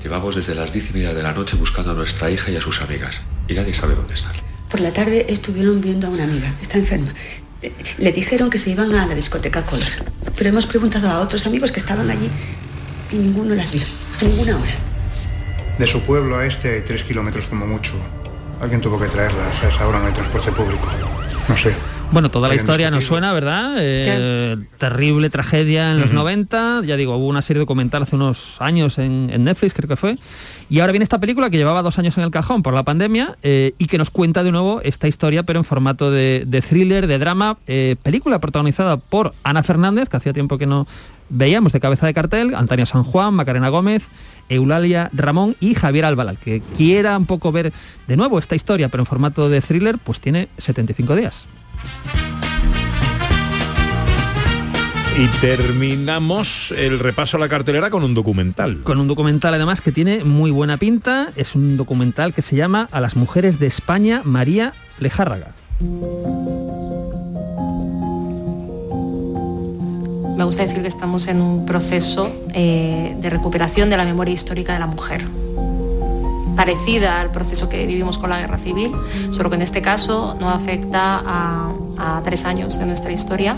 Llevamos 0.00 0.36
desde 0.36 0.54
las 0.54 0.72
diez 0.72 0.90
y 0.90 0.92
media 0.92 1.12
de 1.12 1.24
la 1.24 1.32
noche 1.32 1.56
buscando 1.56 1.90
a 1.90 1.94
nuestra 1.94 2.30
hija 2.30 2.52
y 2.52 2.56
a 2.56 2.60
sus 2.60 2.80
amigas. 2.82 3.20
Y 3.48 3.54
nadie 3.54 3.74
sabe 3.74 3.96
dónde 3.96 4.14
están. 4.14 4.30
Por 4.70 4.78
la 4.78 4.92
tarde 4.92 5.26
estuvieron 5.28 5.80
viendo 5.80 6.06
a 6.06 6.10
una 6.10 6.22
amiga, 6.22 6.54
está 6.62 6.78
enferma. 6.78 7.12
Le 7.98 8.12
dijeron 8.12 8.50
que 8.50 8.58
se 8.58 8.70
iban 8.70 8.94
a 8.94 9.06
la 9.06 9.14
discoteca 9.14 9.64
Color, 9.64 9.88
pero 10.36 10.50
hemos 10.50 10.66
preguntado 10.66 11.08
a 11.08 11.20
otros 11.20 11.46
amigos 11.46 11.72
que 11.72 11.80
estaban 11.80 12.10
allí 12.10 12.30
y 13.10 13.16
ninguno 13.16 13.54
las 13.54 13.72
vio, 13.72 13.82
a 14.20 14.24
ninguna 14.24 14.56
hora. 14.56 14.72
De 15.78 15.86
su 15.86 16.00
pueblo 16.02 16.36
a 16.38 16.46
este 16.46 16.74
hay 16.74 16.80
tres 16.82 17.04
kilómetros 17.04 17.48
como 17.48 17.66
mucho. 17.66 17.94
Alguien 18.60 18.80
tuvo 18.80 18.98
que 18.98 19.06
traerlas. 19.06 19.62
A 19.62 19.68
esa 19.68 19.86
hora 19.86 19.98
no 19.98 20.06
hay 20.06 20.12
transporte 20.12 20.52
público. 20.52 20.86
No 21.48 21.56
sé. 21.56 21.74
Bueno, 22.12 22.30
toda 22.30 22.48
la 22.48 22.54
historia 22.54 22.90
nos 22.92 23.04
suena, 23.04 23.32
¿verdad? 23.32 23.74
Eh, 23.78 24.56
terrible 24.78 25.30
tragedia 25.30 25.90
en 25.90 26.00
los 26.00 26.12
90, 26.12 26.82
ya 26.86 26.96
digo, 26.96 27.16
hubo 27.16 27.26
una 27.26 27.42
serie 27.42 27.58
documental 27.58 28.04
hace 28.04 28.14
unos 28.14 28.56
años 28.60 28.98
en, 28.98 29.30
en 29.32 29.42
Netflix, 29.42 29.74
creo 29.74 29.88
que 29.88 29.96
fue, 29.96 30.16
y 30.70 30.80
ahora 30.80 30.92
viene 30.92 31.02
esta 31.02 31.18
película 31.18 31.50
que 31.50 31.56
llevaba 31.56 31.82
dos 31.82 31.98
años 31.98 32.16
en 32.16 32.24
el 32.24 32.30
cajón 32.30 32.62
por 32.62 32.72
la 32.72 32.84
pandemia 32.84 33.36
eh, 33.42 33.74
y 33.78 33.86
que 33.86 33.98
nos 33.98 34.10
cuenta 34.10 34.44
de 34.44 34.52
nuevo 34.52 34.80
esta 34.82 35.08
historia, 35.08 35.42
pero 35.42 35.58
en 35.58 35.64
formato 35.64 36.10
de, 36.10 36.44
de 36.46 36.62
thriller, 36.62 37.06
de 37.06 37.18
drama, 37.18 37.58
eh, 37.66 37.96
película 38.02 38.38
protagonizada 38.38 38.96
por 38.96 39.34
Ana 39.42 39.62
Fernández, 39.62 40.08
que 40.08 40.16
hacía 40.16 40.32
tiempo 40.32 40.56
que 40.56 40.66
no 40.66 40.86
veíamos 41.30 41.72
de 41.72 41.80
cabeza 41.80 42.06
de 42.06 42.14
cartel, 42.14 42.54
Antonio 42.54 42.86
San 42.86 43.02
Juan, 43.02 43.34
Macarena 43.34 43.70
Gómez, 43.70 44.04
Eulalia 44.48 45.10
Ramón 45.12 45.56
y 45.60 45.74
Javier 45.74 46.04
Albalal, 46.04 46.38
que 46.38 46.62
quiera 46.76 47.16
un 47.16 47.26
poco 47.26 47.50
ver 47.50 47.72
de 48.06 48.16
nuevo 48.16 48.38
esta 48.38 48.54
historia, 48.54 48.88
pero 48.88 49.02
en 49.02 49.06
formato 49.06 49.48
de 49.48 49.60
thriller, 49.60 49.98
pues 49.98 50.20
tiene 50.20 50.48
75 50.58 51.16
días. 51.16 51.46
Y 55.16 55.28
terminamos 55.40 56.74
el 56.76 56.98
repaso 56.98 57.36
a 57.36 57.40
la 57.40 57.48
cartelera 57.48 57.88
con 57.88 58.02
un 58.02 58.14
documental. 58.14 58.80
Con 58.82 58.98
un 58.98 59.06
documental 59.06 59.54
además 59.54 59.80
que 59.80 59.92
tiene 59.92 60.24
muy 60.24 60.50
buena 60.50 60.76
pinta. 60.76 61.30
Es 61.36 61.54
un 61.54 61.76
documental 61.76 62.34
que 62.34 62.42
se 62.42 62.56
llama 62.56 62.88
A 62.90 63.00
las 63.00 63.14
mujeres 63.14 63.60
de 63.60 63.68
España, 63.68 64.22
María 64.24 64.72
Lejárraga. 64.98 65.52
Me 70.36 70.42
gusta 70.42 70.64
decir 70.64 70.82
que 70.82 70.88
estamos 70.88 71.28
en 71.28 71.40
un 71.40 71.64
proceso 71.64 72.32
eh, 72.52 73.16
de 73.20 73.30
recuperación 73.30 73.90
de 73.90 73.96
la 73.96 74.04
memoria 74.04 74.34
histórica 74.34 74.72
de 74.72 74.80
la 74.80 74.88
mujer, 74.88 75.28
parecida 76.56 77.20
al 77.20 77.30
proceso 77.30 77.68
que 77.68 77.86
vivimos 77.86 78.18
con 78.18 78.30
la 78.30 78.38
guerra 78.40 78.58
civil, 78.58 78.92
solo 79.30 79.50
que 79.50 79.56
en 79.56 79.62
este 79.62 79.82
caso 79.82 80.36
no 80.38 80.50
afecta 80.50 81.22
a, 81.24 81.72
a 81.98 82.22
tres 82.22 82.44
años 82.44 82.78
de 82.78 82.86
nuestra 82.86 83.12
historia 83.12 83.56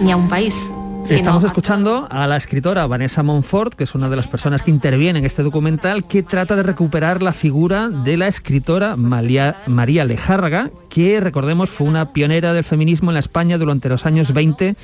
ni 0.00 0.12
a 0.12 0.16
un 0.16 0.28
país. 0.28 0.70
Estamos 1.10 1.44
escuchando 1.44 2.08
a 2.10 2.26
la 2.26 2.38
escritora 2.38 2.86
Vanessa 2.86 3.22
Monfort, 3.22 3.74
que 3.74 3.84
es 3.84 3.94
una 3.94 4.08
de 4.08 4.16
las 4.16 4.26
personas 4.26 4.62
que 4.62 4.70
interviene 4.70 5.18
en 5.18 5.26
este 5.26 5.42
documental, 5.42 6.04
que 6.04 6.22
trata 6.22 6.56
de 6.56 6.62
recuperar 6.62 7.22
la 7.22 7.34
figura 7.34 7.90
de 7.90 8.16
la 8.16 8.26
escritora 8.26 8.96
María, 8.96 9.56
María 9.66 10.06
Lejárraga, 10.06 10.70
que 10.88 11.20
recordemos 11.20 11.68
fue 11.68 11.86
una 11.86 12.12
pionera 12.12 12.54
del 12.54 12.64
feminismo 12.64 13.10
en 13.10 13.14
la 13.14 13.20
España 13.20 13.58
durante 13.58 13.90
los 13.90 14.06
años 14.06 14.32
20 14.32 14.76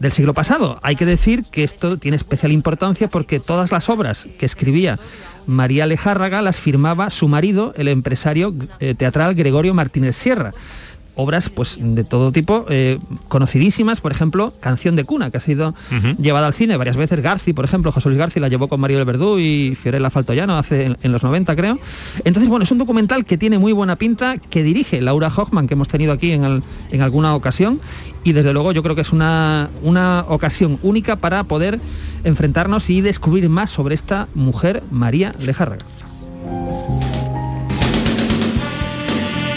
del 0.00 0.12
siglo 0.12 0.34
pasado. 0.34 0.80
Hay 0.82 0.96
que 0.96 1.06
decir 1.06 1.44
que 1.52 1.62
esto 1.62 1.98
tiene 1.98 2.16
especial 2.16 2.50
importancia 2.50 3.08
porque 3.08 3.38
todas 3.38 3.70
las 3.70 3.88
obras 3.88 4.26
que 4.38 4.46
escribía 4.46 4.98
María 5.50 5.86
Lejárraga 5.86 6.40
las 6.42 6.58
firmaba 6.58 7.10
su 7.10 7.28
marido, 7.28 7.74
el 7.76 7.88
empresario 7.88 8.54
eh, 8.78 8.94
teatral 8.94 9.34
Gregorio 9.34 9.74
Martínez 9.74 10.16
Sierra. 10.16 10.54
Obras 11.16 11.48
pues 11.50 11.76
de 11.80 12.04
todo 12.04 12.32
tipo, 12.32 12.64
eh, 12.70 12.98
conocidísimas, 13.28 14.00
por 14.00 14.12
ejemplo, 14.12 14.52
Canción 14.60 14.96
de 14.96 15.04
Cuna, 15.04 15.30
que 15.30 15.36
ha 15.36 15.40
sido 15.40 15.74
llevada 16.20 16.46
al 16.46 16.54
cine 16.54 16.76
varias 16.76 16.96
veces, 16.96 17.20
Garci, 17.20 17.52
por 17.52 17.64
ejemplo, 17.64 17.92
José 17.92 18.08
Luis 18.08 18.18
Garci 18.18 18.40
la 18.40 18.48
llevó 18.48 18.68
con 18.68 18.80
Mario 18.80 18.98
del 18.98 19.06
Verdú 19.06 19.38
y 19.38 19.76
Fiorella 19.80 20.10
Faltoyano 20.10 20.56
hace 20.58 20.86
en, 20.86 20.98
en 21.02 21.12
los 21.12 21.22
90, 21.22 21.54
creo. 21.56 21.78
Entonces, 22.24 22.48
bueno, 22.48 22.62
es 22.64 22.70
un 22.70 22.78
documental 22.78 23.24
que 23.24 23.36
tiene 23.38 23.58
muy 23.58 23.72
buena 23.72 23.96
pinta, 23.96 24.38
que 24.38 24.62
dirige 24.62 25.00
Laura 25.00 25.28
Hochman, 25.34 25.66
que 25.68 25.74
hemos 25.74 25.88
tenido 25.88 26.12
aquí 26.12 26.32
en, 26.32 26.44
al- 26.44 26.62
en 26.90 27.02
alguna 27.02 27.34
ocasión, 27.34 27.80
y 28.24 28.32
desde 28.32 28.52
luego 28.52 28.72
yo 28.72 28.82
creo 28.82 28.94
que 28.94 29.02
es 29.02 29.12
una, 29.12 29.70
una 29.82 30.24
ocasión 30.28 30.78
única 30.82 31.16
para 31.16 31.44
poder 31.44 31.80
enfrentarnos 32.24 32.88
y 32.90 33.00
descubrir 33.00 33.48
más 33.48 33.70
sobre 33.70 33.94
esta 33.94 34.28
mujer, 34.34 34.82
María 34.90 35.34
Lejárraga. 35.40 35.84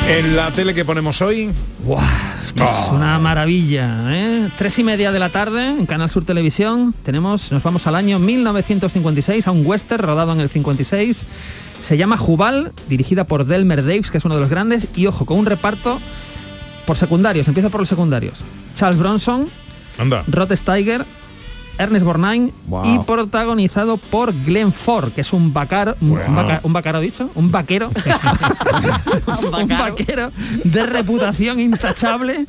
En 0.07 0.35
la 0.35 0.51
tele 0.51 0.73
que 0.73 0.83
ponemos 0.83 1.21
hoy. 1.21 1.49
Esto 2.45 2.63
es 2.63 2.91
una 2.91 3.17
maravilla, 3.19 4.05
¿eh? 4.09 4.49
Tres 4.57 4.77
y 4.79 4.83
media 4.83 5.11
de 5.11 5.19
la 5.19 5.29
tarde 5.29 5.65
en 5.65 5.85
Canal 5.85 6.09
Sur 6.09 6.25
Televisión. 6.25 6.93
Tenemos, 7.03 7.51
nos 7.51 7.63
vamos 7.63 7.87
al 7.87 7.95
año 7.95 8.19
1956 8.19 9.47
a 9.47 9.51
un 9.51 9.65
western 9.65 10.03
rodado 10.03 10.33
en 10.33 10.41
el 10.41 10.49
56. 10.49 11.23
Se 11.79 11.97
llama 11.97 12.17
Jubal, 12.17 12.73
dirigida 12.89 13.23
por 13.23 13.45
Delmer 13.45 13.83
Daves, 13.83 14.11
que 14.11 14.17
es 14.17 14.25
uno 14.25 14.35
de 14.35 14.41
los 14.41 14.49
grandes, 14.49 14.87
y 14.95 15.07
ojo, 15.07 15.25
con 15.25 15.39
un 15.39 15.45
reparto 15.45 15.99
por 16.85 16.97
secundarios. 16.97 17.47
Empieza 17.47 17.69
por 17.69 17.79
los 17.79 17.89
secundarios. 17.89 18.35
Charles 18.75 18.99
Bronson, 18.99 19.49
Anda. 19.97 20.23
Rod 20.27 20.53
Steiger, 20.53 21.05
Ernest 21.77 22.05
Borgnine 22.05 22.53
y 22.85 22.99
protagonizado 22.99 23.97
por 23.97 24.33
Glenn 24.45 24.71
Ford, 24.71 25.11
que 25.11 25.21
es 25.21 25.33
un 25.33 25.53
vacar, 25.53 25.97
un, 26.01 26.09
Bueno. 26.11 26.35
vaca- 26.35 26.59
un 26.63 26.73
vaquero 26.73 26.99
dicho, 26.99 27.29
un 27.35 27.49
vaquero, 27.51 27.89
un 29.61 29.67
vaquero. 29.67 30.31
de 30.63 30.85
reputación 30.85 31.59
intachable 31.59 32.45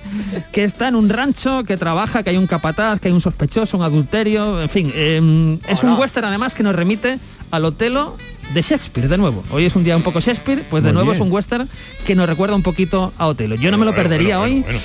que 0.52 0.64
está 0.64 0.88
en 0.88 0.96
un 0.96 1.08
rancho, 1.08 1.64
que 1.64 1.76
trabaja, 1.76 2.22
que 2.22 2.30
hay 2.30 2.36
un 2.36 2.46
capataz, 2.46 3.00
que 3.00 3.08
hay 3.08 3.14
un 3.14 3.20
sospechoso, 3.20 3.76
un 3.76 3.82
adulterio, 3.82 4.60
en 4.60 4.68
fin, 4.68 4.92
eh, 4.94 5.58
es 5.68 5.82
un 5.82 5.94
western 5.98 6.26
además 6.26 6.54
que 6.54 6.62
nos 6.62 6.74
remite 6.74 7.18
al 7.50 7.64
Otelo 7.64 8.16
de 8.52 8.62
Shakespeare 8.62 9.08
de 9.08 9.16
nuevo. 9.18 9.42
Hoy 9.50 9.64
es 9.64 9.74
un 9.76 9.84
día 9.84 9.96
un 9.96 10.02
poco 10.02 10.20
Shakespeare, 10.20 10.62
pues 10.70 10.82
de 10.82 10.88
Muy 10.90 10.94
nuevo 10.94 11.10
bien. 11.12 11.22
es 11.22 11.26
un 11.26 11.32
western 11.32 11.68
que 12.06 12.14
nos 12.14 12.28
recuerda 12.28 12.54
un 12.54 12.62
poquito 12.62 13.12
a 13.18 13.26
Otelo. 13.26 13.54
Yo 13.56 13.70
no 13.70 13.78
me 13.78 13.84
lo 13.84 13.92
Bueno, 13.92 14.02
perdería 14.08 14.38
bueno, 14.38 14.54
hoy. 14.56 14.60
bueno, 14.62 14.78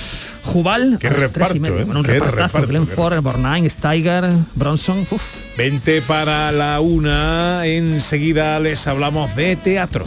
Jubal, 0.44 0.98
Qué 1.00 1.08
reparto. 1.10 1.54
¿eh? 1.56 1.84
Bueno, 1.84 2.00
un 2.00 2.06
Qué 2.06 2.12
repartazo, 2.18 2.66
Glenn 2.66 2.86
Ford, 2.86 3.20
Borgnine, 3.22 3.68
Steiger, 3.68 4.30
Bronson. 4.54 5.06
uf. 5.10 5.22
20 5.58 6.02
para 6.02 6.50
la 6.52 6.80
una. 6.80 7.66
Enseguida 7.66 8.58
les 8.60 8.86
hablamos 8.86 9.34
de 9.36 9.56
teatro. 9.56 10.06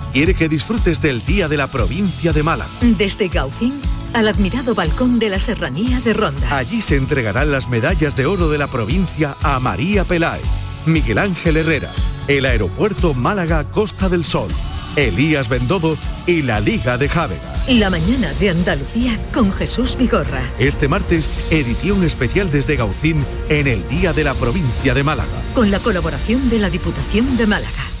quiere 0.11 0.33
que 0.33 0.49
disfrutes 0.49 1.01
del 1.01 1.25
Día 1.25 1.47
de 1.47 1.57
la 1.57 1.67
Provincia 1.67 2.33
de 2.33 2.43
Málaga. 2.43 2.71
Desde 2.81 3.27
Gaucín 3.27 3.79
al 4.13 4.27
admirado 4.27 4.75
balcón 4.75 5.19
de 5.19 5.29
la 5.29 5.39
Serranía 5.39 5.99
de 6.01 6.13
Ronda. 6.13 6.55
Allí 6.55 6.81
se 6.81 6.97
entregarán 6.97 7.51
las 7.51 7.69
medallas 7.69 8.15
de 8.15 8.25
oro 8.25 8.49
de 8.49 8.57
la 8.57 8.67
provincia 8.67 9.37
a 9.41 9.59
María 9.59 10.03
Peláez, 10.03 10.43
Miguel 10.85 11.17
Ángel 11.17 11.57
Herrera, 11.57 11.91
el 12.27 12.45
aeropuerto 12.45 13.13
Málaga 13.13 13.63
Costa 13.63 14.09
del 14.09 14.25
Sol, 14.25 14.49
Elías 14.95 15.47
Bendodo 15.47 15.97
y 16.27 16.41
la 16.41 16.59
Liga 16.59 16.97
de 16.97 17.07
Jávegas. 17.07 17.69
La 17.69 17.89
mañana 17.89 18.33
de 18.33 18.49
Andalucía 18.49 19.17
con 19.33 19.53
Jesús 19.53 19.95
Vigorra. 19.95 20.41
Este 20.59 20.87
martes, 20.87 21.29
edición 21.49 22.03
especial 22.03 22.51
desde 22.51 22.75
Gaucín 22.75 23.23
en 23.49 23.67
el 23.67 23.87
Día 23.87 24.11
de 24.13 24.23
la 24.23 24.33
Provincia 24.33 24.93
de 24.93 25.03
Málaga. 25.03 25.29
Con 25.53 25.71
la 25.71 25.79
colaboración 25.79 26.49
de 26.49 26.59
la 26.59 26.69
Diputación 26.69 27.37
de 27.37 27.47
Málaga. 27.47 28.00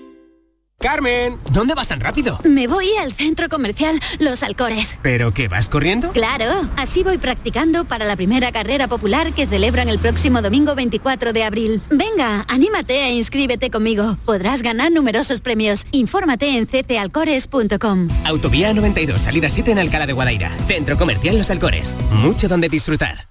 Carmen, 0.81 1.37
¿dónde 1.51 1.75
vas 1.75 1.87
tan 1.87 1.99
rápido? 1.99 2.39
Me 2.43 2.67
voy 2.67 2.87
al 2.99 3.13
centro 3.13 3.49
comercial 3.49 3.99
Los 4.19 4.43
Alcores. 4.43 4.97
¿Pero 5.01 5.33
qué 5.33 5.47
vas 5.47 5.69
corriendo? 5.69 6.11
Claro, 6.11 6.69
así 6.75 7.03
voy 7.03 7.17
practicando 7.17 7.85
para 7.85 8.05
la 8.05 8.15
primera 8.15 8.51
carrera 8.51 8.87
popular 8.87 9.33
que 9.33 9.47
celebran 9.47 9.89
el 9.89 9.99
próximo 9.99 10.41
domingo 10.41 10.75
24 10.75 11.33
de 11.33 11.43
abril. 11.43 11.81
Venga, 11.89 12.45
anímate 12.47 13.05
e 13.05 13.13
inscríbete 13.13 13.69
conmigo. 13.69 14.17
Podrás 14.25 14.63
ganar 14.63 14.91
numerosos 14.91 15.41
premios. 15.41 15.85
Infórmate 15.91 16.57
en 16.57 16.65
ctalcores.com. 16.65 18.07
Autovía 18.25 18.73
92, 18.73 19.21
salida 19.21 19.49
7 19.49 19.71
en 19.71 19.79
Alcalá 19.79 20.07
de 20.07 20.13
Guadaira. 20.13 20.51
Centro 20.67 20.97
comercial 20.97 21.37
Los 21.37 21.49
Alcores. 21.49 21.95
Mucho 22.11 22.47
donde 22.47 22.69
disfrutar. 22.69 23.30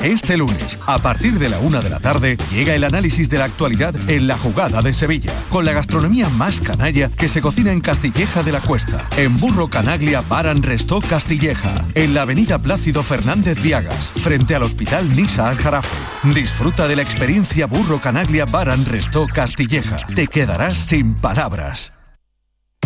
Este 0.00 0.36
lunes, 0.36 0.78
a 0.86 0.98
partir 0.98 1.40
de 1.40 1.48
la 1.48 1.58
una 1.58 1.80
de 1.80 1.90
la 1.90 1.98
tarde, 1.98 2.38
llega 2.52 2.72
el 2.72 2.84
análisis 2.84 3.28
de 3.28 3.38
la 3.38 3.46
actualidad 3.46 3.96
en 4.08 4.28
la 4.28 4.38
jugada 4.38 4.80
de 4.80 4.94
Sevilla, 4.94 5.32
con 5.50 5.64
la 5.64 5.72
gastronomía 5.72 6.28
más 6.28 6.60
canalla 6.60 7.10
que 7.10 7.26
se 7.26 7.42
cocina 7.42 7.72
en 7.72 7.80
Castilleja 7.80 8.44
de 8.44 8.52
la 8.52 8.60
Cuesta, 8.60 9.08
en 9.16 9.40
Burro 9.40 9.66
Canaglia 9.66 10.20
Baran 10.20 10.62
Restó 10.62 11.00
Castilleja, 11.00 11.84
en 11.96 12.14
la 12.14 12.22
avenida 12.22 12.60
Plácido 12.60 13.02
Fernández 13.02 13.60
Viagas, 13.60 14.12
frente 14.12 14.54
al 14.54 14.62
Hospital 14.62 15.16
Nisa 15.16 15.48
Al 15.48 15.56
Jarafe. 15.56 15.96
Disfruta 16.32 16.86
de 16.86 16.94
la 16.94 17.02
experiencia 17.02 17.66
Burro 17.66 18.00
Canaglia 18.00 18.44
Baran 18.44 18.86
Restó 18.86 19.26
Castilleja. 19.26 20.06
Te 20.14 20.28
quedarás 20.28 20.78
sin 20.78 21.16
palabras. 21.16 21.97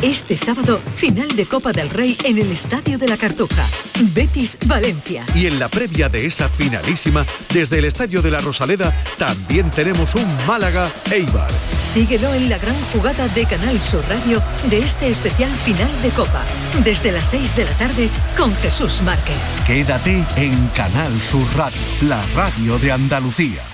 Este 0.03 0.37
sábado, 0.37 0.81
final 0.97 1.29
de 1.37 1.47
Copa 1.47 1.71
del 1.71 1.89
Rey 1.89 2.19
en 2.25 2.37
el 2.37 2.51
Estadio 2.51 2.99
de 2.99 3.07
la 3.07 3.17
Cartuja. 3.17 3.65
Betis 4.13 4.59
Valencia. 4.67 5.25
Y 5.33 5.47
en 5.47 5.61
la 5.61 5.69
previa 5.69 6.09
de 6.09 6.27
esa 6.27 6.49
finalísima, 6.49 7.25
desde 7.55 7.79
el 7.79 7.85
Estadio 7.85 8.21
de 8.21 8.33
la 8.33 8.41
Rosaleda, 8.41 8.93
también 9.17 9.71
tenemos 9.71 10.17
un 10.17 10.27
Málaga 10.45 10.91
Eibar. 11.09 11.49
Síguelo 11.95 12.35
en 12.35 12.49
la 12.49 12.59
gran 12.59 12.75
jugada 12.93 13.29
de 13.29 13.47
Canal 13.47 13.81
Sur 13.81 14.03
Radio 14.09 14.43
de 14.69 14.81
este 14.81 15.09
especial 15.09 15.51
final 15.65 15.91
de 16.03 16.09
Copa. 16.09 16.43
Desde 16.83 17.13
las 17.13 17.31
6 17.31 17.55
de 17.55 17.65
la 17.65 17.73
tarde 17.79 18.09
con 18.37 18.53
Jesús 18.57 19.03
Márquez. 19.03 19.39
Quédate 19.69 20.25
en 20.37 20.67
Canal 20.75 21.17
Sur 21.21 21.47
Radio, 21.57 21.81
la 22.09 22.21
radio 22.35 22.77
de 22.81 22.91
Andalucía. 22.91 23.72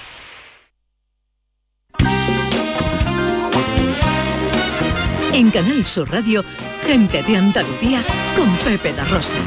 En 5.48 5.52
Canal 5.52 5.86
Sur 5.86 6.10
Radio, 6.10 6.44
gente 6.86 7.22
de 7.22 7.36
Andalucía 7.38 8.02
con 8.36 8.54
Pepe 8.70 8.92
da 8.92 9.02
Rosa. 9.04 9.38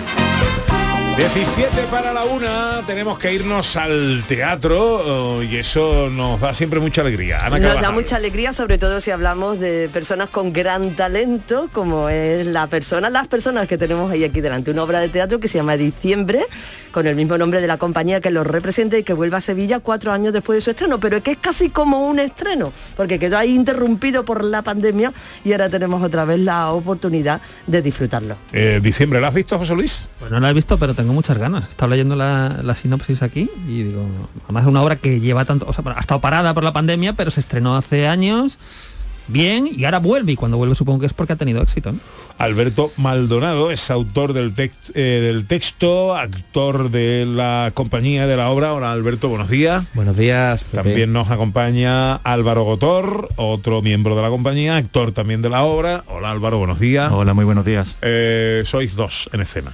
17 1.16 1.70
para 1.92 2.12
la 2.12 2.24
una, 2.24 2.82
tenemos 2.88 3.20
que 3.20 3.32
irnos 3.32 3.76
al 3.76 4.24
teatro 4.28 4.80
oh, 5.36 5.44
y 5.44 5.58
eso 5.58 6.10
nos 6.10 6.40
da 6.40 6.56
siempre 6.56 6.80
mucha 6.80 7.02
alegría. 7.02 7.46
Ana 7.46 7.60
Nos 7.60 7.82
da 7.82 7.92
mucha 7.92 8.16
alegría, 8.16 8.52
sobre 8.52 8.80
todo 8.80 9.00
si 9.00 9.12
hablamos 9.12 9.60
de 9.60 9.90
personas 9.94 10.30
con 10.32 10.54
gran 10.54 10.96
talento, 10.96 11.70
como 11.72 12.10
es 12.10 12.48
la 12.48 12.66
persona, 12.66 13.12
las 13.12 13.28
personas 13.28 13.68
que 13.68 13.78
tenemos 13.78 14.10
ahí 14.12 14.24
aquí 14.24 14.42
delante. 14.42 14.72
Una 14.72 14.82
obra 14.84 15.02
de 15.02 15.10
teatro 15.10 15.40
que 15.40 15.48
se 15.48 15.60
llama 15.60 15.78
Diciembre, 15.78 16.48
con 16.92 17.08
el 17.08 17.16
mismo 17.16 17.38
nombre 17.38 17.62
de 17.62 17.68
la 17.68 17.78
compañía 17.78 18.22
que 18.22 18.30
lo 18.30 18.44
representa 18.44 18.98
y 18.98 19.04
que 19.04 19.14
vuelva 19.14 19.38
a 19.38 19.42
Sevilla 19.42 19.80
cuatro 19.80 20.12
años 20.12 20.34
después 20.34 20.58
de 20.58 20.62
su 20.62 20.72
estreno, 20.72 21.00
pero 21.00 21.18
es 21.18 21.24
que 21.24 21.32
es 21.32 21.38
casi 21.38 21.70
como 21.70 22.08
un 22.08 22.20
estreno, 22.20 22.72
porque 22.96 23.18
quedó 23.20 23.38
ahí 23.38 23.54
interrumpido 23.56 24.24
por 24.24 24.44
la 24.44 24.62
pandemia 24.62 25.14
y 25.44 25.52
ahora 25.54 25.70
tenemos 25.70 26.04
otra 26.04 26.26
vez 26.26 26.40
la 26.40 26.72
oportunidad 26.72 27.42
de 27.68 27.82
disfrutarlo. 27.82 28.36
Eh, 28.54 28.80
diciembre, 28.82 29.20
¿lo 29.20 29.28
has 29.28 29.34
visto, 29.34 29.58
José 29.58 29.76
Luis? 29.76 30.10
Pues 30.20 30.32
no 30.32 30.40
la 30.40 30.50
he 30.50 30.54
visto, 30.54 30.78
pero 30.78 30.94
tengo 30.94 31.14
muchas 31.14 31.38
ganas. 31.38 31.68
Estaba 31.70 31.92
leyendo 31.92 32.16
la, 32.16 32.60
la 32.62 32.76
sinopsis 32.76 33.22
aquí 33.22 33.50
y 33.68 33.84
digo, 33.84 34.06
además 34.44 34.64
es 34.64 34.70
una 34.70 34.82
obra 34.82 34.96
que 34.98 35.20
lleva 35.20 35.46
tanto, 35.46 35.66
o 35.68 35.74
sea, 35.74 35.84
ha 35.96 36.00
estado 36.00 36.20
parada 36.20 36.54
por 36.54 36.64
la 36.64 36.74
pandemia, 36.74 37.14
pero 37.14 37.32
se 37.32 37.40
estrenó 37.40 37.78
hace 37.78 38.08
años 38.08 38.58
bien 39.28 39.70
y 39.72 39.86
ahora 39.86 40.00
vuelve 40.00 40.34
y 40.34 40.36
cuando 40.36 40.58
vuelve 40.58 40.76
supongo 40.76 41.00
que 41.00 41.06
es 41.06 41.14
porque 41.14 41.34
ha 41.34 41.36
tenido 41.36 41.62
éxito. 41.62 41.92
¿no? 41.92 42.00
Alberto 42.38 42.92
Maldonado 42.98 43.72
es 43.72 43.90
autor 43.92 44.34
del, 44.34 44.54
tex- 44.56 44.92
eh, 44.94 45.22
del 45.22 45.46
texto, 45.48 46.16
actor 46.16 46.90
de 46.92 47.26
la 47.26 47.72
compañía 47.74 48.28
de 48.28 48.38
la 48.38 48.50
obra. 48.50 48.74
Hola 48.74 48.92
Alberto, 48.92 49.30
buenos 49.30 49.50
días. 49.50 49.84
Buenos 49.94 50.18
días. 50.18 50.64
Pepe. 50.64 50.78
También 50.84 51.14
nos 51.14 51.30
acompaña 51.30 52.16
Álvaro 52.16 52.64
Gotor, 52.64 53.30
otro 53.36 53.82
miembro 53.82 54.16
de 54.16 54.22
la 54.22 54.30
compañía, 54.30 54.78
actor 54.78 55.12
también 55.12 55.42
de 55.42 55.50
la 55.50 55.64
obra. 55.64 56.04
Hola 56.08 56.32
Álvaro, 56.32 56.58
buenos 56.58 56.80
días. 56.80 57.12
Hola, 57.12 57.34
muy 57.34 57.46
buenos 57.46 57.66
días. 57.66 57.96
Eh, 58.02 58.64
sois 58.66 58.96
dos 58.96 59.30
en 59.34 59.42
escena. 59.42 59.72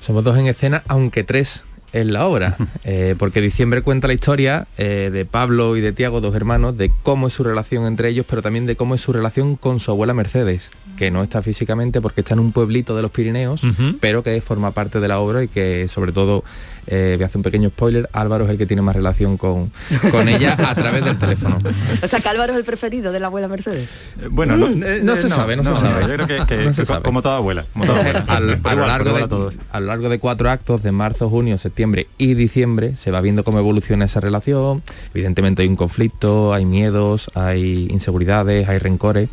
Somos 0.00 0.24
dos 0.24 0.36
en 0.38 0.46
escena, 0.48 0.82
aunque 0.88 1.22
tres 1.24 1.62
en 1.92 2.12
la 2.12 2.26
obra, 2.26 2.56
eh, 2.84 3.14
porque 3.18 3.40
diciembre 3.40 3.82
cuenta 3.82 4.06
la 4.06 4.14
historia 4.14 4.66
eh, 4.78 5.10
de 5.12 5.24
Pablo 5.24 5.76
y 5.76 5.80
de 5.80 5.92
Tiago, 5.92 6.20
dos 6.20 6.34
hermanos, 6.34 6.76
de 6.76 6.90
cómo 7.02 7.28
es 7.28 7.34
su 7.34 7.44
relación 7.44 7.86
entre 7.86 8.08
ellos, 8.08 8.26
pero 8.28 8.42
también 8.42 8.66
de 8.66 8.76
cómo 8.76 8.94
es 8.94 9.00
su 9.00 9.12
relación 9.12 9.56
con 9.56 9.80
su 9.80 9.90
abuela 9.90 10.14
Mercedes, 10.14 10.70
que 10.96 11.10
no 11.10 11.22
está 11.22 11.42
físicamente 11.42 12.00
porque 12.00 12.22
está 12.22 12.34
en 12.34 12.40
un 12.40 12.52
pueblito 12.52 12.96
de 12.96 13.02
los 13.02 13.10
Pirineos, 13.10 13.62
pero 14.00 14.22
que 14.22 14.40
forma 14.40 14.70
parte 14.72 15.00
de 15.00 15.08
la 15.08 15.18
obra 15.18 15.44
y 15.44 15.48
que 15.48 15.88
sobre 15.88 16.12
todo, 16.12 16.44
eh, 16.86 17.14
voy 17.16 17.22
a 17.22 17.26
hacer 17.26 17.36
un 17.38 17.42
pequeño 17.42 17.68
spoiler, 17.70 18.08
Álvaro 18.12 18.44
es 18.44 18.50
el 18.50 18.58
que 18.58 18.66
tiene 18.66 18.82
más 18.82 18.94
relación 18.96 19.36
con, 19.36 19.70
con 20.10 20.28
ella 20.28 20.56
a 20.58 20.74
través 20.74 21.04
del 21.04 21.16
teléfono. 21.18 21.58
O 22.02 22.06
sea, 22.06 22.20
que 22.20 22.28
Álvaro 22.28 22.52
es 22.52 22.58
el 22.58 22.64
preferido 22.64 23.12
de 23.12 23.20
la 23.20 23.26
abuela 23.28 23.48
Mercedes. 23.48 23.88
Bueno, 24.30 24.56
no, 24.56 24.66
eh, 24.68 25.00
no 25.02 25.14
eh, 25.14 25.16
se 25.16 25.28
sabe, 25.28 25.56
no 25.56 25.64
se 25.64 25.76
sabe. 25.80 26.02
Yo 26.02 26.14
creo 26.14 26.26
que, 26.26 26.46
que- 26.46 26.64
No 26.64 26.74
se 26.74 26.82
que 26.82 26.86
co- 26.86 26.92
sabe. 26.94 27.02
como 27.04 27.22
toda 27.22 27.36
abuela. 27.36 27.64
Como 27.72 27.86
toda 27.86 28.00
abuela. 28.00 28.24
Al- 28.28 28.56
Por 28.58 28.72
a, 28.72 28.74
lo 28.74 28.86
largo 28.86 29.12
de, 29.12 29.28
todos. 29.28 29.54
a 29.70 29.80
lo 29.80 29.86
largo 29.86 30.08
de 30.08 30.18
cuatro 30.18 30.50
actos, 30.50 30.82
de 30.82 30.92
marzo, 30.92 31.28
junio, 31.30 31.58
septiembre 31.58 32.06
y 32.18 32.34
diciembre, 32.34 32.96
se 32.96 33.10
va 33.10 33.20
viendo 33.20 33.44
cómo 33.44 33.58
evoluciona 33.58 34.04
esa 34.06 34.20
relación. 34.20 34.82
Evidentemente 35.14 35.62
hay 35.62 35.68
un 35.68 35.76
conflicto, 35.76 36.52
hay 36.54 36.64
miedos, 36.64 37.30
hay 37.34 37.86
inseguridades, 37.90 38.68
hay 38.68 38.78
rencores 38.78 39.28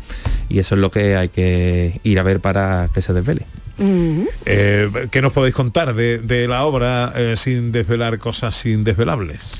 y 0.49 0.59
eso 0.59 0.75
es 0.75 0.81
lo 0.81 0.91
que 0.91 1.15
hay 1.15 1.29
que 1.29 1.99
ir 2.03 2.19
a 2.19 2.23
ver 2.23 2.39
para 2.39 2.89
que 2.93 3.01
se 3.01 3.13
desvele. 3.13 3.45
Eh, 4.45 5.07
¿Qué 5.11 5.21
nos 5.21 5.33
podéis 5.33 5.55
contar 5.55 5.93
de, 5.93 6.19
de 6.19 6.47
la 6.47 6.65
obra 6.65 7.13
eh, 7.15 7.35
sin 7.37 7.71
desvelar 7.71 8.19
cosas 8.19 8.65
indesvelables? 8.65 9.59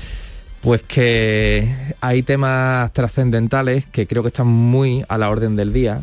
Pues 0.60 0.82
que 0.82 1.94
hay 2.02 2.22
temas 2.22 2.92
trascendentales 2.92 3.86
que 3.86 4.06
creo 4.06 4.22
que 4.22 4.28
están 4.28 4.48
muy 4.48 5.02
a 5.08 5.16
la 5.16 5.30
orden 5.30 5.56
del 5.56 5.72
día 5.72 6.02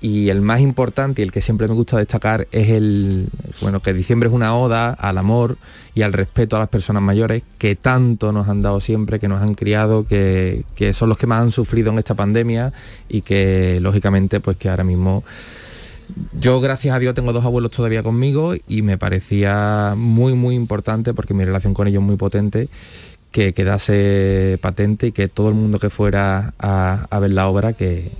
y 0.00 0.30
el 0.30 0.40
más 0.40 0.60
importante 0.60 1.22
y 1.22 1.24
el 1.24 1.30
que 1.30 1.40
siempre 1.40 1.68
me 1.68 1.74
gusta 1.74 1.98
destacar 1.98 2.48
es 2.50 2.70
el 2.70 3.28
bueno 3.60 3.80
que 3.80 3.92
diciembre 3.92 4.28
es 4.28 4.34
una 4.34 4.56
oda 4.56 4.90
al 4.90 5.16
amor 5.16 5.58
y 5.94 6.02
al 6.02 6.12
respeto 6.12 6.56
a 6.56 6.58
las 6.58 6.70
personas 6.70 7.04
mayores 7.04 7.44
que 7.56 7.76
tanto 7.76 8.32
nos 8.32 8.48
han 8.48 8.62
dado 8.62 8.80
siempre, 8.80 9.20
que 9.20 9.28
nos 9.28 9.40
han 9.40 9.54
criado, 9.54 10.08
que, 10.08 10.64
que 10.74 10.92
son 10.92 11.08
los 11.08 11.16
que 11.16 11.28
más 11.28 11.42
han 11.42 11.52
sufrido 11.52 11.92
en 11.92 12.00
esta 12.00 12.16
pandemia 12.16 12.72
y 13.08 13.22
que 13.22 13.78
lógicamente 13.80 14.40
pues 14.40 14.58
que 14.58 14.68
ahora 14.68 14.82
mismo 14.82 15.22
yo 16.40 16.60
gracias 16.60 16.94
a 16.94 16.98
Dios 16.98 17.14
tengo 17.14 17.32
dos 17.32 17.44
abuelos 17.44 17.70
todavía 17.70 18.02
conmigo 18.02 18.54
y 18.68 18.82
me 18.82 18.98
parecía 18.98 19.94
muy 19.96 20.34
muy 20.34 20.54
importante 20.54 21.14
porque 21.14 21.34
mi 21.34 21.44
relación 21.44 21.74
con 21.74 21.88
ellos 21.88 22.02
es 22.02 22.06
muy 22.06 22.16
potente 22.16 22.68
que 23.30 23.52
quedase 23.52 24.58
patente 24.60 25.08
y 25.08 25.12
que 25.12 25.28
todo 25.28 25.48
el 25.48 25.54
mundo 25.54 25.78
que 25.80 25.90
fuera 25.90 26.54
a, 26.58 27.06
a 27.10 27.18
ver 27.18 27.32
la 27.32 27.48
obra 27.48 27.72
que, 27.72 28.12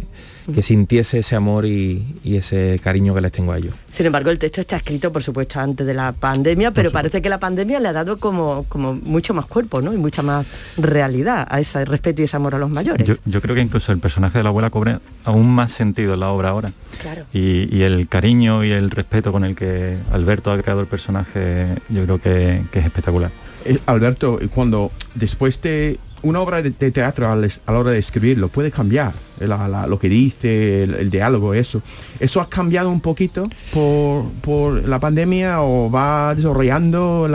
que 0.53 0.63
sintiese 0.63 1.19
ese 1.19 1.37
amor 1.37 1.67
y, 1.67 2.19
y 2.23 2.37
ese 2.37 2.81
cariño 2.83 3.15
que 3.15 3.21
les 3.21 3.33
tengo 3.33 3.53
a 3.53 3.59
ellos. 3.59 3.75
Sin 3.89 4.07
embargo, 4.07 4.31
el 4.31 4.39
texto 4.39 4.61
está 4.61 4.77
escrito, 4.77 5.13
por 5.13 5.23
supuesto, 5.23 5.61
antes 5.61 5.87
de 5.87 5.95
la 5.95 6.13
pandemia, 6.13 6.71
pero 6.71 6.91
parece 6.91 7.23
que 7.23 7.29
la 7.29 7.39
pandemia 7.39 7.81
le 7.81 7.89
ha 7.89 7.93
dado 7.93 8.19
como, 8.19 8.65
como 8.69 8.95
mucho 8.95 9.35
más 9.35 9.47
cuerpo, 9.47 9.81
¿no? 9.81 9.93
Y 9.93 9.97
mucha 9.97 10.23
más 10.23 10.47
realidad 10.77 11.47
a 11.51 11.61
ese 11.61 11.85
respeto 11.85 12.23
y 12.23 12.25
ese 12.25 12.37
amor 12.37 12.55
a 12.55 12.59
los 12.59 12.71
mayores. 12.71 13.07
Yo, 13.07 13.15
yo 13.25 13.41
creo 13.41 13.55
que 13.55 13.61
incluso 13.61 13.93
el 13.93 13.99
personaje 13.99 14.39
de 14.39 14.45
la 14.45 14.51
abuela 14.51 14.71
cobra 14.71 15.01
aún 15.25 15.49
más 15.49 15.73
sentido 15.73 16.15
en 16.15 16.21
la 16.21 16.31
obra 16.31 16.51
ahora. 16.51 16.73
Claro. 17.01 17.25
Y, 17.33 17.75
y 17.75 17.83
el 17.83 18.09
cariño 18.09 18.65
y 18.65 18.71
el 18.71 18.91
respeto 18.91 19.33
con 19.33 19.45
el 19.45 19.55
que 19.55 19.99
Alberto 20.13 20.53
ha 20.53 20.59
creado 20.59 20.81
el 20.81 20.87
personaje, 20.87 21.77
yo 21.89 22.05
creo 22.05 22.21
que, 22.21 22.63
que 22.71 22.79
es 22.81 22.85
espectacular. 22.85 23.31
Eh, 23.65 23.79
Alberto, 23.87 24.39
cuando 24.55 24.91
después 25.15 25.61
de 25.63 25.99
una 26.25 26.41
obra 26.41 26.61
de, 26.63 26.71
teatro 26.73 27.31
a 27.31 27.37
la 27.37 27.49
hora 27.79 27.91
de 27.93 27.99
escribirlo 27.99 28.49
puede 28.49 28.71
cambiar 28.71 29.13
la- 29.39 29.87
lo 29.87 29.99
que 29.99 30.09
dice, 30.09 30.83
el, 30.85 31.11
diálogo, 31.11 31.55
eso. 31.55 31.83
¿Eso 32.19 32.41
ha 32.41 32.49
cambiado 32.49 32.91
un 32.91 33.01
poquito 33.01 33.49
por, 33.73 34.25
por 34.41 34.89
la 34.89 34.99
pandemia 34.99 35.63
o 35.63 35.91
va 35.91 36.35
desarrollando 36.35 37.29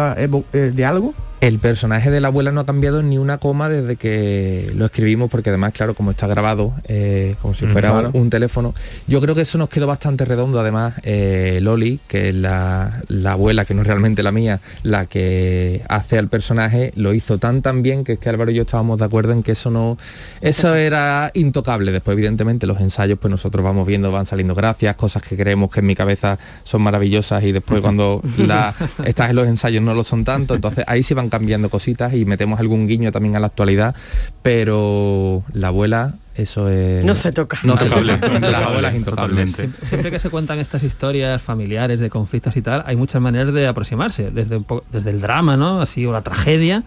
el 0.54 0.76
diálogo? 0.76 1.14
El 1.42 1.60
personaje 1.60 2.12
de 2.12 2.20
la 2.20 2.28
abuela 2.28 2.52
no 2.52 2.60
ha 2.60 2.66
cambiado 2.66 3.02
ni 3.02 3.18
una 3.18 3.38
coma 3.38 3.70
desde 3.70 3.96
que 3.96 4.74
lo 4.76 4.86
escribimos, 4.86 5.30
porque 5.30 5.50
además, 5.50 5.72
claro, 5.72 5.96
como 5.96 6.12
está 6.12 6.28
grabado, 6.28 6.74
eh, 6.84 7.36
como 7.42 7.54
si 7.54 7.66
fuera 7.66 7.92
claro. 7.92 8.12
un, 8.14 8.24
un 8.24 8.30
teléfono, 8.30 8.76
yo 9.08 9.22
creo 9.22 9.36
que 9.36 9.42
eso 9.42 9.58
nos 9.58 9.70
quedó 9.70 9.88
bastante 9.88 10.26
redondo. 10.26 10.60
Además, 10.60 10.96
eh, 11.04 11.60
Loli, 11.62 12.02
que 12.10 12.30
es 12.30 12.36
la, 12.36 13.04
la 13.08 13.34
abuela, 13.34 13.64
que 13.64 13.74
no 13.74 13.84
es 13.84 13.88
realmente 13.88 14.22
la 14.22 14.34
mía, 14.34 14.60
la 14.84 15.06
que 15.06 15.82
hace 15.88 16.18
al 16.18 16.28
personaje, 16.28 16.92
lo 16.96 17.14
hizo 17.14 17.38
tan 17.38 17.62
tan 17.62 17.84
bien 17.84 18.04
que 18.04 18.14
es 18.14 18.20
que 18.20 18.28
Álvaro 18.28 18.52
y 18.52 18.56
yo 18.56 18.64
estábamos 18.64 19.00
de 19.00 19.06
acuerdo 19.06 19.32
en 19.32 19.42
que 19.42 19.54
eso 19.54 19.72
no, 19.72 19.98
eso 20.42 20.76
era 20.76 21.32
intocable. 21.36 21.94
Después, 21.94 22.16
evidentemente, 22.16 22.68
los 22.68 22.82
ensayos, 22.82 23.18
pues 23.18 23.32
nosotros 23.32 23.64
vamos 23.64 23.88
viendo, 23.88 24.12
van 24.12 24.26
saliendo 24.26 24.56
gracias, 24.56 24.98
cosas 24.98 25.24
que 25.24 25.38
creemos 25.38 25.72
que 25.72 25.80
en 25.80 25.86
mi 25.86 25.96
cabeza 25.96 26.38
son 26.66 26.82
maravillosas 26.82 27.46
y 27.46 27.54
después 27.54 27.80
cuando 27.80 28.22
la, 28.38 28.76
estás 29.06 29.30
en 29.30 29.38
los 29.38 29.48
ensayos 29.48 29.82
no 29.82 29.94
lo 29.94 30.04
son 30.04 30.26
tanto. 30.26 30.54
Entonces 30.54 30.84
ahí 30.86 31.02
sí 31.02 31.14
van 31.14 31.29
cambiando 31.30 31.70
cositas 31.70 32.14
y 32.14 32.26
metemos 32.26 32.60
algún 32.60 32.88
guiño 32.88 33.12
también 33.12 33.36
a 33.36 33.40
la 33.40 33.48
actualidad, 33.48 33.96
pero 34.42 35.44
la 35.54 35.68
abuela, 35.68 36.16
eso 36.36 36.70
es... 36.70 37.04
No 37.06 37.16
se 37.16 37.32
toca. 37.32 37.60
No 37.64 37.78
se 37.78 37.86
toca. 37.90 38.02
Las 38.40 38.64
abuelas 38.64 38.96
intocables. 38.96 39.56
Siempre 39.82 40.12
que 40.12 40.20
se 40.20 40.30
cuentan 40.30 40.60
estas 40.60 40.84
historias 40.84 41.42
familiares 41.42 42.00
de 42.00 42.10
conflictos 42.10 42.56
y 42.58 42.62
tal, 42.62 42.84
hay 42.86 42.96
muchas 42.96 43.22
maneras 43.22 43.54
de 43.54 43.68
aproximarse, 43.68 44.32
desde, 44.32 44.58
un 44.58 44.64
po- 44.64 44.84
desde 44.92 45.10
el 45.12 45.22
drama, 45.22 45.58
¿no? 45.58 45.82
Así, 45.82 46.06
o 46.06 46.12
la 46.12 46.22
tragedia, 46.22 46.84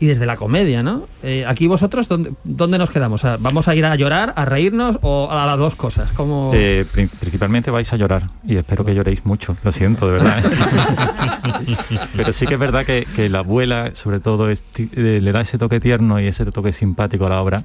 y 0.00 0.06
desde 0.06 0.24
la 0.26 0.36
comedia, 0.36 0.82
¿no? 0.82 1.02
Eh, 1.22 1.44
aquí 1.46 1.66
vosotros, 1.68 2.08
¿dónde, 2.08 2.32
dónde 2.42 2.78
nos 2.78 2.90
quedamos? 2.90 3.20
O 3.22 3.26
sea, 3.26 3.36
¿Vamos 3.38 3.68
a 3.68 3.74
ir 3.74 3.84
a 3.84 3.94
llorar, 3.96 4.32
a 4.34 4.44
reírnos 4.46 4.98
o 5.02 5.28
a 5.30 5.44
las 5.46 5.58
dos 5.58 5.74
cosas? 5.74 6.10
Como... 6.12 6.50
Eh, 6.54 6.86
pri- 6.90 7.06
principalmente 7.20 7.70
vais 7.70 7.92
a 7.92 7.96
llorar 7.96 8.22
y 8.46 8.56
espero 8.56 8.84
que 8.84 8.94
lloréis 8.94 9.26
mucho, 9.26 9.56
lo 9.62 9.70
siento 9.72 10.06
de 10.06 10.12
verdad. 10.14 10.38
¿eh? 10.38 11.76
Pero 12.16 12.32
sí 12.32 12.46
que 12.46 12.54
es 12.54 12.60
verdad 12.60 12.84
que, 12.86 13.06
que 13.14 13.28
la 13.28 13.40
abuela 13.40 13.90
sobre 13.94 14.20
todo 14.20 14.50
es 14.50 14.64
le 14.94 15.32
da 15.32 15.42
ese 15.42 15.58
toque 15.58 15.80
tierno 15.80 16.18
y 16.18 16.26
ese 16.26 16.44
toque 16.46 16.72
simpático 16.72 17.26
a 17.26 17.28
la 17.30 17.40
obra 17.42 17.64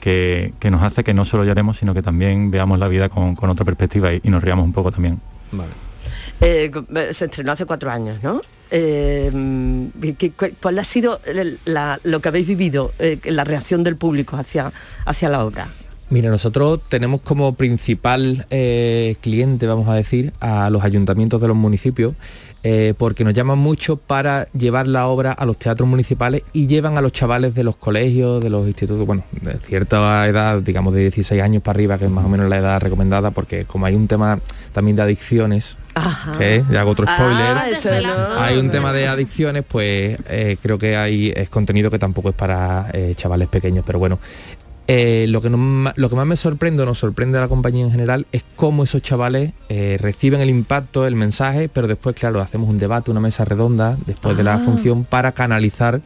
que, 0.00 0.52
que 0.60 0.70
nos 0.70 0.82
hace 0.82 1.02
que 1.04 1.14
no 1.14 1.24
solo 1.24 1.44
lloremos 1.44 1.78
sino 1.78 1.94
que 1.94 2.02
también 2.02 2.50
veamos 2.50 2.78
la 2.78 2.88
vida 2.88 3.08
con, 3.08 3.34
con 3.34 3.50
otra 3.50 3.64
perspectiva 3.64 4.12
y, 4.12 4.20
y 4.22 4.30
nos 4.30 4.42
riamos 4.42 4.64
un 4.64 4.72
poco 4.72 4.92
también. 4.92 5.18
Eh, 6.40 6.70
se 7.12 7.26
estrenó 7.26 7.52
hace 7.52 7.66
cuatro 7.66 7.90
años, 7.90 8.22
¿no? 8.22 8.40
Eh, 8.70 9.30
¿qué- 10.18 10.30
cu- 10.32 10.54
¿Cuál 10.62 10.78
ha 10.78 10.84
sido 10.84 11.20
lo 12.04 12.20
que 12.20 12.28
habéis 12.28 12.46
vivido, 12.46 12.92
eh, 12.98 13.18
la 13.24 13.44
reacción 13.44 13.82
del 13.84 13.96
público 13.96 14.36
hacia, 14.36 14.72
hacia 15.04 15.28
la 15.28 15.44
obra? 15.44 15.68
Mira, 16.08 16.28
nosotros 16.30 16.80
tenemos 16.88 17.20
como 17.20 17.54
principal 17.54 18.44
eh, 18.50 19.14
cliente, 19.20 19.66
vamos 19.66 19.88
a 19.88 19.94
decir, 19.94 20.32
a 20.40 20.68
los 20.70 20.82
ayuntamientos 20.82 21.40
de 21.40 21.46
los 21.46 21.56
municipios, 21.56 22.14
eh, 22.64 22.94
porque 22.98 23.22
nos 23.22 23.32
llaman 23.32 23.58
mucho 23.58 23.96
para 23.96 24.48
llevar 24.52 24.88
la 24.88 25.06
obra 25.06 25.30
a 25.32 25.46
los 25.46 25.56
teatros 25.56 25.88
municipales 25.88 26.42
y 26.52 26.66
llevan 26.66 26.98
a 26.98 27.00
los 27.00 27.12
chavales 27.12 27.54
de 27.54 27.62
los 27.64 27.76
colegios, 27.76 28.42
de 28.42 28.50
los 28.50 28.66
institutos, 28.66 29.06
bueno, 29.06 29.22
de 29.40 29.54
cierta 29.58 30.26
edad, 30.26 30.60
digamos 30.60 30.94
de 30.94 31.02
16 31.02 31.40
años 31.42 31.62
para 31.62 31.76
arriba, 31.76 31.96
que 31.96 32.06
es 32.06 32.10
más 32.10 32.24
o 32.24 32.28
menos 32.28 32.48
la 32.48 32.58
edad 32.58 32.80
recomendada, 32.80 33.30
porque 33.30 33.64
como 33.64 33.86
hay 33.86 33.94
un 33.94 34.08
tema 34.08 34.40
también 34.72 34.96
de 34.96 35.02
adicciones, 35.02 35.76
Ajá. 35.94 36.38
que 36.38 36.64
ya 36.70 36.80
hago 36.80 36.90
otro 36.92 37.06
spoiler, 37.06 37.56
Ah, 37.56 37.66
no. 38.34 38.40
hay 38.40 38.58
un 38.58 38.70
tema 38.70 38.92
de 38.92 39.08
adicciones, 39.08 39.64
pues 39.66 40.18
eh, 40.28 40.56
creo 40.62 40.78
que 40.78 40.96
hay 40.96 41.32
es 41.34 41.48
contenido 41.48 41.90
que 41.90 41.98
tampoco 41.98 42.28
es 42.30 42.34
para 42.34 42.88
eh, 42.92 43.14
chavales 43.16 43.48
pequeños, 43.48 43.84
pero 43.86 43.98
bueno. 43.98 44.18
eh, 44.92 45.26
lo, 45.28 45.40
que 45.40 45.50
lo 45.50 46.08
que 46.10 46.16
más 46.16 46.26
me 46.26 46.36
sorprende, 46.36 46.82
o 46.82 46.86
nos 46.86 46.98
sorprende 46.98 47.38
a 47.38 47.42
la 47.42 47.48
compañía 47.48 47.84
en 47.84 47.92
general, 47.92 48.26
es 48.32 48.42
cómo 48.56 48.82
esos 48.82 49.00
chavales 49.02 49.52
eh, 49.68 49.96
reciben 50.00 50.40
el 50.40 50.48
impacto, 50.50 51.06
el 51.06 51.14
mensaje, 51.14 51.68
pero 51.68 51.86
después, 51.86 52.16
claro, 52.16 52.40
hacemos 52.40 52.68
un 52.68 52.78
debate, 52.78 53.10
una 53.12 53.20
mesa 53.20 53.44
redonda 53.44 53.96
después 54.06 54.36
de 54.36 54.42
la 54.42 54.54
Ah. 54.54 54.58
función 54.64 55.04
para 55.04 55.30
canalizar 55.30 56.00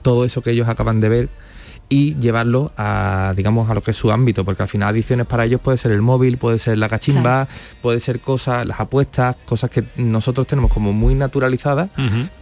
todo 0.00 0.24
eso 0.24 0.40
que 0.40 0.52
ellos 0.52 0.68
acaban 0.68 1.00
de 1.02 1.08
ver 1.10 1.28
y 1.90 2.14
llevarlo 2.14 2.72
a 2.76 3.34
digamos 3.36 3.68
a 3.68 3.74
lo 3.74 3.82
que 3.82 3.90
es 3.90 3.96
su 3.96 4.10
ámbito 4.10 4.44
porque 4.44 4.62
al 4.62 4.68
final 4.68 4.90
adicciones 4.90 5.26
para 5.26 5.44
ellos 5.44 5.60
puede 5.60 5.76
ser 5.76 5.90
el 5.90 6.00
móvil 6.00 6.38
puede 6.38 6.58
ser 6.58 6.78
la 6.78 6.88
cachimba 6.88 7.48
puede 7.82 7.98
ser 8.00 8.20
cosas 8.20 8.64
las 8.64 8.78
apuestas 8.80 9.36
cosas 9.44 9.70
que 9.70 9.84
nosotros 9.96 10.46
tenemos 10.46 10.72
como 10.72 10.92
muy 10.92 11.14
naturalizadas 11.16 11.90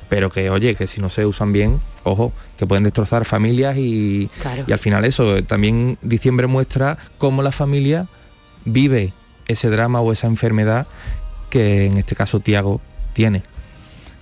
pero 0.08 0.30
que 0.30 0.48
oye, 0.50 0.74
que 0.74 0.86
si 0.86 1.02
no 1.02 1.10
se 1.10 1.26
usan 1.26 1.52
bien, 1.52 1.80
ojo, 2.02 2.32
que 2.56 2.66
pueden 2.66 2.82
destrozar 2.84 3.26
familias 3.26 3.76
y, 3.76 4.30
Claro. 4.40 4.64
y 4.66 4.72
al 4.72 4.78
final 4.78 5.04
eso, 5.04 5.42
también 5.44 5.98
diciembre 6.00 6.46
muestra 6.46 6.96
cómo 7.18 7.42
la 7.42 7.52
familia 7.52 8.08
vive 8.64 9.12
ese 9.48 9.68
drama 9.68 10.00
o 10.00 10.10
esa 10.12 10.26
enfermedad 10.26 10.86
que 11.50 11.86
en 11.86 11.98
este 11.98 12.14
caso 12.14 12.40
Tiago 12.40 12.80
tiene. 13.12 13.42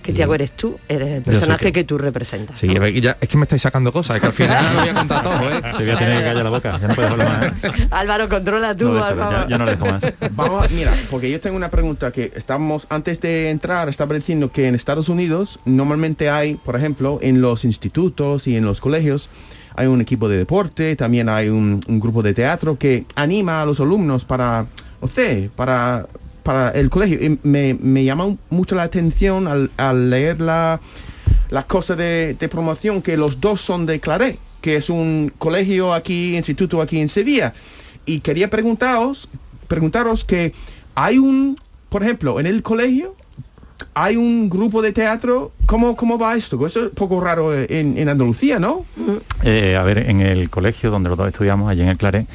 Que 0.01 0.13
Tiago 0.13 0.35
eres 0.35 0.53
tú, 0.53 0.79
eres 0.87 1.09
el 1.09 1.21
personaje 1.21 1.65
que- 1.65 1.73
que 1.73 1.83
tú 1.83 1.97
representas. 1.97 2.57
Sí, 2.59 2.67
ya- 3.01 3.17
es 3.19 3.27
que 3.27 3.35
me 3.37 3.43
estáis 3.43 3.61
sacando 3.61 3.91
cosas, 3.91 4.15
es 4.15 4.21
que 4.21 4.27
al 4.27 4.33
final 4.33 4.63
no 4.63 4.73
lo 4.73 4.79
voy 4.79 4.89
a 4.89 4.93
contar 4.93 5.23
todo, 5.23 5.51
¿eh? 5.51 5.61
Te 5.77 5.83
voy 5.83 5.89
a 5.91 5.97
tener 5.97 6.17
que 6.19 6.23
callar 6.23 6.43
la 6.45 6.49
boca, 6.49 6.77
ya 6.79 6.87
no 6.87 6.95
puedes 6.95 7.11
hablar 7.11 7.27
más. 7.61 7.63
¿eh? 7.65 7.87
Álvaro, 7.91 8.29
controla 8.29 8.75
tú. 8.77 8.87
No 8.89 9.03
Álvaro. 9.03 9.31
ya, 9.43 9.47
ya 9.49 9.57
no 9.57 9.65
le 9.65 9.71
dejo 9.71 9.85
más. 9.85 10.01
Vamos, 10.31 10.65
a- 10.65 10.69
mira, 10.69 10.95
porque 11.11 11.29
yo 11.29 11.41
tengo 11.41 11.57
una 11.57 11.69
pregunta 11.69 12.11
que 12.13 12.31
estamos, 12.35 12.87
antes 12.89 13.19
de 13.19 13.49
entrar, 13.49 13.89
estaba 13.89 14.15
diciendo 14.15 14.49
que 14.49 14.67
en 14.69 14.75
Estados 14.75 15.09
Unidos 15.09 15.59
normalmente 15.65 16.29
hay, 16.29 16.55
por 16.55 16.77
ejemplo, 16.77 17.19
en 17.21 17.41
los 17.41 17.65
institutos 17.65 18.47
y 18.47 18.55
en 18.55 18.63
los 18.63 18.79
colegios, 18.79 19.29
hay 19.75 19.87
un 19.87 19.99
equipo 19.99 20.29
de 20.29 20.37
deporte, 20.37 20.95
también 20.95 21.27
hay 21.27 21.49
un, 21.49 21.81
un 21.85 21.99
grupo 21.99 22.23
de 22.23 22.33
teatro 22.33 22.77
que 22.79 23.03
anima 23.15 23.61
a 23.61 23.65
los 23.65 23.79
alumnos 23.81 24.23
para, 24.23 24.67
no 25.01 25.07
sé, 25.09 25.49
para, 25.55 26.07
para 26.47 26.69
el 26.71 26.89
colegio. 26.89 27.21
Y 27.21 27.37
me, 27.43 27.73
me 27.73 28.05
llama 28.05 28.37
mucho 28.49 28.73
la 28.75 28.83
atención 28.83 29.47
al, 29.49 29.69
al 29.75 30.09
leer 30.09 30.39
la, 30.39 30.79
las 31.49 31.65
cosas 31.65 31.97
de, 31.97 32.37
de 32.39 32.47
promoción 32.47 33.01
que 33.01 33.17
los 33.17 33.41
dos 33.41 33.59
son 33.59 33.85
de 33.85 33.99
Claret, 33.99 34.39
que 34.61 34.77
es 34.77 34.89
un 34.89 35.33
colegio 35.37 35.93
aquí, 35.93 36.37
instituto 36.37 36.81
aquí 36.81 36.99
en 36.99 37.09
Sevilla. 37.09 37.53
Y 38.05 38.21
quería 38.21 38.49
preguntaros, 38.49 39.27
preguntaros 39.67 40.23
que 40.23 40.53
hay 40.95 41.17
un, 41.17 41.59
por 41.89 42.03
ejemplo, 42.03 42.39
en 42.39 42.45
el 42.45 42.63
colegio 42.63 43.13
hay 43.93 44.15
un 44.15 44.49
grupo 44.49 44.81
de 44.81 44.93
teatro. 44.93 45.51
¿Cómo, 45.65 45.97
cómo 45.97 46.17
va 46.17 46.37
esto? 46.37 46.65
Eso 46.65 46.85
es 46.85 46.91
poco 46.91 47.19
raro 47.19 47.53
en, 47.53 47.97
en 47.97 48.07
Andalucía, 48.07 48.57
¿no? 48.57 48.85
Eh, 49.43 49.75
a 49.75 49.83
ver, 49.83 50.09
en 50.09 50.21
el 50.21 50.49
colegio 50.49 50.89
donde 50.91 51.09
los 51.09 51.17
dos 51.17 51.27
estudiamos, 51.27 51.69
allí 51.69 51.81
en 51.81 51.89
el 51.89 51.97
Claret, 51.97 52.25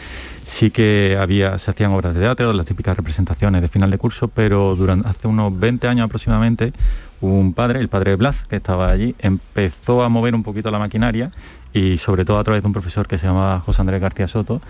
sí 0.45 0.71
que 0.71 1.17
había, 1.21 1.59
se 1.59 1.71
hacían 1.71 1.93
obras 1.93 2.15
de 2.15 2.21
teatro, 2.21 2.53
las 2.53 2.67
típicas 2.67 2.97
representaciones 2.97 3.63
de 3.63 3.69
final 3.69 3.91
de 3.91 3.99
curso, 3.99 4.29
pero 4.29 4.77
durante 4.77 5.09
hace 5.09 5.29
unos 5.29 5.59
20 5.59 5.89
años 5.89 6.05
aproximadamente, 6.07 6.73
un 7.21 7.55
padre, 7.55 7.81
el 7.81 7.89
padre 7.89 8.17
Blas, 8.17 8.45
que 8.49 8.57
estaba 8.57 8.91
allí, 8.91 9.15
empezó 9.19 10.03
a 10.03 10.09
mover 10.09 10.35
un 10.35 10.43
poquito 10.43 10.71
la 10.71 10.79
maquinaria 10.79 11.31
y 11.73 11.99
sobre 11.99 12.25
todo 12.25 12.39
a 12.39 12.45
través 12.45 12.63
de 12.63 12.67
un 12.67 12.73
profesor 12.73 13.07
que 13.07 13.19
se 13.19 13.27
llamaba 13.27 13.61
José 13.61 13.81
Andrés 13.81 14.01
García 14.01 14.29
Soto, 14.29 14.61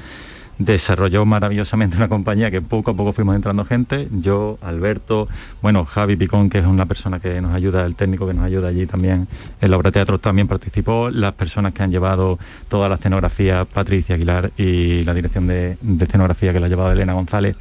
desarrolló 0.59 1.25
maravillosamente 1.25 1.97
una 1.97 2.09
compañía 2.09 2.51
que 2.51 2.61
poco 2.61 2.93
a 2.93 2.95
poco 2.95 3.13
fuimos 3.13 3.37
entrando 3.37 3.65
gente, 3.65 4.09
yo, 4.11 4.59
Alberto, 4.63 5.29
bueno, 5.61 5.85
Javi 5.85 6.17
Picón, 6.17 6.51
que 6.51 6.59
es 6.59 6.67
una 6.67 6.87
persona 6.87 7.21
que 7.21 7.41
nos 7.41 7.55
ayuda, 7.55 7.85
el 7.85 7.95
técnico 7.95 8.27
que 8.27 8.35
nos 8.35 8.45
ayuda 8.45 8.69
allí 8.69 8.87
también, 8.87 9.29
en 9.61 9.71
la 9.71 9.77
obra 9.77 9.89
de 9.89 9.93
teatro 9.93 10.19
también 10.19 10.49
participó, 10.49 11.11
las 11.11 11.33
personas 11.33 11.73
que 11.73 11.83
han 11.83 11.91
llevado 11.91 12.39
toda 12.69 12.89
la 12.89 12.97
escenografía, 12.97 13.65
Patricia 13.65 14.15
Aguilar 14.15 14.53
y 14.57 15.05
la 15.05 15.15
dirección 15.15 15.47
de, 15.47 15.77
de 15.81 16.05
escenografía 16.05 16.53
que 16.53 16.61
la 16.61 16.67
ha 16.67 16.69
llevado 16.69 16.93
Elena 16.93 17.15
González, 17.15 17.57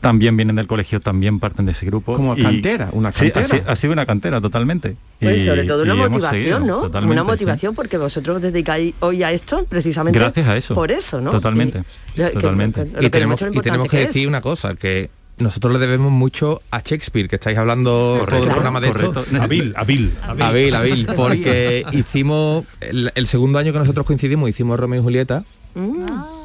también 0.00 0.36
vienen 0.36 0.56
del 0.56 0.66
colegio, 0.66 1.00
también 1.00 1.40
parten 1.40 1.66
de 1.66 1.72
ese 1.72 1.86
grupo. 1.86 2.14
Como 2.14 2.36
y- 2.36 2.42
cantera, 2.42 2.88
una 2.92 3.12
Sí, 3.12 3.30
cantera. 3.30 3.46
ha 3.46 3.48
si- 3.48 3.62
ha 3.72 3.76
sido 3.76 3.92
una 3.92 4.06
cantera 4.06 4.40
totalmente. 4.40 4.96
Pues 5.20 5.42
Y- 5.42 5.46
sobre 5.46 5.64
todo 5.64 5.82
una 5.82 5.94
motivación, 5.94 6.30
seguido, 6.30 6.60
¿no? 6.60 6.82
Una 7.06 7.22
sí. 7.22 7.26
motivación 7.26 7.74
porque 7.74 7.98
vosotros 7.98 8.36
os 8.36 8.42
dedicáis 8.42 8.94
hoy 9.00 9.22
a 9.22 9.32
esto 9.32 9.64
precisamente 9.68 10.18
Gracias 10.18 10.46
a 10.46 10.56
eso. 10.56 10.74
por 10.74 10.90
eso, 10.92 11.20
¿no? 11.20 11.30
Totalmente, 11.30 11.82
Y- 12.14 12.20
lo- 12.20 12.26
que- 12.28 12.32
totalmente. 12.34 12.84
lo 12.86 13.02
y 13.02 13.10
tenemos, 13.10 13.40
y 13.42 13.60
que 13.60 13.88
que 13.88 14.06
decir 14.06 14.28
una 14.28 14.40
cosa, 14.40 14.74
que 14.76 15.10
nosotros 15.38 15.72
le 15.72 15.78
debemos 15.78 16.10
mucho 16.10 16.62
a 16.72 16.80
Shakespeare, 16.80 17.28
que 17.28 17.36
estáis 17.36 17.56
hablando 17.58 18.24
todo 18.28 18.42
el 18.44 18.50
programa 18.50 18.80
de 18.80 18.88
correcto. 18.88 19.20
esto. 19.26 19.42
A 19.42 19.46
Bill, 19.46 19.72
a 19.76 19.84
Bill. 19.84 20.12
A 20.26 20.50
Bill, 20.52 20.74
a 20.74 20.82
Bill, 20.82 21.06
porque 21.14 21.84
hicimos, 21.92 22.64
el, 22.80 23.12
el 23.14 23.26
segundo 23.28 23.58
año 23.58 23.72
que 23.72 23.78
nosotros 23.78 24.04
coincidimos, 24.06 24.48
hicimos 24.50 24.78
Romeo 24.80 25.00
y 25.00 25.02
Julieta, 25.04 25.44
Mm. 25.74 25.94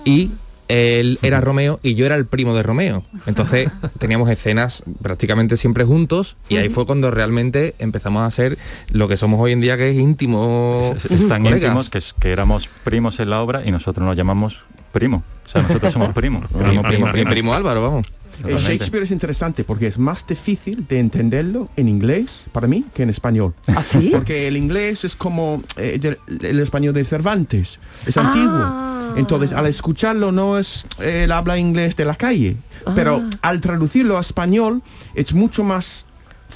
y 0.06 0.32
él 0.68 1.20
era 1.22 1.42
Romeo 1.42 1.80
y 1.84 1.96
yo 1.96 2.06
era 2.06 2.16
el 2.16 2.26
primo 2.26 2.54
de 2.56 2.64
Romeo. 2.64 3.04
Entonces 3.26 3.70
teníamos 4.00 4.30
escenas 4.30 4.84
prácticamente 5.02 5.58
siempre 5.58 5.84
juntos 5.84 6.36
y 6.50 6.58
ahí 6.58 6.70
fue 6.70 6.86
cuando 6.86 7.12
realmente 7.12 7.76
empezamos 7.80 8.24
a 8.24 8.32
ser 8.32 8.58
lo 8.92 9.08
que 9.08 9.18
somos 9.18 9.40
hoy 9.40 9.52
en 9.52 9.62
día, 9.62 9.78
que 9.78 9.90
es 9.90 9.96
íntimo. 9.98 10.94
Es- 10.96 11.06
es 11.06 11.28
tan 11.28 11.44
colegas. 11.44 11.64
íntimos 11.86 11.90
que, 12.20 12.32
éramos 12.32 12.70
primos 12.84 13.20
en 13.20 13.30
la 13.30 13.42
obra 13.42 13.64
y 13.66 13.72
nosotros 13.72 14.06
nos 14.06 14.16
llamamos 14.16 14.64
primo. 14.92 15.24
O 15.46 15.50
sea, 15.50 15.62
nosotros 15.62 15.92
somos 15.94 16.10
primos. 16.14 16.50
Mi 16.52 16.64
Primo, 16.64 16.84
primo- 16.84 17.06
mi 17.08 17.12
primo. 17.12 17.30
primo 17.32 17.54
Álvaro, 17.54 17.82
vamos. 17.82 18.08
El. 18.46 18.58
Shakespeare 18.58 19.04
es 19.04 19.12
interesante 19.12 19.64
porque 19.64 19.88
es 19.88 19.98
más 19.98 20.26
difícil 20.26 20.86
de 20.88 21.00
entenderlo 21.00 21.70
en 21.76 21.88
inglés 21.88 22.46
para 22.52 22.68
mí 22.68 22.84
que 22.94 23.04
en 23.04 23.10
español. 23.10 23.54
¿Ah, 23.68 23.84
sí? 23.84 24.10
Porque 24.14 24.48
el 24.48 24.58
inglés 24.58 25.06
es 25.06 25.16
como 25.16 25.62
eh, 25.78 25.98
del- 26.02 26.18
el 26.42 26.60
español 26.60 26.94
de 26.94 27.06
Cervantes, 27.06 27.80
es 28.06 28.18
Ah. 28.18 28.22
antiguo. 28.28 29.18
Entonces, 29.20 29.54
al 29.54 29.68
escucharlo 29.68 30.32
no 30.32 30.58
es 30.58 30.86
eh, 31.00 31.24
el 31.26 31.32
habla 31.32 31.58
inglés 31.58 31.96
de 31.96 32.06
la 32.06 32.16
calle, 32.16 32.58
pero 32.96 33.22
Ah. 33.24 33.30
al 33.50 33.62
traducirlo 33.62 34.18
a 34.18 34.22
español 34.22 34.82
es 35.14 35.34
mucho 35.34 35.64
más 35.64 36.06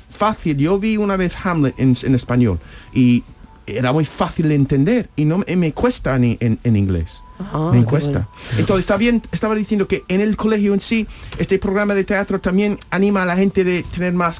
fácil. 0.09 0.57
Yo 0.57 0.79
vi 0.79 0.97
una 0.97 1.17
vez 1.17 1.33
Hamlet 1.43 1.75
en, 1.77 1.95
en 2.01 2.15
español 2.15 2.59
y 2.93 3.23
era 3.67 3.91
muy 3.93 4.05
fácil 4.05 4.49
de 4.49 4.55
entender 4.55 5.09
y 5.15 5.25
no 5.25 5.39
me- 5.39 5.55
me 5.55 5.73
cuesta 5.73 6.17
ni 6.17 6.37
en, 6.39 6.57
en 6.63 6.75
inglés. 6.75 7.21
Ah, 7.39 7.69
me 7.71 7.79
qué 7.79 7.85
cuesta. 7.85 8.11
bueno. 8.11 8.27
Entonces 8.57 8.83
está 8.83 8.97
bien, 8.97 9.21
estaba 9.31 9.55
diciendo 9.55 9.87
que 9.87 10.03
en 10.07 10.21
el 10.21 10.35
colegio 10.37 10.73
en 10.73 10.81
sí, 10.81 11.07
este 11.37 11.59
programa 11.59 11.93
de 11.93 12.03
teatro 12.03 12.39
también 12.39 12.79
anima 12.89 13.23
a 13.23 13.25
la 13.25 13.35
gente 13.35 13.63
de 13.63 13.83
tener 13.83 14.13
más 14.13 14.39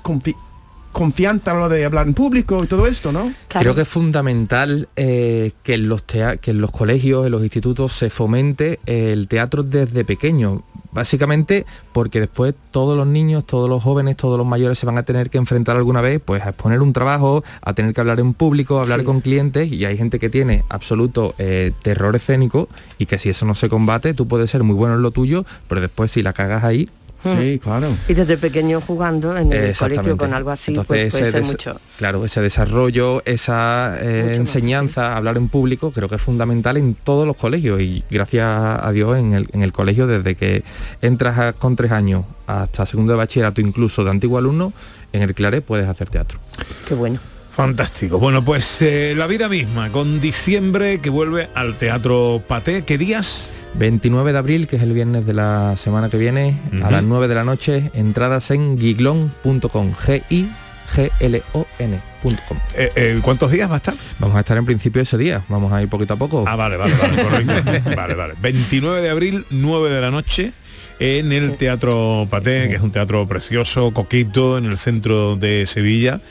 confianza 0.98 1.52
a 1.52 1.54
la 1.54 1.60
hora 1.66 1.76
de 1.76 1.86
hablar 1.86 2.08
en 2.08 2.14
público 2.14 2.64
y 2.64 2.68
todo 2.68 2.88
esto, 2.88 3.12
¿no? 3.12 3.32
Creo 3.48 3.76
que 3.76 3.82
es 3.82 3.88
fundamental 3.88 4.88
eh, 4.95 5.52
que, 5.64 5.76
en 5.76 5.89
los 5.89 6.02
que 6.02 6.38
en 6.45 6.62
los 6.62 6.72
colegios, 6.72 7.26
en 7.26 7.32
los 7.32 7.43
institutos, 7.43 7.93
se 7.93 8.10
fomente 8.10 8.80
el 8.86 9.28
teatro 9.28 9.64
desde 9.64 10.04
pequeño. 10.06 10.64
Básicamente 10.91 11.66
porque 11.93 12.20
después 12.20 12.56
todos 12.72 12.98
los 12.98 13.06
niños, 13.06 13.45
todos 13.45 13.70
los 13.70 13.84
jóvenes, 13.84 14.18
todos 14.18 14.38
los 14.38 14.48
mayores 14.48 14.80
se 14.80 14.86
van 14.88 14.98
a 14.98 15.04
tener 15.04 15.30
que 15.30 15.38
enfrentar 15.38 15.76
alguna 15.76 16.02
vez 16.02 16.20
pues 16.24 16.41
a 16.41 16.50
exponer 16.50 16.82
un 16.82 16.91
trabajo, 16.91 17.43
a 17.62 17.74
tener 17.74 17.93
que 17.93 18.02
hablar 18.02 18.20
en 18.20 18.34
público, 18.34 18.80
a 18.80 18.82
hablar 18.82 19.02
Sí. 19.02 19.06
con 19.06 19.22
clientes 19.22 19.72
y 19.72 19.86
hay 19.86 19.95
gente 19.98 20.18
que 20.18 20.30
tiene 20.30 20.64
absoluto 20.70 21.36
eh, 21.38 21.72
terror 21.84 22.16
escénico 22.16 22.68
y 22.98 23.06
que 23.06 23.20
si 23.20 23.30
eso 23.30 23.45
no 23.45 23.54
se 23.54 23.70
combate, 23.70 24.16
tú 24.16 24.28
puedes 24.28 24.50
ser 24.50 24.64
muy 24.64 24.76
bueno 24.76 24.95
en 24.95 25.04
lo 25.04 25.12
tuyo, 25.12 25.45
pero 25.68 25.82
después 25.82 26.10
si 26.12 26.24
la 26.24 26.34
cagas 26.34 26.64
ahí, 26.64 26.89
Sí, 27.24 27.59
claro. 27.61 27.97
Y 28.07 28.13
desde 28.13 28.38
pequeño 28.38 28.80
jugando 28.80 29.36
en 29.36 29.51
el 29.51 29.76
colegio 29.76 30.15
con 30.18 30.34
algo 30.34 30.51
así, 30.51 30.74
pues 30.74 30.86
puede 30.86 31.07
ese 31.07 31.32
ser 31.32 31.43
mucho. 31.43 31.80
Claro, 31.97 32.24
ese 32.24 32.41
desarrollo, 32.41 33.22
esa 33.26 33.97
eh, 33.99 34.36
enseñanza, 34.36 35.18
hablar 35.18 35.36
en 35.38 35.47
público, 35.49 35.91
creo 35.91 36.07
que 36.07 36.15
es 36.15 36.22
fundamental 36.22 36.78
en 36.78 36.93
todos 36.95 37.26
los 37.28 37.36
colegios 37.36 37.82
y 37.82 38.03
gracias 38.09 38.45
a 38.47 38.91
Dios 38.91 39.18
en 39.18 39.34
el, 39.34 39.47
en 39.51 39.63
el 39.63 39.74
colegio, 39.74 40.07
desde 40.07 40.36
que 40.36 40.63
entras 41.01 41.38
a- 41.39 41.53
con 41.53 41.76
tres 41.76 41.91
años 41.91 42.24
hasta 42.45 42.86
segundo 42.86 43.13
de 43.13 43.18
bachillerato, 43.18 43.59
incluso 43.61 44.03
de 44.03 44.11
antiguo 44.11 44.38
alumno, 44.38 44.72
en 45.11 45.22
el 45.24 45.34
Claret 45.34 45.63
puedes 45.63 45.88
hacer 45.88 46.09
teatro. 46.09 46.39
Qué 46.88 46.93
bueno. 46.93 47.20
Fantástico. 47.49 48.20
Bueno, 48.20 48.45
pues 48.45 48.84
eh, 48.84 49.15
la 49.18 49.26
vida 49.26 49.49
misma, 49.49 49.91
con 49.91 50.22
diciembre 50.22 50.99
que 50.99 51.09
vuelve 51.09 51.49
al 51.55 51.74
Teatro 51.76 52.43
Paté. 52.47 52.84
¿Qué 52.84 52.99
días? 52.99 53.51
29 53.78 54.32
de 54.32 54.38
abril, 54.38 54.67
que 54.67 54.78
es 54.78 54.82
el 54.82 54.93
viernes 54.93 55.25
de 55.25 55.34
la 55.34 55.75
semana 55.78 56.09
que 56.09 56.17
viene, 56.17 56.59
a 56.84 56.91
las 56.91 57.03
9 57.03 57.28
de 57.28 57.36
la 57.36 57.43
noche, 57.43 57.91
entradas 57.93 58.51
en 58.51 58.78
giglon.com, 58.78 59.93
g 59.93 60.23
i 60.30 60.47
g 60.95 61.11
l 61.19 61.43
o 61.53 61.67
n.com. 61.80 62.57
Eh, 62.73 62.91
eh, 62.95 63.19
¿Cuántos 63.21 63.51
días 63.51 63.69
va 63.69 63.75
a 63.75 63.78
estar? 63.78 63.93
Vamos 64.19 64.36
a 64.36 64.39
estar 64.39 64.57
en 64.57 64.65
principio 64.65 65.01
ese 65.01 65.17
día, 65.17 65.43
vamos 65.49 65.71
a 65.71 65.82
ir 65.82 65.89
poquito 65.89 66.13
a 66.13 66.17
poco. 66.17 66.43
Ah, 66.47 66.55
vale, 66.55 66.78
vale, 66.78 66.95
vale, 66.95 67.23
correcto. 67.23 67.95
vale, 67.95 68.15
vale. 68.15 68.34
29 68.41 69.01
de 69.01 69.09
abril, 69.09 69.45
9 69.49 69.89
de 69.89 70.01
la 70.01 70.11
noche, 70.11 70.53
en 70.99 71.32
el 71.32 71.57
Teatro 71.57 72.28
Paté, 72.30 72.69
que 72.69 72.75
es 72.75 72.82
un 72.82 72.91
teatro 72.91 73.28
precioso, 73.28 73.91
coquito, 73.91 74.57
en 74.57 74.65
el 74.65 74.78
centro 74.78 75.36
de 75.36 75.65
Sevilla 75.65 76.21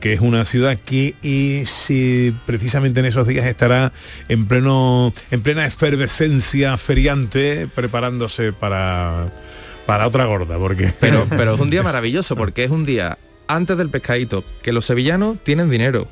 que 0.00 0.12
es 0.12 0.20
una 0.20 0.44
ciudad 0.44 0.78
que 0.78 1.14
y 1.22 1.62
si 1.66 2.34
precisamente 2.46 3.00
en 3.00 3.06
esos 3.06 3.26
días 3.26 3.46
estará 3.46 3.92
en 4.28 4.46
pleno 4.46 5.12
en 5.30 5.42
plena 5.42 5.66
efervescencia 5.66 6.76
feriante 6.76 7.68
preparándose 7.74 8.52
para 8.52 9.32
para 9.86 10.06
otra 10.06 10.26
gorda 10.26 10.58
porque 10.58 10.92
Pero, 11.00 11.26
pero 11.28 11.54
es 11.54 11.60
un 11.60 11.70
día 11.70 11.82
maravilloso 11.82 12.36
porque 12.36 12.64
es 12.64 12.70
un 12.70 12.84
día 12.84 13.18
antes 13.48 13.76
del 13.76 13.88
pescadito, 13.90 14.44
que 14.62 14.72
los 14.72 14.84
sevillanos 14.84 15.38
tienen 15.42 15.70
dinero. 15.70 16.08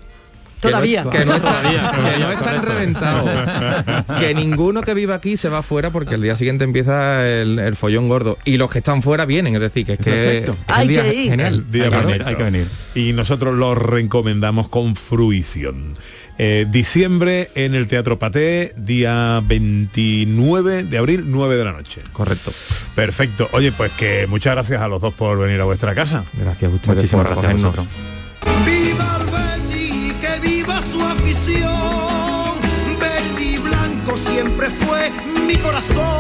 Todavía. 0.69 1.05
Que 1.11 1.25
no, 1.25 1.35
están, 1.35 1.53
Todavía, 1.63 1.91
que 1.91 1.97
todavía, 1.97 2.19
no 2.27 2.33
están 2.33 2.57
correcto. 2.61 2.73
reventados. 2.73 4.21
Que 4.21 4.35
ninguno 4.35 4.83
que 4.83 4.95
viva 4.95 5.15
aquí 5.15 5.37
se 5.37 5.49
va 5.49 5.63
fuera 5.63 5.91
porque 5.91 6.15
el 6.15 6.23
día 6.23 6.37
siguiente 6.37 6.65
empieza 6.65 7.27
el, 7.29 7.59
el 7.59 7.77
follón 7.77 8.09
gordo. 8.09 8.39
Y 8.45 8.57
los 8.57 8.71
que 8.71 8.79
están 8.79 9.03
fuera 9.03 9.25
vienen, 9.27 9.55
es 9.55 9.61
decir, 9.61 9.85
que 9.87 9.93
es 9.95 9.99
que 9.99 10.39
es 10.39 10.51
Hay 10.67 10.89
día 10.89 11.03
que 11.03 11.15
ir. 11.15 11.31
genial. 11.31 11.55
El 11.55 11.71
día 11.71 11.85
Hay 11.85 11.91
que 11.91 11.97
venir, 12.07 12.23
hay 12.27 12.35
que 12.37 12.43
venir. 12.43 12.67
Y 12.95 13.13
nosotros 13.13 13.55
lo 13.55 13.75
recomendamos 13.75 14.69
con 14.69 14.97
fruición. 14.97 15.95
Eh, 16.39 16.67
diciembre 16.69 17.51
en 17.55 17.75
el 17.77 17.87
Teatro 17.87 18.19
Paté, 18.19 18.73
día 18.77 19.41
29 19.47 20.85
de 20.85 20.99
abril, 20.99 21.25
9 21.27 21.57
de 21.57 21.65
la 21.65 21.73
noche. 21.73 22.01
Correcto. 22.13 22.53
Perfecto. 22.95 23.49
Oye, 23.53 23.71
pues 23.73 23.93
que 23.93 24.27
muchas 24.29 24.55
gracias 24.55 24.81
a 24.83 24.89
los 24.89 25.01
dos 25.01 25.15
por 25.15 25.39
venir 25.39 25.61
a 25.61 25.65
vuestra 25.65 25.95
casa. 25.95 26.25
Gracias 26.35 26.73
a 26.73 26.75
ustedes 26.75 26.97
Muchísimas 26.97 27.27
por 27.27 27.37
gracias 27.43 27.65
a 27.65 27.69
acogernos. 27.69 28.14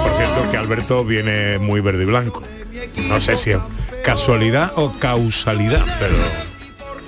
Por 0.04 0.14
cierto, 0.16 0.50
que 0.50 0.56
Alberto 0.56 1.04
viene 1.04 1.58
muy 1.58 1.80
verde 1.80 2.02
y 2.02 2.06
blanco. 2.06 2.42
No 3.08 3.20
sé 3.20 3.36
si 3.36 3.50
es 3.52 3.58
casualidad 4.04 4.72
o 4.76 4.92
causalidad, 4.98 5.84
pero... 5.98 6.14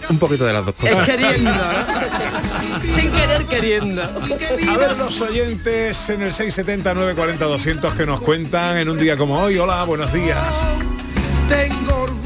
Un 0.08 0.18
poquito 0.20 0.44
de 0.46 0.52
las 0.52 0.64
dos 0.64 0.74
Es 0.84 0.90
cosas. 0.90 1.06
queriendo, 1.08 1.50
¿no? 1.50 3.00
Sin 3.00 3.10
querer 3.10 3.46
queriendo. 3.46 4.02
A 4.04 4.76
ver 4.76 4.96
los 4.96 5.20
oyentes 5.20 6.08
en 6.10 6.22
el 6.22 6.32
670 6.32 6.94
940 6.94 7.44
200 7.44 7.94
que 7.94 8.06
nos 8.06 8.20
cuentan 8.20 8.76
en 8.78 8.88
un 8.88 8.96
día 8.98 9.16
como 9.16 9.36
hoy. 9.40 9.58
Hola, 9.58 9.82
buenos 9.82 10.12
días. 10.12 10.64
Tengo 11.48 12.02
orgullo. 12.02 12.25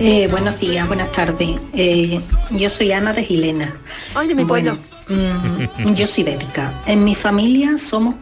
Eh, 0.00 0.28
buenos 0.30 0.60
días, 0.60 0.86
buenas 0.86 1.10
tardes. 1.12 1.48
Eh, 1.72 2.20
yo 2.50 2.68
soy 2.68 2.92
Ana 2.92 3.14
de 3.14 3.24
Gilena. 3.24 3.74
Ay, 4.14 4.28
de 4.28 4.34
mi 4.34 4.44
bueno, 4.44 4.76
mm, 5.08 5.92
yo 5.94 6.06
soy 6.06 6.24
bética. 6.24 6.82
En 6.86 7.04
mi 7.04 7.14
familia 7.14 7.78
somos 7.78 8.16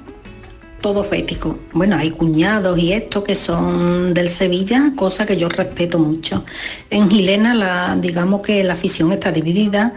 todos 0.81 1.11
béticos. 1.11 1.57
Bueno, 1.73 1.97
hay 1.97 2.11
cuñados 2.11 2.79
y 2.79 2.93
esto 2.93 3.25
que 3.25 3.35
son 3.35 4.15
del 4.15 4.29
Sevilla, 4.29 4.93
cosa 4.95 5.27
que 5.27 5.37
yo 5.37 5.49
respeto 5.49 5.99
mucho. 5.99 6.45
En 6.91 7.11
Gilena, 7.11 7.55
la, 7.55 7.97
digamos 7.97 8.43
que 8.43 8.63
la 8.63 8.75
afición 8.75 9.11
está 9.11 9.33
dividida 9.33 9.93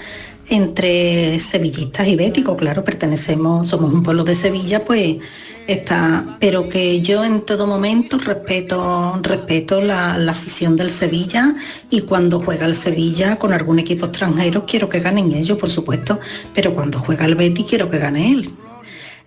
entre 0.50 1.40
sevillistas 1.40 2.08
y 2.08 2.16
béticos. 2.16 2.58
Claro, 2.58 2.84
pertenecemos, 2.84 3.68
somos 3.68 3.94
un 3.94 4.02
pueblo 4.02 4.24
de 4.24 4.34
Sevilla, 4.34 4.84
pues 4.86 5.18
está, 5.68 6.38
pero 6.40 6.68
que 6.70 7.02
yo 7.02 7.24
en 7.24 7.46
todo 7.46 7.68
momento 7.68 8.18
respeto, 8.18 9.20
respeto 9.22 9.82
la, 9.82 10.18
la 10.18 10.32
afición 10.32 10.76
del 10.76 10.92
Sevilla 10.92 11.56
y 11.90 12.02
cuando 12.02 12.40
juega 12.40 12.66
el 12.66 12.76
Sevilla 12.76 13.38
con 13.38 13.54
algún 13.54 13.80
equipo 13.80 14.06
extranjero 14.06 14.66
quiero 14.66 14.90
que 14.90 15.00
ganen 15.00 15.32
ellos, 15.34 15.58
por 15.58 15.70
supuesto, 15.70 16.20
pero 16.54 16.74
cuando 16.74 17.00
juega 17.00 17.26
el 17.26 17.36
Betis 17.36 17.66
quiero 17.68 17.90
que 17.90 18.00
gane 18.00 18.32
él. 18.32 18.50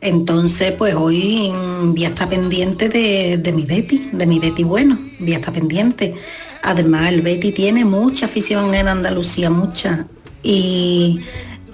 Entonces, 0.01 0.73
pues 0.73 0.95
hoy 0.95 1.53
voy 1.83 2.05
a 2.05 2.09
estar 2.09 2.29
pendiente 2.29 2.89
de, 2.89 3.37
de 3.37 3.53
mi 3.53 3.67
Betty, 3.67 4.11
de 4.13 4.27
mi 4.27 4.39
Betty 4.39 4.65
bueno, 4.65 4.99
voy 5.19 5.35
a 5.35 5.37
estar 5.37 5.53
pendiente. 5.53 6.15
Además, 6.63 7.13
el 7.13 7.21
Betty 7.21 7.53
tiene 7.53 7.85
mucha 7.85 8.27
afición 8.27 8.75
en 8.75 8.89
Andalucía, 8.89 9.51
mucha. 9.51 10.07
Y, 10.43 11.21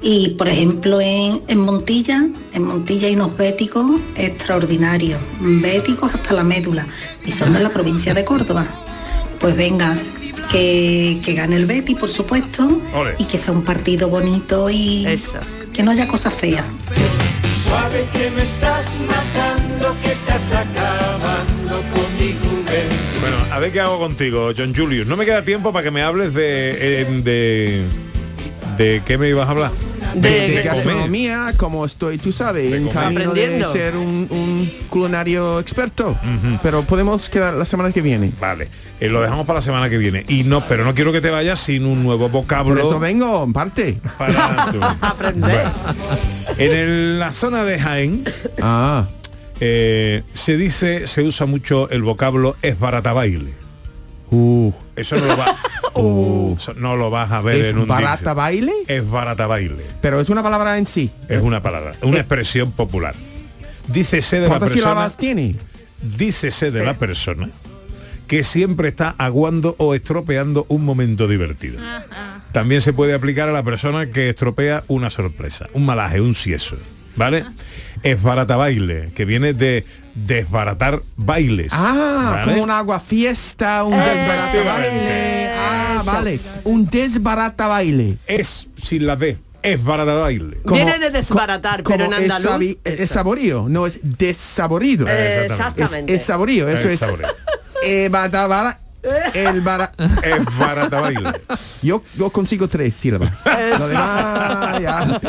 y, 0.02 0.30
por 0.30 0.48
ejemplo, 0.48 1.00
en, 1.00 1.42
en 1.48 1.58
Montilla, 1.58 2.26
en 2.52 2.62
Montilla 2.62 3.08
hay 3.08 3.14
unos 3.14 3.36
béticos 3.36 4.00
extraordinarios, 4.16 5.20
béticos 5.40 6.14
hasta 6.14 6.34
la 6.34 6.44
médula, 6.44 6.86
y 7.24 7.32
son 7.32 7.52
de 7.52 7.60
la 7.60 7.70
provincia 7.70 8.14
de 8.14 8.24
Córdoba. 8.24 8.66
Pues 9.40 9.56
venga, 9.56 9.96
que, 10.50 11.20
que 11.24 11.34
gane 11.34 11.56
el 11.56 11.66
Betty, 11.66 11.94
por 11.94 12.08
supuesto, 12.08 12.80
Ole. 12.94 13.14
y 13.18 13.24
que 13.24 13.36
sea 13.38 13.52
un 13.52 13.64
partido 13.64 14.08
bonito 14.08 14.70
y 14.70 15.06
que 15.72 15.82
no 15.82 15.90
haya 15.90 16.06
cosas 16.08 16.32
feas. 16.34 16.64
Suave 17.64 18.04
que 18.12 18.30
me 18.30 18.44
estás 18.44 18.86
matando, 19.06 19.94
que 20.02 20.12
estás 20.12 20.52
acabando 20.52 21.82
con 21.92 22.16
mi 22.18 22.32
juventud. 22.32 22.96
Bueno, 23.20 23.36
a 23.50 23.58
ver 23.58 23.72
qué 23.72 23.80
hago 23.80 23.98
contigo, 23.98 24.52
John 24.56 24.72
Julius. 24.74 25.06
No 25.08 25.16
me 25.16 25.24
queda 25.26 25.44
tiempo 25.44 25.72
para 25.72 25.82
que 25.82 25.90
me 25.90 26.02
hables 26.02 26.32
de... 26.32 27.02
eh, 27.02 27.04
de, 27.24 27.84
de 28.78 29.02
qué 29.04 29.18
me 29.18 29.28
ibas 29.28 29.48
a 29.48 29.50
hablar. 29.50 29.72
De, 30.16 30.48
de 30.50 30.62
gastronomía, 30.62 31.52
como 31.56 31.84
estoy, 31.84 32.18
tú 32.18 32.32
sabes, 32.32 32.72
en 32.72 32.88
camino 32.88 33.32
de 33.32 33.44
Aprendiendo. 33.44 33.72
ser 33.72 33.96
un, 33.96 34.26
un 34.30 34.70
culinario 34.88 35.60
experto. 35.60 36.16
Pero 36.62 36.82
podemos 36.82 37.28
quedar 37.28 37.54
la 37.54 37.64
semana 37.64 37.92
que 37.92 38.02
viene. 38.02 38.32
Vale, 38.40 38.68
eh, 39.00 39.08
lo 39.08 39.20
dejamos 39.20 39.46
para 39.46 39.58
la 39.58 39.62
semana 39.62 39.88
que 39.90 39.98
viene. 39.98 40.24
Y 40.28 40.44
no, 40.44 40.62
pero 40.62 40.84
no 40.84 40.94
quiero 40.94 41.12
que 41.12 41.20
te 41.20 41.30
vayas 41.30 41.58
sin 41.58 41.84
un 41.86 42.02
nuevo 42.02 42.28
vocablo. 42.28 42.74
Por 42.74 42.84
eso 42.84 42.98
vengo, 42.98 43.44
en 43.44 43.52
parte. 43.52 43.98
Para 44.18 44.70
tu- 44.72 44.82
Aprender. 45.06 45.66
En 46.58 46.72
el- 46.72 47.18
la 47.18 47.32
zona 47.34 47.64
de 47.64 47.78
Jaén 47.78 48.24
Ah, 48.60 49.06
eh, 49.60 50.22
se 50.32 50.56
dice, 50.56 51.06
se 51.06 51.22
usa 51.22 51.46
mucho 51.46 51.88
el 51.90 52.02
vocablo 52.02 52.56
es 52.62 52.78
barata 52.78 53.12
baile. 53.12 53.52
Uh, 54.30 54.72
Eso 54.96 55.16
no 55.16 55.26
lo, 55.26 55.36
va- 55.36 55.56
Eso 56.58 56.74
no 56.74 56.96
lo 56.96 57.10
vas 57.10 57.30
a 57.32 57.40
ver 57.40 57.60
¿Es 57.62 57.66
en 57.68 57.78
un 57.78 57.86
barata 57.88 58.34
baile? 58.34 58.72
Es 58.86 59.08
barata 59.08 59.46
baile. 59.46 59.84
pero 60.00 60.20
es 60.20 60.28
una 60.28 60.42
palabra 60.42 60.76
en 60.78 60.86
sí. 60.86 61.10
Es 61.28 61.42
una 61.42 61.62
palabra, 61.62 61.92
una 62.02 62.18
expresión 62.18 62.72
popular. 62.72 63.14
Dícese 63.88 64.36
de 64.36 64.42
la 64.42 64.48
¿Cuántas 64.48 64.70
persona. 64.70 64.90
sílabas 64.92 65.16
tiene? 65.16 65.54
Dícese 66.02 66.70
de 66.70 66.84
la 66.84 66.94
persona 66.98 67.50
que 68.26 68.42
siempre 68.42 68.88
está 68.88 69.14
aguando 69.18 69.76
o 69.78 69.94
estropeando 69.94 70.66
un 70.68 70.84
momento 70.84 71.28
divertido. 71.28 71.80
También 72.52 72.80
se 72.80 72.92
puede 72.92 73.14
aplicar 73.14 73.48
a 73.48 73.52
la 73.52 73.62
persona 73.62 74.06
que 74.10 74.28
estropea 74.28 74.82
una 74.88 75.10
sorpresa, 75.10 75.68
un 75.72 75.86
malaje, 75.86 76.20
un 76.20 76.34
sieso. 76.34 76.76
¿Vale? 77.14 77.44
Es 78.06 78.22
barata 78.22 78.56
baile, 78.56 79.10
que 79.14 79.24
viene 79.24 79.52
de 79.52 79.84
desbaratar 80.14 81.00
bailes. 81.16 81.72
Ah, 81.72 82.30
¿vale? 82.36 82.52
como 82.52 82.62
un 82.64 82.70
agua 82.70 83.00
fiesta, 83.00 83.84
un 83.84 83.92
desbarata 83.98 84.64
baile. 84.64 85.50
Ah, 85.58 85.96
Eso. 86.00 86.04
vale. 86.04 86.40
Un 86.64 86.86
desbarata 86.88 87.66
baile. 87.68 88.16
Es 88.26 88.68
sin 88.82 89.06
la 89.06 89.16
D, 89.16 89.36
es 89.62 89.82
barata 89.82 90.14
baile. 90.14 90.58
Como- 90.62 90.76
Viene 90.76 90.98
de 90.98 91.10
desbaratar, 91.10 91.82
pero 91.82 92.04
en 92.06 92.12
es 92.12 92.30
andaluz. 92.30 92.76
Es, 92.84 93.10
saborío, 93.10 93.66
no 93.68 93.86
es 93.86 93.98
desaborido. 94.02 95.06
Eh, 95.08 95.46
Es, 95.46 95.50
Exactamente. 95.52 96.14
es 96.14 96.22
saborío, 96.24 96.68
eso 96.68 96.86
Es 96.86 96.92
es. 96.94 96.98
saborío. 97.00 97.26
Eh, 97.88 98.08
el 99.34 99.60
bara- 99.60 99.92
Es 100.22 100.44
barata 100.58 101.00
baile. 101.00 101.32
Yo, 101.82 102.02
yo 102.16 102.30
consigo 102.30 102.68
tres 102.68 102.94
sílabas. 102.96 103.32
Lo 103.78 103.88
demás, 103.88 104.80
ya. 104.80 105.20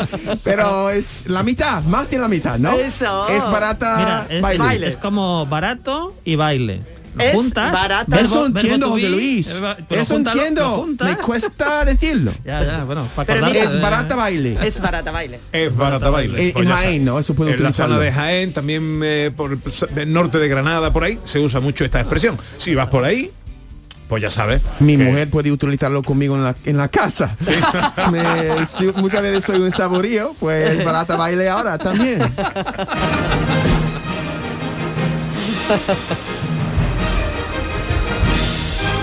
Pero 0.44 0.90
es 0.90 1.24
la 1.26 1.42
mitad, 1.42 1.82
más 1.84 2.10
de 2.10 2.18
la 2.18 2.28
mitad, 2.28 2.58
¿no? 2.58 2.72
Eso. 2.72 3.28
Es 3.28 3.44
barata 3.44 3.96
Mira, 3.98 4.26
es, 4.50 4.58
baile. 4.58 4.88
es 4.88 4.96
como 4.96 5.46
barato 5.46 6.14
y 6.24 6.36
baile. 6.36 6.82
Es 7.18 7.34
juntas, 7.34 7.72
barata. 7.72 8.16
verbo- 8.16 8.24
Eso 8.26 8.46
entiendo, 8.46 8.90
José 8.90 9.08
Luis. 9.08 9.48
eh, 9.48 9.76
pero 9.88 10.02
Eso 10.02 10.16
entiendo. 10.16 10.86
Me 11.00 11.16
cuesta 11.16 11.84
decirlo. 11.84 12.30
Ya, 12.44 12.62
ya, 12.64 12.84
bueno, 12.84 13.08
para 13.16 13.26
Pero 13.26 13.46
acordarte 13.46 13.74
Es 13.76 13.82
barata 13.82 14.14
baile. 14.14 14.58
Es 14.62 14.80
barata 14.80 15.10
baile. 15.10 15.40
Es 15.50 15.76
barata 15.76 16.10
baile. 16.10 16.46
En- 16.48 16.52
Pues 16.52 16.64
en 16.64 16.70
ya 16.70 16.76
Jaén. 16.76 17.04
¿no? 17.04 17.18
Eso 17.18 17.34
puedo 17.34 17.50
En 17.50 17.56
la 17.56 17.62
utilizarlo. 17.70 17.94
zona 17.96 18.04
de 18.04 18.12
Jaén, 18.12 18.52
también 18.52 19.00
eh, 19.02 19.32
por 19.36 19.50
el 19.96 20.12
norte 20.12 20.38
de 20.38 20.48
Granada, 20.48 20.92
por 20.92 21.02
ahí, 21.02 21.18
se 21.24 21.40
usa 21.40 21.58
mucho 21.58 21.84
esta 21.84 21.98
expresión. 21.98 22.38
Si 22.56 22.76
vas 22.76 22.86
por 22.86 23.02
ahí, 23.02 23.32
pues 24.08 24.22
ya 24.22 24.30
sabes. 24.30 24.62
Mi 24.80 24.96
que- 24.96 25.04
mujer 25.04 25.30
puede 25.30 25.52
utilizarlo 25.52 26.02
conmigo 26.02 26.34
en 26.36 26.44
la, 26.44 26.54
en 26.64 26.76
la 26.76 26.88
casa. 26.88 27.34
Me- 28.12 28.66
si- 28.66 28.92
muchas 29.00 29.22
veces 29.22 29.44
soy 29.44 29.60
un 29.60 29.70
saborío, 29.72 30.34
pues 30.40 30.84
barata 30.84 31.16
baile 31.16 31.48
ahora 31.48 31.78
también. 31.78 32.22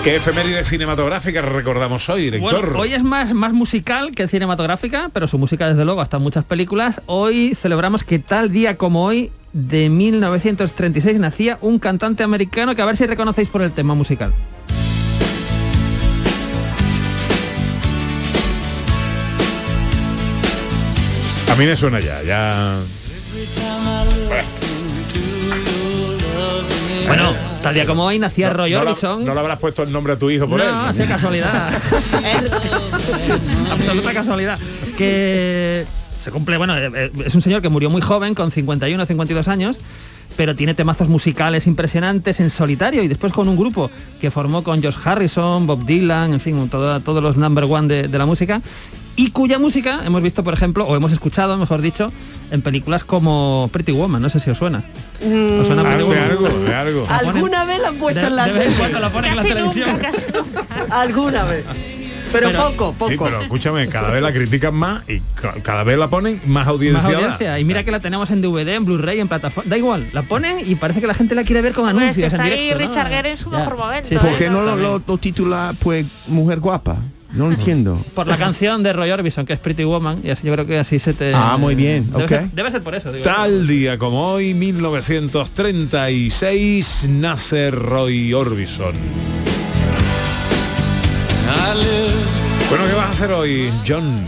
¿Qué 0.04 0.14
efeméride 0.16 0.62
cinematográfica 0.62 1.42
recordamos 1.42 2.08
hoy, 2.08 2.22
director? 2.22 2.60
Bueno, 2.66 2.78
hoy 2.78 2.94
es 2.94 3.02
más, 3.02 3.34
más 3.34 3.52
musical 3.52 4.12
que 4.12 4.28
cinematográfica, 4.28 5.10
pero 5.12 5.26
su 5.26 5.36
música 5.36 5.68
desde 5.68 5.84
luego 5.84 6.00
hasta 6.00 6.20
muchas 6.20 6.44
películas. 6.44 7.02
Hoy 7.06 7.56
celebramos 7.60 8.04
que 8.04 8.20
tal 8.20 8.52
día 8.52 8.76
como 8.76 9.04
hoy, 9.04 9.32
de 9.52 9.88
1936, 9.88 11.18
nacía 11.18 11.58
un 11.60 11.80
cantante 11.80 12.22
americano 12.22 12.76
que 12.76 12.82
a 12.82 12.84
ver 12.84 12.96
si 12.96 13.04
reconocéis 13.04 13.48
por 13.48 13.62
el 13.62 13.72
tema 13.72 13.94
musical. 13.94 14.32
A 21.50 21.54
mí 21.58 21.64
me 21.64 21.76
suena 21.76 22.00
ya, 22.00 22.22
ya. 22.22 22.78
Bueno, 27.06 27.32
tal 27.62 27.74
día 27.74 27.86
como 27.86 28.04
hoy 28.04 28.18
nacía 28.18 28.50
Roy 28.50 28.72
no, 28.72 28.80
Orbison. 28.80 29.24
no 29.24 29.32
le 29.32 29.40
habrás 29.40 29.58
puesto 29.58 29.82
el 29.84 29.92
nombre 29.92 30.14
a 30.14 30.18
tu 30.18 30.28
hijo 30.28 30.48
por 30.48 30.60
él. 30.60 30.66
No, 30.70 30.92
sea 30.92 31.06
casualidad. 31.06 31.72
Absoluta 33.70 34.12
casualidad. 34.12 34.58
Que 34.98 35.86
se 36.22 36.30
cumple, 36.32 36.56
bueno, 36.58 36.76
eh, 36.76 36.90
eh, 36.94 37.12
es 37.24 37.34
un 37.34 37.42
señor 37.42 37.62
que 37.62 37.68
murió 37.68 37.88
muy 37.90 38.02
joven, 38.02 38.34
con 38.34 38.50
51 38.50 39.00
o 39.02 39.06
52 39.06 39.46
años, 39.48 39.78
pero 40.36 40.56
tiene 40.56 40.74
temazos 40.74 41.08
musicales 41.08 41.66
impresionantes 41.68 42.40
en 42.40 42.50
solitario 42.50 43.02
y 43.04 43.08
después 43.08 43.32
con 43.32 43.48
un 43.48 43.56
grupo 43.56 43.90
que 44.20 44.30
formó 44.32 44.64
con 44.64 44.82
George 44.82 44.98
Harrison, 45.04 45.66
Bob 45.66 45.86
Dylan, 45.86 46.32
en 46.34 46.40
fin, 46.40 46.68
todo- 46.68 46.98
todos 47.00 47.22
los 47.22 47.36
number 47.36 47.64
one 47.64 47.86
de, 47.86 48.08
de 48.08 48.18
la 48.18 48.26
música 48.26 48.60
y 49.16 49.30
cuya 49.30 49.58
música 49.58 50.00
hemos 50.04 50.22
visto, 50.22 50.44
por 50.44 50.54
ejemplo, 50.54 50.84
o 50.86 50.94
hemos 50.96 51.10
escuchado, 51.12 51.56
mejor 51.56 51.80
dicho, 51.80 52.12
en 52.50 52.62
películas 52.62 53.02
como 53.04 53.68
Pretty 53.72 53.92
Woman, 53.92 54.20
no 54.22 54.28
sé 54.30 54.40
si 54.40 54.50
os 54.50 54.58
suena. 54.58 54.82
Mm, 55.24 55.60
¿Os 55.60 55.66
suena 55.66 55.82
Pretty 55.82 56.04
Algo, 56.04 56.46
algo, 56.74 57.06
¿Alguna 57.08 57.64
vez 57.64 57.80
la 57.80 57.88
han 57.88 57.96
puesto 57.96 58.20
de- 58.20 58.26
en 58.26 58.36
la 58.36 58.44
de 58.46 58.52
vez 58.52 58.62
en 58.62 58.68
tele? 58.68 58.78
cuando 58.78 59.00
la 59.00 59.10
ponen 59.10 59.30
en 59.32 59.36
la 59.36 59.42
televisión. 59.42 59.98
Alguna 60.90 61.44
vez. 61.44 61.64
Pero, 62.32 62.48
Pero- 62.48 62.58
poco, 62.70 62.92
poco. 62.92 63.10
Sí, 63.12 63.16
pero 63.18 63.40
escúchame, 63.40 63.88
cada 63.88 64.10
vez 64.10 64.20
la 64.20 64.32
critican 64.32 64.74
más 64.74 65.08
y 65.08 65.20
ca- 65.36 65.54
cada 65.62 65.84
vez 65.84 65.96
la 65.96 66.10
ponen 66.10 66.40
más 66.44 66.66
audiencia. 66.66 67.02
Más 67.02 67.14
audiencia. 67.14 67.58
Y 67.60 67.64
mira 67.64 67.84
que 67.84 67.92
la 67.92 68.00
tenemos 68.00 68.30
en 68.30 68.42
DVD, 68.42 68.74
en 68.74 68.84
Blu-ray, 68.84 69.20
en 69.20 69.28
plataforma. 69.28 69.70
Da 69.70 69.78
igual, 69.78 70.08
la 70.12 70.22
ponen 70.22 70.58
y 70.68 70.74
parece 70.74 71.00
que 71.00 71.06
la 71.06 71.14
gente 71.14 71.34
la 71.36 71.44
quiere 71.44 71.62
ver 71.62 71.72
con 71.72 71.88
Hombre, 71.88 72.10
es 72.10 72.16
que 72.16 72.24
anuncios. 72.26 72.40
en 72.46 72.46
está 72.52 72.60
ahí. 72.60 72.74
Richard 72.88 73.08
Gere 73.08 73.30
en 73.30 73.36
su 73.36 73.50
Ya. 73.50 73.58
mejor 73.58 73.78
momento. 73.78 74.08
Sí, 74.08 74.16
¿eh? 74.16 74.18
sí. 74.20 74.26
¿Por 74.26 74.36
qué 74.38 74.50
no 74.50 74.60
lo, 74.62 74.76
lo- 74.76 75.00
lo 75.06 75.18
titula 75.18 75.72
pues 75.78 76.04
mujer 76.26 76.58
guapa? 76.58 76.96
No 77.32 77.50
entiendo. 77.50 77.96
Por 78.14 78.26
la 78.26 78.36
canción 78.36 78.82
de 78.82 78.92
Roy 78.92 79.10
Orbison, 79.10 79.46
que 79.46 79.54
es 79.54 79.58
Pretty 79.58 79.84
Woman, 79.84 80.20
y 80.22 80.30
así 80.30 80.46
yo 80.46 80.52
creo 80.52 80.66
que 80.66 80.78
así 80.78 80.98
se 80.98 81.12
te... 81.12 81.32
Ah, 81.34 81.56
muy 81.58 81.74
bien, 81.74 82.10
Debe, 82.10 82.24
ok. 82.24 82.28
ser, 82.28 82.50
debe 82.52 82.70
ser 82.70 82.82
por 82.82 82.94
eso, 82.94 83.12
digo. 83.12 83.24
Tal 83.24 83.66
día 83.66 83.98
como 83.98 84.32
hoy, 84.32 84.54
1936, 84.54 87.08
nace 87.10 87.70
Roy 87.70 88.32
Orbison. 88.32 88.94
Bueno, 92.68 92.84
¿qué 92.86 92.94
vas 92.94 93.06
a 93.06 93.10
hacer 93.10 93.32
hoy, 93.32 93.70
John? 93.86 94.24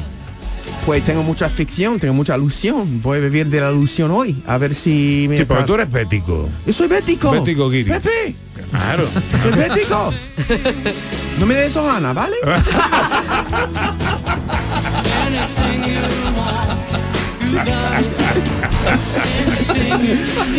Pues 0.86 1.04
tengo 1.04 1.22
mucha 1.22 1.48
ficción, 1.48 1.98
tengo 1.98 2.14
mucha 2.14 2.34
alusión. 2.34 3.02
Voy 3.02 3.18
a 3.18 3.20
vivir 3.20 3.46
de 3.46 3.60
la 3.60 3.68
alusión 3.68 4.10
hoy. 4.10 4.42
A 4.46 4.58
ver 4.58 4.74
si 4.74 5.26
me... 5.28 5.36
Sí, 5.36 5.44
porque 5.44 5.64
tú 5.64 5.74
eres 5.74 5.90
bético. 5.90 6.48
Yo 6.66 6.72
soy 6.72 6.88
bético. 6.88 7.30
Bético, 7.30 7.68
Guiri. 7.68 7.90
Pepe. 7.90 8.34
Claro. 8.70 9.08
Bético. 9.56 10.14
No 11.38 11.46
me 11.46 11.54
des 11.54 11.76
Ana, 11.76 12.12
¿vale? 12.12 12.36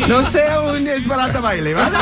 no 0.07 0.29
sea 0.29 0.61
un 0.61 0.83
disparate 0.83 1.39
baile, 1.39 1.73
¿vale? 1.73 1.97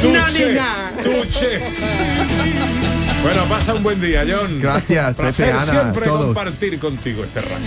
Tuche, 0.00 0.60
tuche. 1.02 1.60
Bueno, 3.22 3.44
pasa 3.44 3.74
un 3.74 3.82
buen 3.82 4.00
día, 4.00 4.24
John. 4.28 4.60
Gracias, 4.60 5.14
Placer 5.14 5.52
Ana, 5.52 5.60
siempre 5.62 6.06
todos. 6.06 6.24
compartir 6.26 6.78
contigo 6.78 7.24
este 7.24 7.40
rato. 7.42 7.60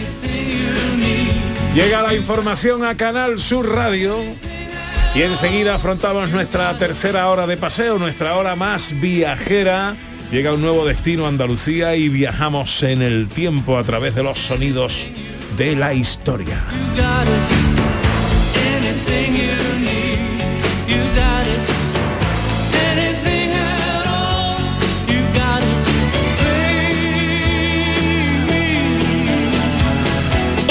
Llega 1.76 2.04
la 2.04 2.14
información 2.14 2.86
a 2.86 2.96
Canal 2.96 3.40
Sur 3.40 3.68
Radio 3.68 4.20
y 5.16 5.24
enseguida 5.24 5.74
afrontamos 5.74 6.30
nuestra 6.30 6.78
tercera 6.78 7.28
hora 7.30 7.48
de 7.48 7.58
paseo, 7.58 7.98
nuestra 7.98 8.36
hora 8.36 8.56
más 8.56 8.94
viajera. 9.02 9.96
Llega 10.32 10.54
un 10.54 10.62
nuevo 10.62 10.86
destino 10.86 11.26
a 11.26 11.30
Andalucía 11.30 11.96
y 11.96 12.10
viajamos 12.10 12.84
en 12.84 13.02
el 13.02 13.28
tiempo 13.28 13.80
a 13.80 13.84
través 13.84 14.14
de 14.14 14.22
los 14.22 14.38
sonidos 14.38 15.08
de 15.58 15.76
la 15.76 15.96
historia. 15.96 16.62